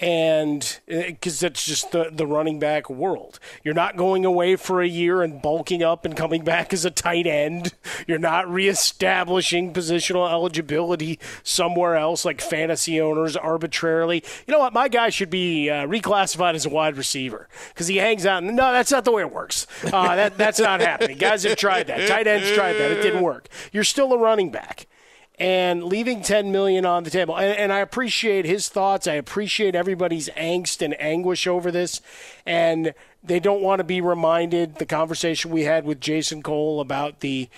and 0.02 0.80
because 0.88 1.44
uh, 1.44 1.48
it's 1.48 1.64
just 1.64 1.92
the, 1.92 2.10
the 2.12 2.26
running 2.26 2.60
back 2.60 2.90
world. 2.90 3.40
You're 3.64 3.76
not 3.76 3.96
going 3.96 4.26
away 4.26 4.56
for 4.56 4.82
a 4.82 4.88
year 4.88 5.22
and 5.22 5.42
bulking 5.42 5.84
up 5.84 6.06
and 6.06 6.18
coming 6.18 6.44
back 6.44 6.74
as 6.74 6.84
a 6.84 6.92
tight 6.92 7.28
end. 7.28 7.74
You're 8.08 8.18
not 8.18 8.52
reestablishing 8.52 9.74
positional 9.74 10.30
eligibility 10.30 11.20
somewhere 11.44 11.96
else 11.96 12.26
like 12.26 12.42
fantasy 12.42 13.00
owners 13.00 13.38
arbitrarily. 13.38 14.24
You 14.48 14.52
know 14.54 14.60
what? 14.60 14.74
My 14.74 14.88
guy 14.88 15.10
should 15.10 15.30
be 15.30 15.70
uh, 15.70 15.86
reclassified 15.86 16.56
as 16.56 16.66
a 16.66 16.70
wide 16.70 16.98
receiver 16.98 17.48
because 17.70 17.88
he 17.88 17.98
hangs 17.98 18.26
out. 18.26 18.44
No, 18.44 18.72
that's 18.72 18.92
not 18.92 19.06
the 19.06 19.12
way 19.12 19.22
it 19.22 19.32
works. 19.32 19.68
Uh, 19.84 20.16
that, 20.16 20.38
that's 20.38 20.60
not 20.60 20.82
happening. 20.82 21.18
Guys 21.18 21.44
have 21.44 21.58
tried 21.58 21.88
that. 21.88 22.08
Tight 22.08 22.26
ends 22.26 22.52
tried 22.52 22.74
that. 22.74 22.92
It 22.92 23.02
didn't 23.04 23.22
work. 23.22 23.48
You're 23.72 23.84
still 23.84 24.14
a 24.14 24.18
running 24.18 24.50
back 24.50 24.88
and 25.42 25.84
leaving 25.84 26.22
10 26.22 26.52
million 26.52 26.86
on 26.86 27.04
the 27.04 27.10
table. 27.10 27.36
And, 27.36 27.58
and, 27.58 27.74
I 27.74 27.80
appreciate 27.80 28.46
his 28.46 28.70
thoughts. 28.70 29.08
I 29.08 29.14
appreciate 29.14 29.74
everybody's 29.74 30.30
angst 30.38 30.84
and 30.84 30.96
anguish 31.02 31.48
over 31.48 31.72
this. 31.72 32.00
And 32.46 32.94
they 33.24 33.40
don't 33.40 33.64
want 33.64 33.80
to 33.80 33.84
be 33.84 34.02
reminded 34.02 34.76
the 34.76 34.86
conversation 34.86 35.50
we 35.50 35.64
had 35.64 35.84
with 35.84 36.00
Jason 36.00 36.44
Cole 36.44 36.80
about 36.80 37.22
the 37.22 37.50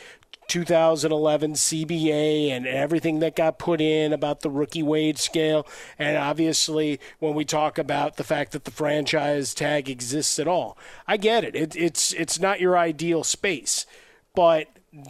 2011 0.48 1.56
CBA 1.56 2.52
and 2.52 2.65
everything 2.65 3.19
that 3.19 3.36
got 3.36 3.60
put 3.60 3.82
in 3.82 4.13
about 4.13 4.39
the 4.39 4.50
rookie 4.50 4.84
wage 4.84 5.17
scale. 5.17 5.67
And 6.00 6.15
obviously, 6.15 7.02
when 7.19 7.34
we 7.34 7.43
talk 7.43 7.78
about 7.78 8.15
the 8.15 8.24
fact 8.24 8.54
that 8.54 8.63
the 8.63 8.72
franchise 8.72 9.54
tag 9.54 9.89
exists 9.89 10.39
at 10.39 10.48
all, 10.48 10.78
I 11.06 11.17
get 11.17 11.43
it. 11.43 11.54
it 11.54 11.76
it's 11.76 12.13
it's 12.13 12.39
not 12.39 12.62
your 12.62 12.78
ideal 12.78 13.26
space, 13.26 13.86
but 14.34 14.69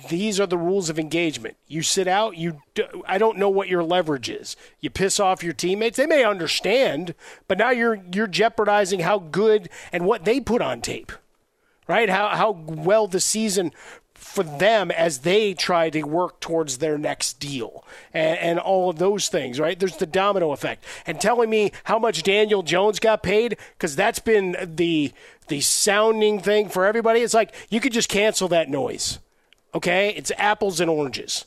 these 0.09 0.39
are 0.39 0.45
the 0.45 0.57
rules 0.57 0.89
of 0.89 0.97
engagement. 0.97 1.57
You 1.67 1.81
sit 1.81 2.07
out, 2.07 2.37
you 2.37 2.61
do, 2.73 2.85
I 3.05 3.17
don't 3.17 3.37
know 3.37 3.49
what 3.49 3.67
your 3.67 3.83
leverage 3.83 4.29
is. 4.29 4.55
You 4.79 4.89
piss 4.89 5.19
off 5.19 5.43
your 5.43 5.53
teammates, 5.53 5.97
they 5.97 6.05
may 6.05 6.23
understand, 6.23 7.15
but 7.47 7.57
now 7.57 7.71
you're 7.71 8.01
you're 8.13 8.27
jeopardizing 8.27 9.01
how 9.01 9.19
good 9.19 9.69
and 9.91 10.05
what 10.05 10.23
they 10.23 10.39
put 10.39 10.61
on 10.61 10.81
tape. 10.81 11.11
Right? 11.87 12.09
How 12.09 12.29
how 12.29 12.51
well 12.51 13.07
the 13.07 13.19
season 13.19 13.71
for 14.13 14.43
them 14.43 14.89
as 14.89 15.19
they 15.19 15.53
try 15.53 15.89
to 15.89 16.03
work 16.03 16.39
towards 16.39 16.77
their 16.77 16.97
next 16.97 17.41
deal 17.41 17.83
and, 18.13 18.39
and, 18.39 18.59
all 18.59 18.89
of 18.89 18.97
those 18.97 19.27
things, 19.27 19.59
right? 19.59 19.77
There's 19.77 19.97
the 19.97 20.05
domino 20.05 20.53
effect. 20.53 20.85
And 21.05 21.19
telling 21.19 21.49
me 21.49 21.73
how 21.83 21.99
much 21.99 22.23
Daniel 22.23 22.63
Jones 22.63 22.99
got 22.99 23.21
paid, 23.21 23.57
because 23.73 23.97
that's 23.97 24.19
been 24.19 24.55
the 24.63 25.11
the 25.49 25.59
sounding 25.59 26.39
thing 26.39 26.69
for 26.69 26.85
everybody. 26.85 27.19
It's 27.19 27.33
like 27.33 27.53
you 27.69 27.81
could 27.81 27.91
just 27.91 28.07
cancel 28.07 28.47
that 28.47 28.69
noise. 28.69 29.19
Okay? 29.73 30.09
It's 30.15 30.31
apples 30.37 30.79
and 30.79 30.89
oranges. 30.89 31.45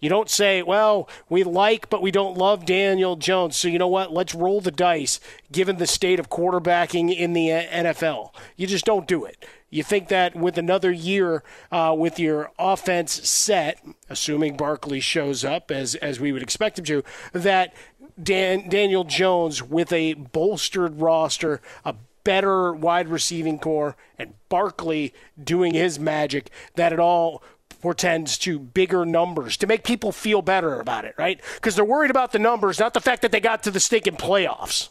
You 0.00 0.08
don't 0.08 0.30
say, 0.30 0.62
well, 0.62 1.08
we 1.28 1.44
like, 1.44 1.90
but 1.90 2.00
we 2.00 2.10
don't 2.10 2.36
love 2.36 2.64
Daniel 2.64 3.16
Jones. 3.16 3.56
So 3.56 3.68
you 3.68 3.78
know 3.78 3.88
what? 3.88 4.12
Let's 4.12 4.34
roll 4.34 4.62
the 4.62 4.70
dice 4.70 5.20
given 5.52 5.76
the 5.76 5.86
state 5.86 6.18
of 6.18 6.30
quarterbacking 6.30 7.14
in 7.14 7.34
the 7.34 7.48
NFL. 7.48 8.34
You 8.56 8.66
just 8.66 8.86
don't 8.86 9.06
do 9.06 9.24
it. 9.26 9.44
You 9.68 9.82
think 9.84 10.08
that 10.08 10.34
with 10.34 10.58
another 10.58 10.90
year 10.90 11.44
uh, 11.70 11.94
with 11.96 12.18
your 12.18 12.50
offense 12.58 13.28
set, 13.28 13.84
assuming 14.08 14.56
Barkley 14.56 15.00
shows 15.00 15.44
up 15.44 15.70
as, 15.70 15.94
as 15.96 16.18
we 16.18 16.32
would 16.32 16.42
expect 16.42 16.78
him 16.78 16.84
to, 16.86 17.04
that 17.32 17.74
Dan, 18.20 18.68
Daniel 18.68 19.04
Jones 19.04 19.62
with 19.62 19.92
a 19.92 20.14
bolstered 20.14 21.00
roster, 21.00 21.60
a 21.84 21.94
better 22.24 22.72
wide 22.72 23.08
receiving 23.08 23.58
corps, 23.58 23.96
and 24.18 24.34
Barkley 24.48 25.14
doing 25.42 25.74
his 25.74 25.98
magic, 26.00 26.50
that 26.74 26.92
it 26.92 26.98
all 26.98 27.42
portends 27.80 28.38
to 28.38 28.58
bigger 28.58 29.04
numbers 29.04 29.56
to 29.58 29.66
make 29.66 29.84
people 29.84 30.12
feel 30.12 30.42
better 30.42 30.80
about 30.80 31.04
it, 31.04 31.14
right? 31.18 31.40
Because 31.54 31.76
they're 31.76 31.84
worried 31.84 32.10
about 32.10 32.32
the 32.32 32.38
numbers, 32.38 32.78
not 32.78 32.94
the 32.94 33.00
fact 33.00 33.22
that 33.22 33.32
they 33.32 33.40
got 33.40 33.62
to 33.62 33.70
the 33.70 33.80
stinking 33.80 34.16
playoffs. 34.16 34.88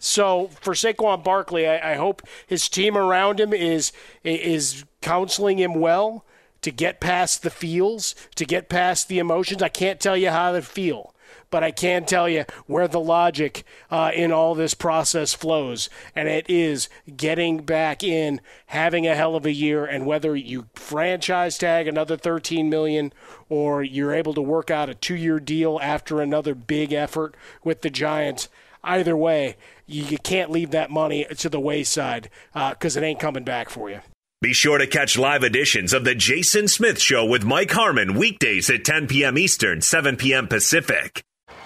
So 0.00 0.50
for 0.60 0.74
Saquon 0.74 1.22
Barkley, 1.22 1.68
I, 1.68 1.92
I 1.92 1.94
hope 1.94 2.22
his 2.46 2.68
team 2.68 2.96
around 2.96 3.38
him 3.38 3.52
is 3.52 3.92
is 4.24 4.84
counseling 5.00 5.58
him 5.58 5.74
well 5.74 6.24
to 6.62 6.70
get 6.70 7.00
past 7.00 7.42
the 7.42 7.50
feels, 7.50 8.14
to 8.36 8.44
get 8.44 8.68
past 8.68 9.08
the 9.08 9.18
emotions. 9.18 9.62
I 9.62 9.68
can't 9.68 10.00
tell 10.00 10.16
you 10.16 10.30
how 10.30 10.52
to 10.52 10.62
feel, 10.62 11.11
but 11.52 11.62
I 11.62 11.70
can 11.70 12.06
tell 12.06 12.28
you 12.28 12.46
where 12.66 12.88
the 12.88 12.98
logic 12.98 13.64
uh, 13.90 14.10
in 14.12 14.32
all 14.32 14.56
this 14.56 14.74
process 14.74 15.34
flows, 15.34 15.90
and 16.16 16.26
it 16.26 16.46
is 16.48 16.88
getting 17.14 17.58
back 17.58 18.02
in, 18.02 18.40
having 18.66 19.06
a 19.06 19.14
hell 19.14 19.36
of 19.36 19.44
a 19.44 19.52
year, 19.52 19.84
and 19.84 20.06
whether 20.06 20.34
you 20.34 20.66
franchise 20.74 21.58
tag 21.58 21.86
another 21.86 22.16
13 22.16 22.70
million 22.70 23.12
or 23.50 23.82
you're 23.84 24.14
able 24.14 24.32
to 24.32 24.42
work 24.42 24.70
out 24.70 24.88
a 24.88 24.94
two-year 24.94 25.38
deal 25.38 25.78
after 25.82 26.20
another 26.20 26.54
big 26.54 26.92
effort 26.92 27.36
with 27.62 27.82
the 27.82 27.90
Giants. 27.90 28.48
Either 28.82 29.16
way, 29.16 29.56
you 29.86 30.16
can't 30.18 30.50
leave 30.50 30.70
that 30.70 30.90
money 30.90 31.26
to 31.36 31.48
the 31.50 31.60
wayside 31.60 32.30
because 32.54 32.96
uh, 32.96 33.00
it 33.00 33.04
ain't 33.04 33.20
coming 33.20 33.44
back 33.44 33.68
for 33.68 33.90
you. 33.90 34.00
Be 34.40 34.54
sure 34.54 34.78
to 34.78 34.88
catch 34.88 35.16
live 35.16 35.44
editions 35.44 35.92
of 35.92 36.04
The 36.04 36.16
Jason 36.16 36.66
Smith 36.66 37.00
Show 37.00 37.24
with 37.26 37.44
Mike 37.44 37.70
Harmon 37.70 38.14
weekdays 38.14 38.70
at 38.70 38.84
10 38.84 39.06
p.m. 39.06 39.38
Eastern, 39.38 39.82
7 39.82 40.16
p.m. 40.16 40.48
Pacific. 40.48 41.22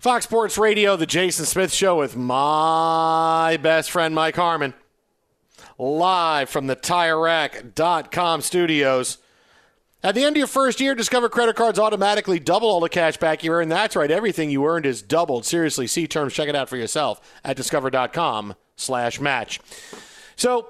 Fox 0.00 0.24
Sports 0.24 0.56
Radio, 0.56 0.96
the 0.96 1.04
Jason 1.04 1.44
Smith 1.44 1.70
Show 1.70 1.98
with 1.98 2.16
my 2.16 3.58
best 3.62 3.90
friend 3.90 4.14
Mike 4.14 4.34
Harmon. 4.34 4.72
Live 5.76 6.48
from 6.48 6.68
the 6.68 6.74
TireRack.com 6.74 8.40
studios. 8.40 9.18
At 10.02 10.14
the 10.14 10.24
end 10.24 10.36
of 10.36 10.38
your 10.38 10.46
first 10.46 10.80
year, 10.80 10.94
Discover 10.94 11.28
credit 11.28 11.54
cards 11.54 11.78
automatically 11.78 12.40
double 12.40 12.70
all 12.70 12.80
the 12.80 12.88
cash 12.88 13.18
back 13.18 13.44
you 13.44 13.52
earn. 13.52 13.68
That's 13.68 13.94
right, 13.94 14.10
everything 14.10 14.48
you 14.48 14.64
earned 14.64 14.86
is 14.86 15.02
doubled. 15.02 15.44
Seriously, 15.44 15.86
see 15.86 16.06
terms, 16.06 16.32
check 16.32 16.48
it 16.48 16.56
out 16.56 16.70
for 16.70 16.78
yourself 16.78 17.20
at 17.44 17.58
discover.com 17.58 18.54
slash 18.76 19.20
match. 19.20 19.60
So 20.34 20.66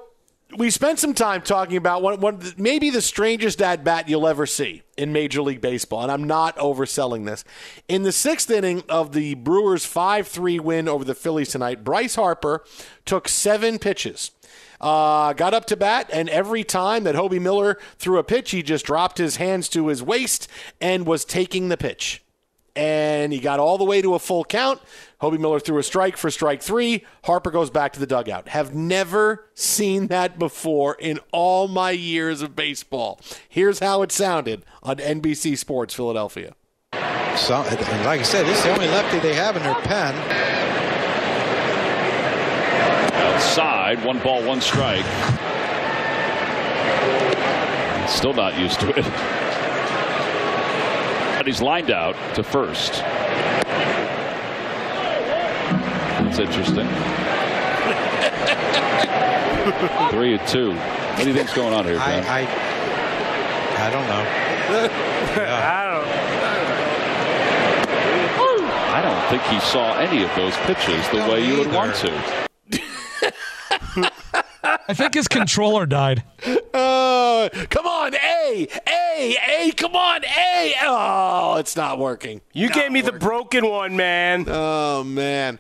we 0.57 0.71
spent 0.71 0.99
some 0.99 1.15
time 1.15 1.43
talking 1.43 1.77
about 1.77 2.03
one, 2.03 2.21
one 2.21 2.41
maybe 2.57 2.91
the 2.91 3.03
strangest 3.03 3.63
at 3.63 3.85
bat 3.85 4.09
you'll 4.09 4.27
ever 4.27 4.47
see 4.47 4.83
in 4.97 5.13
Major 5.13 5.43
League 5.43 5.61
Baseball, 5.61 6.03
and 6.03 6.13
I'm 6.13 6.25
not 6.25 6.57
overselling 6.57 7.27
this. 7.27 7.45
In 7.89 8.03
the 8.03 8.13
sixth 8.13 8.51
inning 8.51 8.83
of 8.89 9.13
the 9.13 9.35
Brewers' 9.35 9.85
5 9.85 10.27
3 10.27 10.59
win 10.61 10.89
over 10.89 11.05
the 11.05 11.15
Phillies 11.15 11.51
tonight, 11.51 11.85
Bryce 11.85 12.15
Harper 12.15 12.65
took 13.05 13.29
seven 13.29 13.79
pitches. 13.79 14.33
Uh, 14.81 15.35
got 15.35 15.53
up 15.53 15.67
to 15.67 15.77
bat, 15.77 16.09
and 16.13 16.29
every 16.31 16.65
time 16.65 17.05
that 17.05 17.15
Hoby 17.15 17.41
Milner 17.41 17.77
threw 17.99 18.19
a 18.19 18.25
pitch, 18.25 18.51
he 18.51 18.63
just 18.63 18.87
dropped 18.87 19.19
his 19.19 19.37
hands 19.37 19.69
to 19.71 19.89
his 19.89 20.03
waist 20.03 20.49
and 20.81 21.07
was 21.07 21.25
taking 21.25 21.69
the 21.69 21.77
pitch 21.77 22.23
and 22.77 23.33
he 23.33 23.41
got 23.41 23.61
all 23.61 23.79
the 23.79 23.85
way 23.85 24.03
to 24.03 24.15
a 24.15 24.19
full 24.19 24.45
count. 24.45 24.81
Hoby 25.21 25.39
Milner 25.39 25.61
threw 25.61 25.79
a 25.79 25.83
strike 25.83 26.17
for 26.17 26.31
strike 26.31 26.63
three. 26.63 27.05
Harper 27.25 27.51
goes 27.51 27.71
back 27.71 27.93
to 27.93 28.01
the 28.01 28.07
dugout. 28.07 28.49
Have 28.49 28.75
never 28.75 29.49
seen 29.55 30.07
that 30.09 30.39
before 30.39 30.95
in 30.95 31.19
all 31.33 31.69
my 31.69 31.91
years 31.91 32.43
of 32.43 32.57
baseball. 32.57 33.21
Here's 33.49 33.81
how 33.81 34.03
it 34.03 34.13
sounded 34.13 34.65
on 34.83 34.97
NBC 34.97 35.59
Sports 35.59 35.95
Philadelphia. 35.95 36.55
So, 37.37 37.61
like 37.61 38.21
I 38.21 38.23
said, 38.23 38.47
this 38.47 38.59
is 38.59 38.65
the 38.65 38.73
only 38.73 38.89
lefty 38.89 39.19
they 39.21 39.35
have 39.35 39.57
in 39.57 39.63
their 39.63 39.75
pen. 39.75 40.15
Outside, 43.15 44.05
one 44.05 44.19
ball, 44.19 44.43
one 44.45 44.61
strike. 44.61 45.05
Still 48.09 48.35
not 48.35 48.59
used 48.59 48.81
to 48.81 48.99
it. 48.99 49.40
But 51.41 51.47
he's 51.47 51.63
lined 51.63 51.91
out 51.91 52.17
to 52.35 52.43
first. 52.43 52.93
That's 56.21 56.39
interesting. 56.39 56.87
Three 60.11 60.35
and 60.35 60.47
two. 60.47 60.75
What 60.75 61.23
do 61.23 61.29
you 61.29 61.35
think's 61.35 61.55
going 61.55 61.73
on 61.73 61.87
here, 61.87 61.95
John? 61.95 62.05
I, 62.05 62.41
I, 62.41 62.43
I 63.87 63.91
don't 63.91 64.07
know. 64.07 64.27
I 68.93 69.01
don't 69.01 69.31
think 69.31 69.43
he 69.45 69.59
saw 69.61 69.97
any 69.97 70.23
of 70.23 70.29
those 70.37 70.55
pitches 70.67 71.09
the 71.09 71.21
way 71.21 71.47
you 71.47 71.57
would 71.57 71.73
want 71.73 71.95
to. 71.95 72.13
I 74.63 74.95
think 74.95 75.15
his 75.15 75.29
controller 75.29 75.87
died. 75.87 76.25
Uh, 76.75 77.49
come 77.69 77.87
on, 77.87 78.15
A, 78.15 78.69
A, 78.87 79.37
A, 79.49 79.73
come 79.73 79.95
on, 79.95 80.25
A. 80.25 80.75
Oh, 80.83 81.57
it's 81.59 81.77
not 81.77 81.99
working. 81.99 82.41
You 82.53 82.71
gave 82.71 82.93
me 82.93 83.01
the 83.01 83.13
broken 83.13 83.67
one, 83.67 83.97
man. 83.97 84.47
Oh 84.49 85.05
man. 85.05 85.59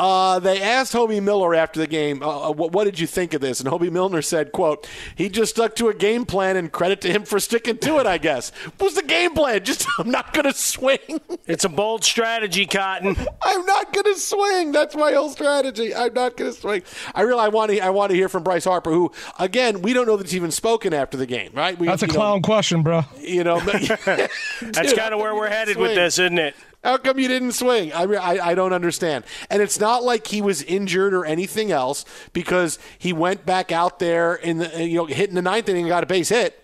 Uh, 0.00 0.38
they 0.38 0.62
asked 0.62 0.94
Hoby 0.94 1.22
Milner 1.22 1.54
after 1.54 1.78
the 1.78 1.86
game, 1.86 2.22
uh, 2.22 2.50
what, 2.50 2.72
what 2.72 2.84
did 2.84 2.98
you 2.98 3.06
think 3.06 3.34
of 3.34 3.42
this? 3.42 3.60
And 3.60 3.68
Hoby 3.68 3.90
Milner 3.92 4.22
said, 4.22 4.50
"quote 4.50 4.88
He 5.14 5.28
just 5.28 5.54
stuck 5.54 5.76
to 5.76 5.88
a 5.88 5.94
game 5.94 6.24
plan, 6.24 6.56
and 6.56 6.72
credit 6.72 7.02
to 7.02 7.12
him 7.12 7.24
for 7.24 7.38
sticking 7.38 7.76
to 7.78 7.98
it. 7.98 8.06
I 8.06 8.16
guess. 8.16 8.50
What 8.78 8.86
was 8.86 8.94
the 8.94 9.02
game 9.02 9.34
plan? 9.34 9.62
Just 9.70 9.86
I'm 9.98 10.10
not 10.10 10.32
going 10.32 10.46
to 10.46 10.54
swing. 10.54 11.20
It's 11.46 11.64
a 11.64 11.68
bold 11.68 12.02
strategy, 12.02 12.64
Cotton. 12.64 13.14
I'm 13.42 13.66
not 13.66 13.92
going 13.92 14.06
to 14.06 14.18
swing. 14.18 14.72
That's 14.72 14.96
my 14.96 15.12
whole 15.12 15.28
strategy. 15.28 15.94
I'm 15.94 16.14
not 16.14 16.36
going 16.36 16.50
to 16.52 16.58
swing. 16.58 16.82
I 17.14 17.20
really 17.20 17.40
I 17.40 17.48
want 17.48 17.70
to 17.70 17.80
I 17.80 17.90
want 17.90 18.10
to 18.10 18.16
hear 18.16 18.30
from 18.30 18.39
Bryce 18.42 18.64
Harper, 18.64 18.90
who 18.90 19.12
again 19.38 19.82
we 19.82 19.92
don't 19.92 20.06
know 20.06 20.16
that 20.16 20.26
he's 20.26 20.36
even 20.36 20.50
spoken 20.50 20.92
after 20.94 21.16
the 21.16 21.26
game, 21.26 21.50
right? 21.54 21.78
We, 21.78 21.86
That's 21.86 22.02
a 22.02 22.08
clown 22.08 22.38
Know, 22.38 22.42
question, 22.42 22.82
bro. 22.82 23.04
you 23.20 23.44
know, 23.44 23.60
That's 24.62 24.92
kind 24.94 25.14
of 25.14 25.20
where 25.20 25.34
we're 25.34 25.48
headed 25.48 25.76
with 25.76 25.94
this, 25.94 26.18
isn't 26.18 26.38
it? 26.38 26.54
How 26.82 26.96
come 26.96 27.18
you 27.18 27.28
didn't 27.28 27.52
swing? 27.52 27.92
I, 27.92 28.04
I 28.04 28.50
I 28.50 28.54
don't 28.54 28.72
understand. 28.72 29.24
And 29.50 29.60
it's 29.60 29.78
not 29.78 30.02
like 30.02 30.26
he 30.26 30.40
was 30.40 30.62
injured 30.62 31.12
or 31.12 31.26
anything 31.26 31.70
else 31.70 32.04
because 32.32 32.78
he 32.98 33.12
went 33.12 33.44
back 33.44 33.70
out 33.70 33.98
there 33.98 34.34
in 34.34 34.58
the 34.58 34.84
you 34.86 34.96
know 34.96 35.06
hitting 35.06 35.34
the 35.34 35.42
ninth 35.42 35.68
inning 35.68 35.82
and 35.82 35.88
got 35.90 36.02
a 36.02 36.06
base 36.06 36.30
hit. 36.30 36.59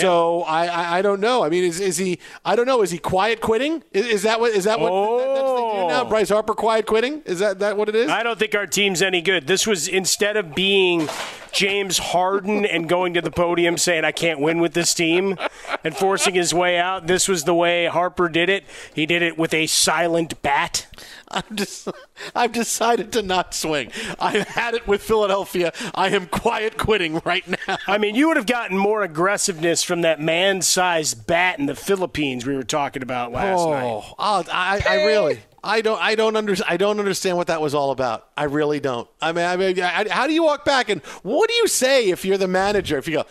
So 0.00 0.42
I, 0.42 0.66
I 0.66 0.98
I 0.98 1.02
don't 1.02 1.20
know. 1.20 1.44
I 1.44 1.48
mean, 1.48 1.64
is 1.64 1.80
is 1.80 1.96
he? 1.98 2.18
I 2.44 2.56
don't 2.56 2.66
know. 2.66 2.82
Is 2.82 2.90
he 2.90 2.98
quiet 2.98 3.40
quitting? 3.40 3.82
Is, 3.92 4.06
is 4.06 4.22
that 4.22 4.40
what? 4.40 4.52
Is 4.52 4.64
that 4.64 4.80
what? 4.80 4.90
that- 4.90 5.26
that's 5.34 5.38
the 5.40 5.86
now? 5.88 6.02
Oh. 6.02 6.08
Bryce 6.08 6.30
Harper 6.30 6.54
quiet 6.54 6.86
quitting? 6.86 7.22
Is 7.24 7.38
that 7.40 7.58
that 7.60 7.76
what 7.76 7.88
it 7.88 7.94
is? 7.94 8.08
I 8.10 8.22
don't 8.22 8.38
think 8.38 8.54
our 8.54 8.66
team's 8.66 9.02
any 9.02 9.20
good. 9.22 9.46
This 9.46 9.66
was 9.66 9.88
instead 9.88 10.36
of 10.36 10.54
being 10.54 11.08
James 11.52 11.98
Harden 11.98 12.64
and 12.64 12.88
going 12.88 13.14
to 13.14 13.20
the 13.20 13.30
podium 13.30 13.76
saying 13.78 14.04
I 14.04 14.12
can't 14.12 14.40
win 14.40 14.60
with 14.60 14.74
this 14.74 14.94
team 14.94 15.36
and 15.84 15.96
forcing 15.96 16.34
his 16.34 16.52
way 16.54 16.78
out. 16.78 17.06
This 17.06 17.28
was 17.28 17.44
the 17.44 17.54
way 17.54 17.86
Harper 17.86 18.28
did 18.28 18.48
it. 18.48 18.64
He 18.94 19.06
did 19.06 19.22
it 19.22 19.38
with 19.38 19.54
a 19.54 19.66
silent 19.66 20.40
bat. 20.42 20.86
I'm 21.28 21.44
just 21.54 21.88
I've 22.34 22.52
decided 22.52 23.12
to 23.12 23.22
not 23.22 23.54
swing. 23.54 23.90
I've 24.18 24.48
had 24.48 24.74
it 24.74 24.86
with 24.86 25.02
Philadelphia. 25.02 25.72
I 25.94 26.10
am 26.10 26.26
quiet 26.26 26.76
quitting 26.76 27.20
right 27.24 27.46
now. 27.46 27.78
I 27.86 27.98
mean, 27.98 28.14
you 28.14 28.28
would 28.28 28.36
have 28.36 28.46
gotten 28.46 28.76
more 28.76 29.02
aggressiveness 29.02 29.82
from 29.82 30.02
that 30.02 30.20
man-sized 30.20 31.26
bat 31.26 31.58
in 31.58 31.66
the 31.66 31.74
Philippines 31.74 32.46
we 32.46 32.54
were 32.54 32.62
talking 32.62 33.02
about 33.02 33.32
last 33.32 33.60
oh, 33.60 33.70
night. 33.70 34.14
oh, 34.18 34.44
I, 34.50 34.82
I 34.86 35.06
really. 35.06 35.40
I 35.64 35.80
don't. 35.80 36.00
I 36.00 36.14
don't 36.14 36.34
under, 36.36 36.54
I 36.66 36.76
don't 36.76 36.98
understand 36.98 37.36
what 37.36 37.46
that 37.46 37.60
was 37.60 37.74
all 37.74 37.90
about. 37.92 38.28
I 38.36 38.44
really 38.44 38.80
don't. 38.80 39.08
I 39.20 39.32
mean, 39.32 39.44
I 39.44 39.56
mean, 39.56 39.80
I, 39.80 40.08
how 40.10 40.26
do 40.26 40.32
you 40.32 40.42
walk 40.42 40.64
back 40.64 40.88
and 40.88 41.00
what 41.22 41.48
do 41.48 41.54
you 41.54 41.68
say 41.68 42.08
if 42.10 42.24
you're 42.24 42.38
the 42.38 42.48
manager? 42.48 42.98
If 42.98 43.06
you 43.06 43.14
go, 43.14 43.24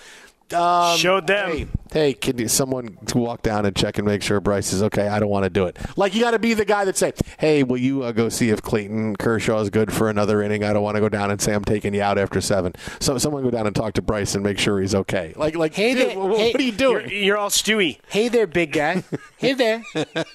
um, 0.54 0.98
Showed 0.98 1.28
them. 1.28 1.50
Hey, 1.52 1.68
hey, 1.92 2.14
can 2.14 2.38
you, 2.38 2.48
someone 2.48 2.98
walk 3.16 3.42
down 3.42 3.66
and 3.66 3.76
check 3.76 3.98
and 3.98 4.06
make 4.06 4.22
sure 4.22 4.40
Bryce 4.42 4.74
is 4.74 4.84
okay? 4.84 5.08
I 5.08 5.20
don't 5.20 5.30
want 5.30 5.46
to 5.46 5.50
do 5.50 5.66
it. 5.66 5.78
Like 5.96 6.14
you 6.14 6.22
got 6.22 6.32
to 6.32 6.40
be 6.40 6.54
the 6.54 6.66
guy 6.66 6.86
that 6.86 6.98
say, 6.98 7.14
"Hey, 7.38 7.64
will 7.64 7.78
you 7.78 8.04
uh, 8.04 8.12
go 8.12 8.30
see 8.30 8.50
if 8.50 8.62
Clayton 8.62 9.16
Kershaw 9.16 9.60
is 9.62 9.70
good 9.70 9.94
for 9.94 10.10
another 10.10 10.42
inning?" 10.42 10.64
I 10.64 10.74
don't 10.74 10.84
want 10.84 10.96
to 10.96 11.02
go 11.02 11.10
down 11.10 11.32
and 11.32 11.42
say 11.42 11.54
I'm 11.54 11.64
taking 11.64 11.94
you 11.94 12.02
out 12.02 12.18
after 12.18 12.42
seven. 12.42 12.74
So 13.00 13.18
someone 13.18 13.44
go 13.44 13.52
down 13.52 13.68
and 13.68 13.76
talk 13.76 13.94
to 13.94 14.02
Bryce 14.02 14.36
and 14.36 14.44
make 14.44 14.60
sure 14.60 14.82
he's 14.82 14.96
okay. 14.96 15.34
Like, 15.36 15.56
like, 15.56 15.74
Hey 15.74 15.94
dude, 15.94 16.10
there, 16.10 16.16
wh- 16.16 16.38
hey, 16.38 16.52
what 16.52 16.60
are 16.60 16.64
you 16.64 16.72
doing? 16.72 17.10
You're, 17.10 17.20
you're 17.20 17.38
all 17.38 17.50
Stewie. 17.50 18.00
Hey 18.10 18.28
there, 18.28 18.48
big 18.48 18.74
guy. 18.74 19.04
hey 19.38 19.54
there. 19.54 19.84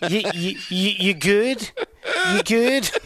You, 0.09 0.23
you, 0.35 0.59
you, 0.69 0.91
you 0.99 1.15
good? 1.15 1.71
You 2.35 2.43
good? 2.43 2.91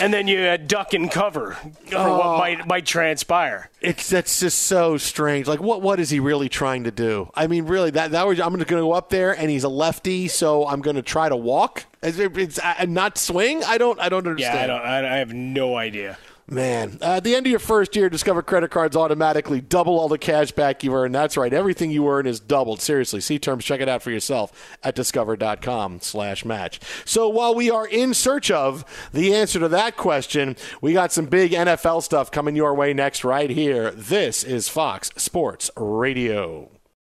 And 0.00 0.12
then 0.12 0.28
you 0.28 0.40
uh, 0.40 0.58
duck 0.58 0.92
and 0.92 1.10
cover 1.10 1.52
for 1.86 2.10
what 2.10 2.38
might 2.38 2.66
might 2.66 2.86
transpire. 2.86 3.70
It's 3.80 4.10
that's 4.10 4.40
just 4.40 4.62
so 4.62 4.98
strange. 4.98 5.46
Like, 5.46 5.60
what 5.60 5.80
what 5.80 5.98
is 5.98 6.10
he 6.10 6.20
really 6.20 6.48
trying 6.48 6.84
to 6.84 6.90
do? 6.90 7.30
I 7.34 7.46
mean, 7.46 7.64
really, 7.64 7.90
that 7.92 8.10
that 8.10 8.26
was 8.26 8.38
I'm 8.38 8.50
going 8.50 8.58
to 8.58 8.66
go 8.66 8.92
up 8.92 9.08
there, 9.08 9.32
and 9.32 9.50
he's 9.50 9.64
a 9.64 9.68
lefty, 9.68 10.28
so 10.28 10.66
I'm 10.66 10.82
going 10.82 10.96
to 10.96 11.02
try 11.02 11.28
to 11.28 11.36
walk. 11.36 11.86
It's, 12.02 12.18
it's 12.18 12.58
uh, 12.58 12.84
not 12.86 13.16
swing. 13.16 13.64
I 13.64 13.78
don't 13.78 13.98
I 13.98 14.08
don't 14.08 14.26
understand. 14.26 14.54
Yeah, 14.54 14.64
I 14.64 14.66
don't. 14.66 15.06
I, 15.06 15.14
I 15.14 15.16
have 15.18 15.32
no 15.32 15.76
idea. 15.76 16.18
Man, 16.48 16.98
uh, 17.02 17.16
at 17.16 17.24
the 17.24 17.34
end 17.34 17.46
of 17.46 17.50
your 17.50 17.58
first 17.58 17.96
year, 17.96 18.08
Discover 18.08 18.42
credit 18.42 18.70
cards 18.70 18.96
automatically 18.96 19.60
double 19.60 19.98
all 19.98 20.08
the 20.08 20.16
cash 20.16 20.52
back 20.52 20.84
you 20.84 20.94
earn. 20.94 21.10
That's 21.10 21.36
right. 21.36 21.52
Everything 21.52 21.90
you 21.90 22.08
earn 22.08 22.26
is 22.26 22.38
doubled. 22.38 22.80
Seriously. 22.80 23.20
See 23.20 23.40
terms. 23.40 23.64
Check 23.64 23.80
it 23.80 23.88
out 23.88 24.00
for 24.00 24.12
yourself 24.12 24.76
at 24.84 24.94
discover.com 24.94 26.00
slash 26.02 26.44
match. 26.44 26.78
So 27.04 27.28
while 27.28 27.54
we 27.54 27.68
are 27.68 27.86
in 27.86 28.14
search 28.14 28.50
of 28.52 28.84
the 29.12 29.34
answer 29.34 29.58
to 29.58 29.68
that 29.68 29.96
question, 29.96 30.56
we 30.80 30.92
got 30.92 31.10
some 31.10 31.26
big 31.26 31.50
NFL 31.50 32.04
stuff 32.04 32.30
coming 32.30 32.54
your 32.54 32.74
way 32.74 32.94
next 32.94 33.24
right 33.24 33.50
here. 33.50 33.90
This 33.90 34.44
is 34.44 34.68
Fox 34.68 35.10
Sports 35.16 35.70
Radio. 35.76 36.75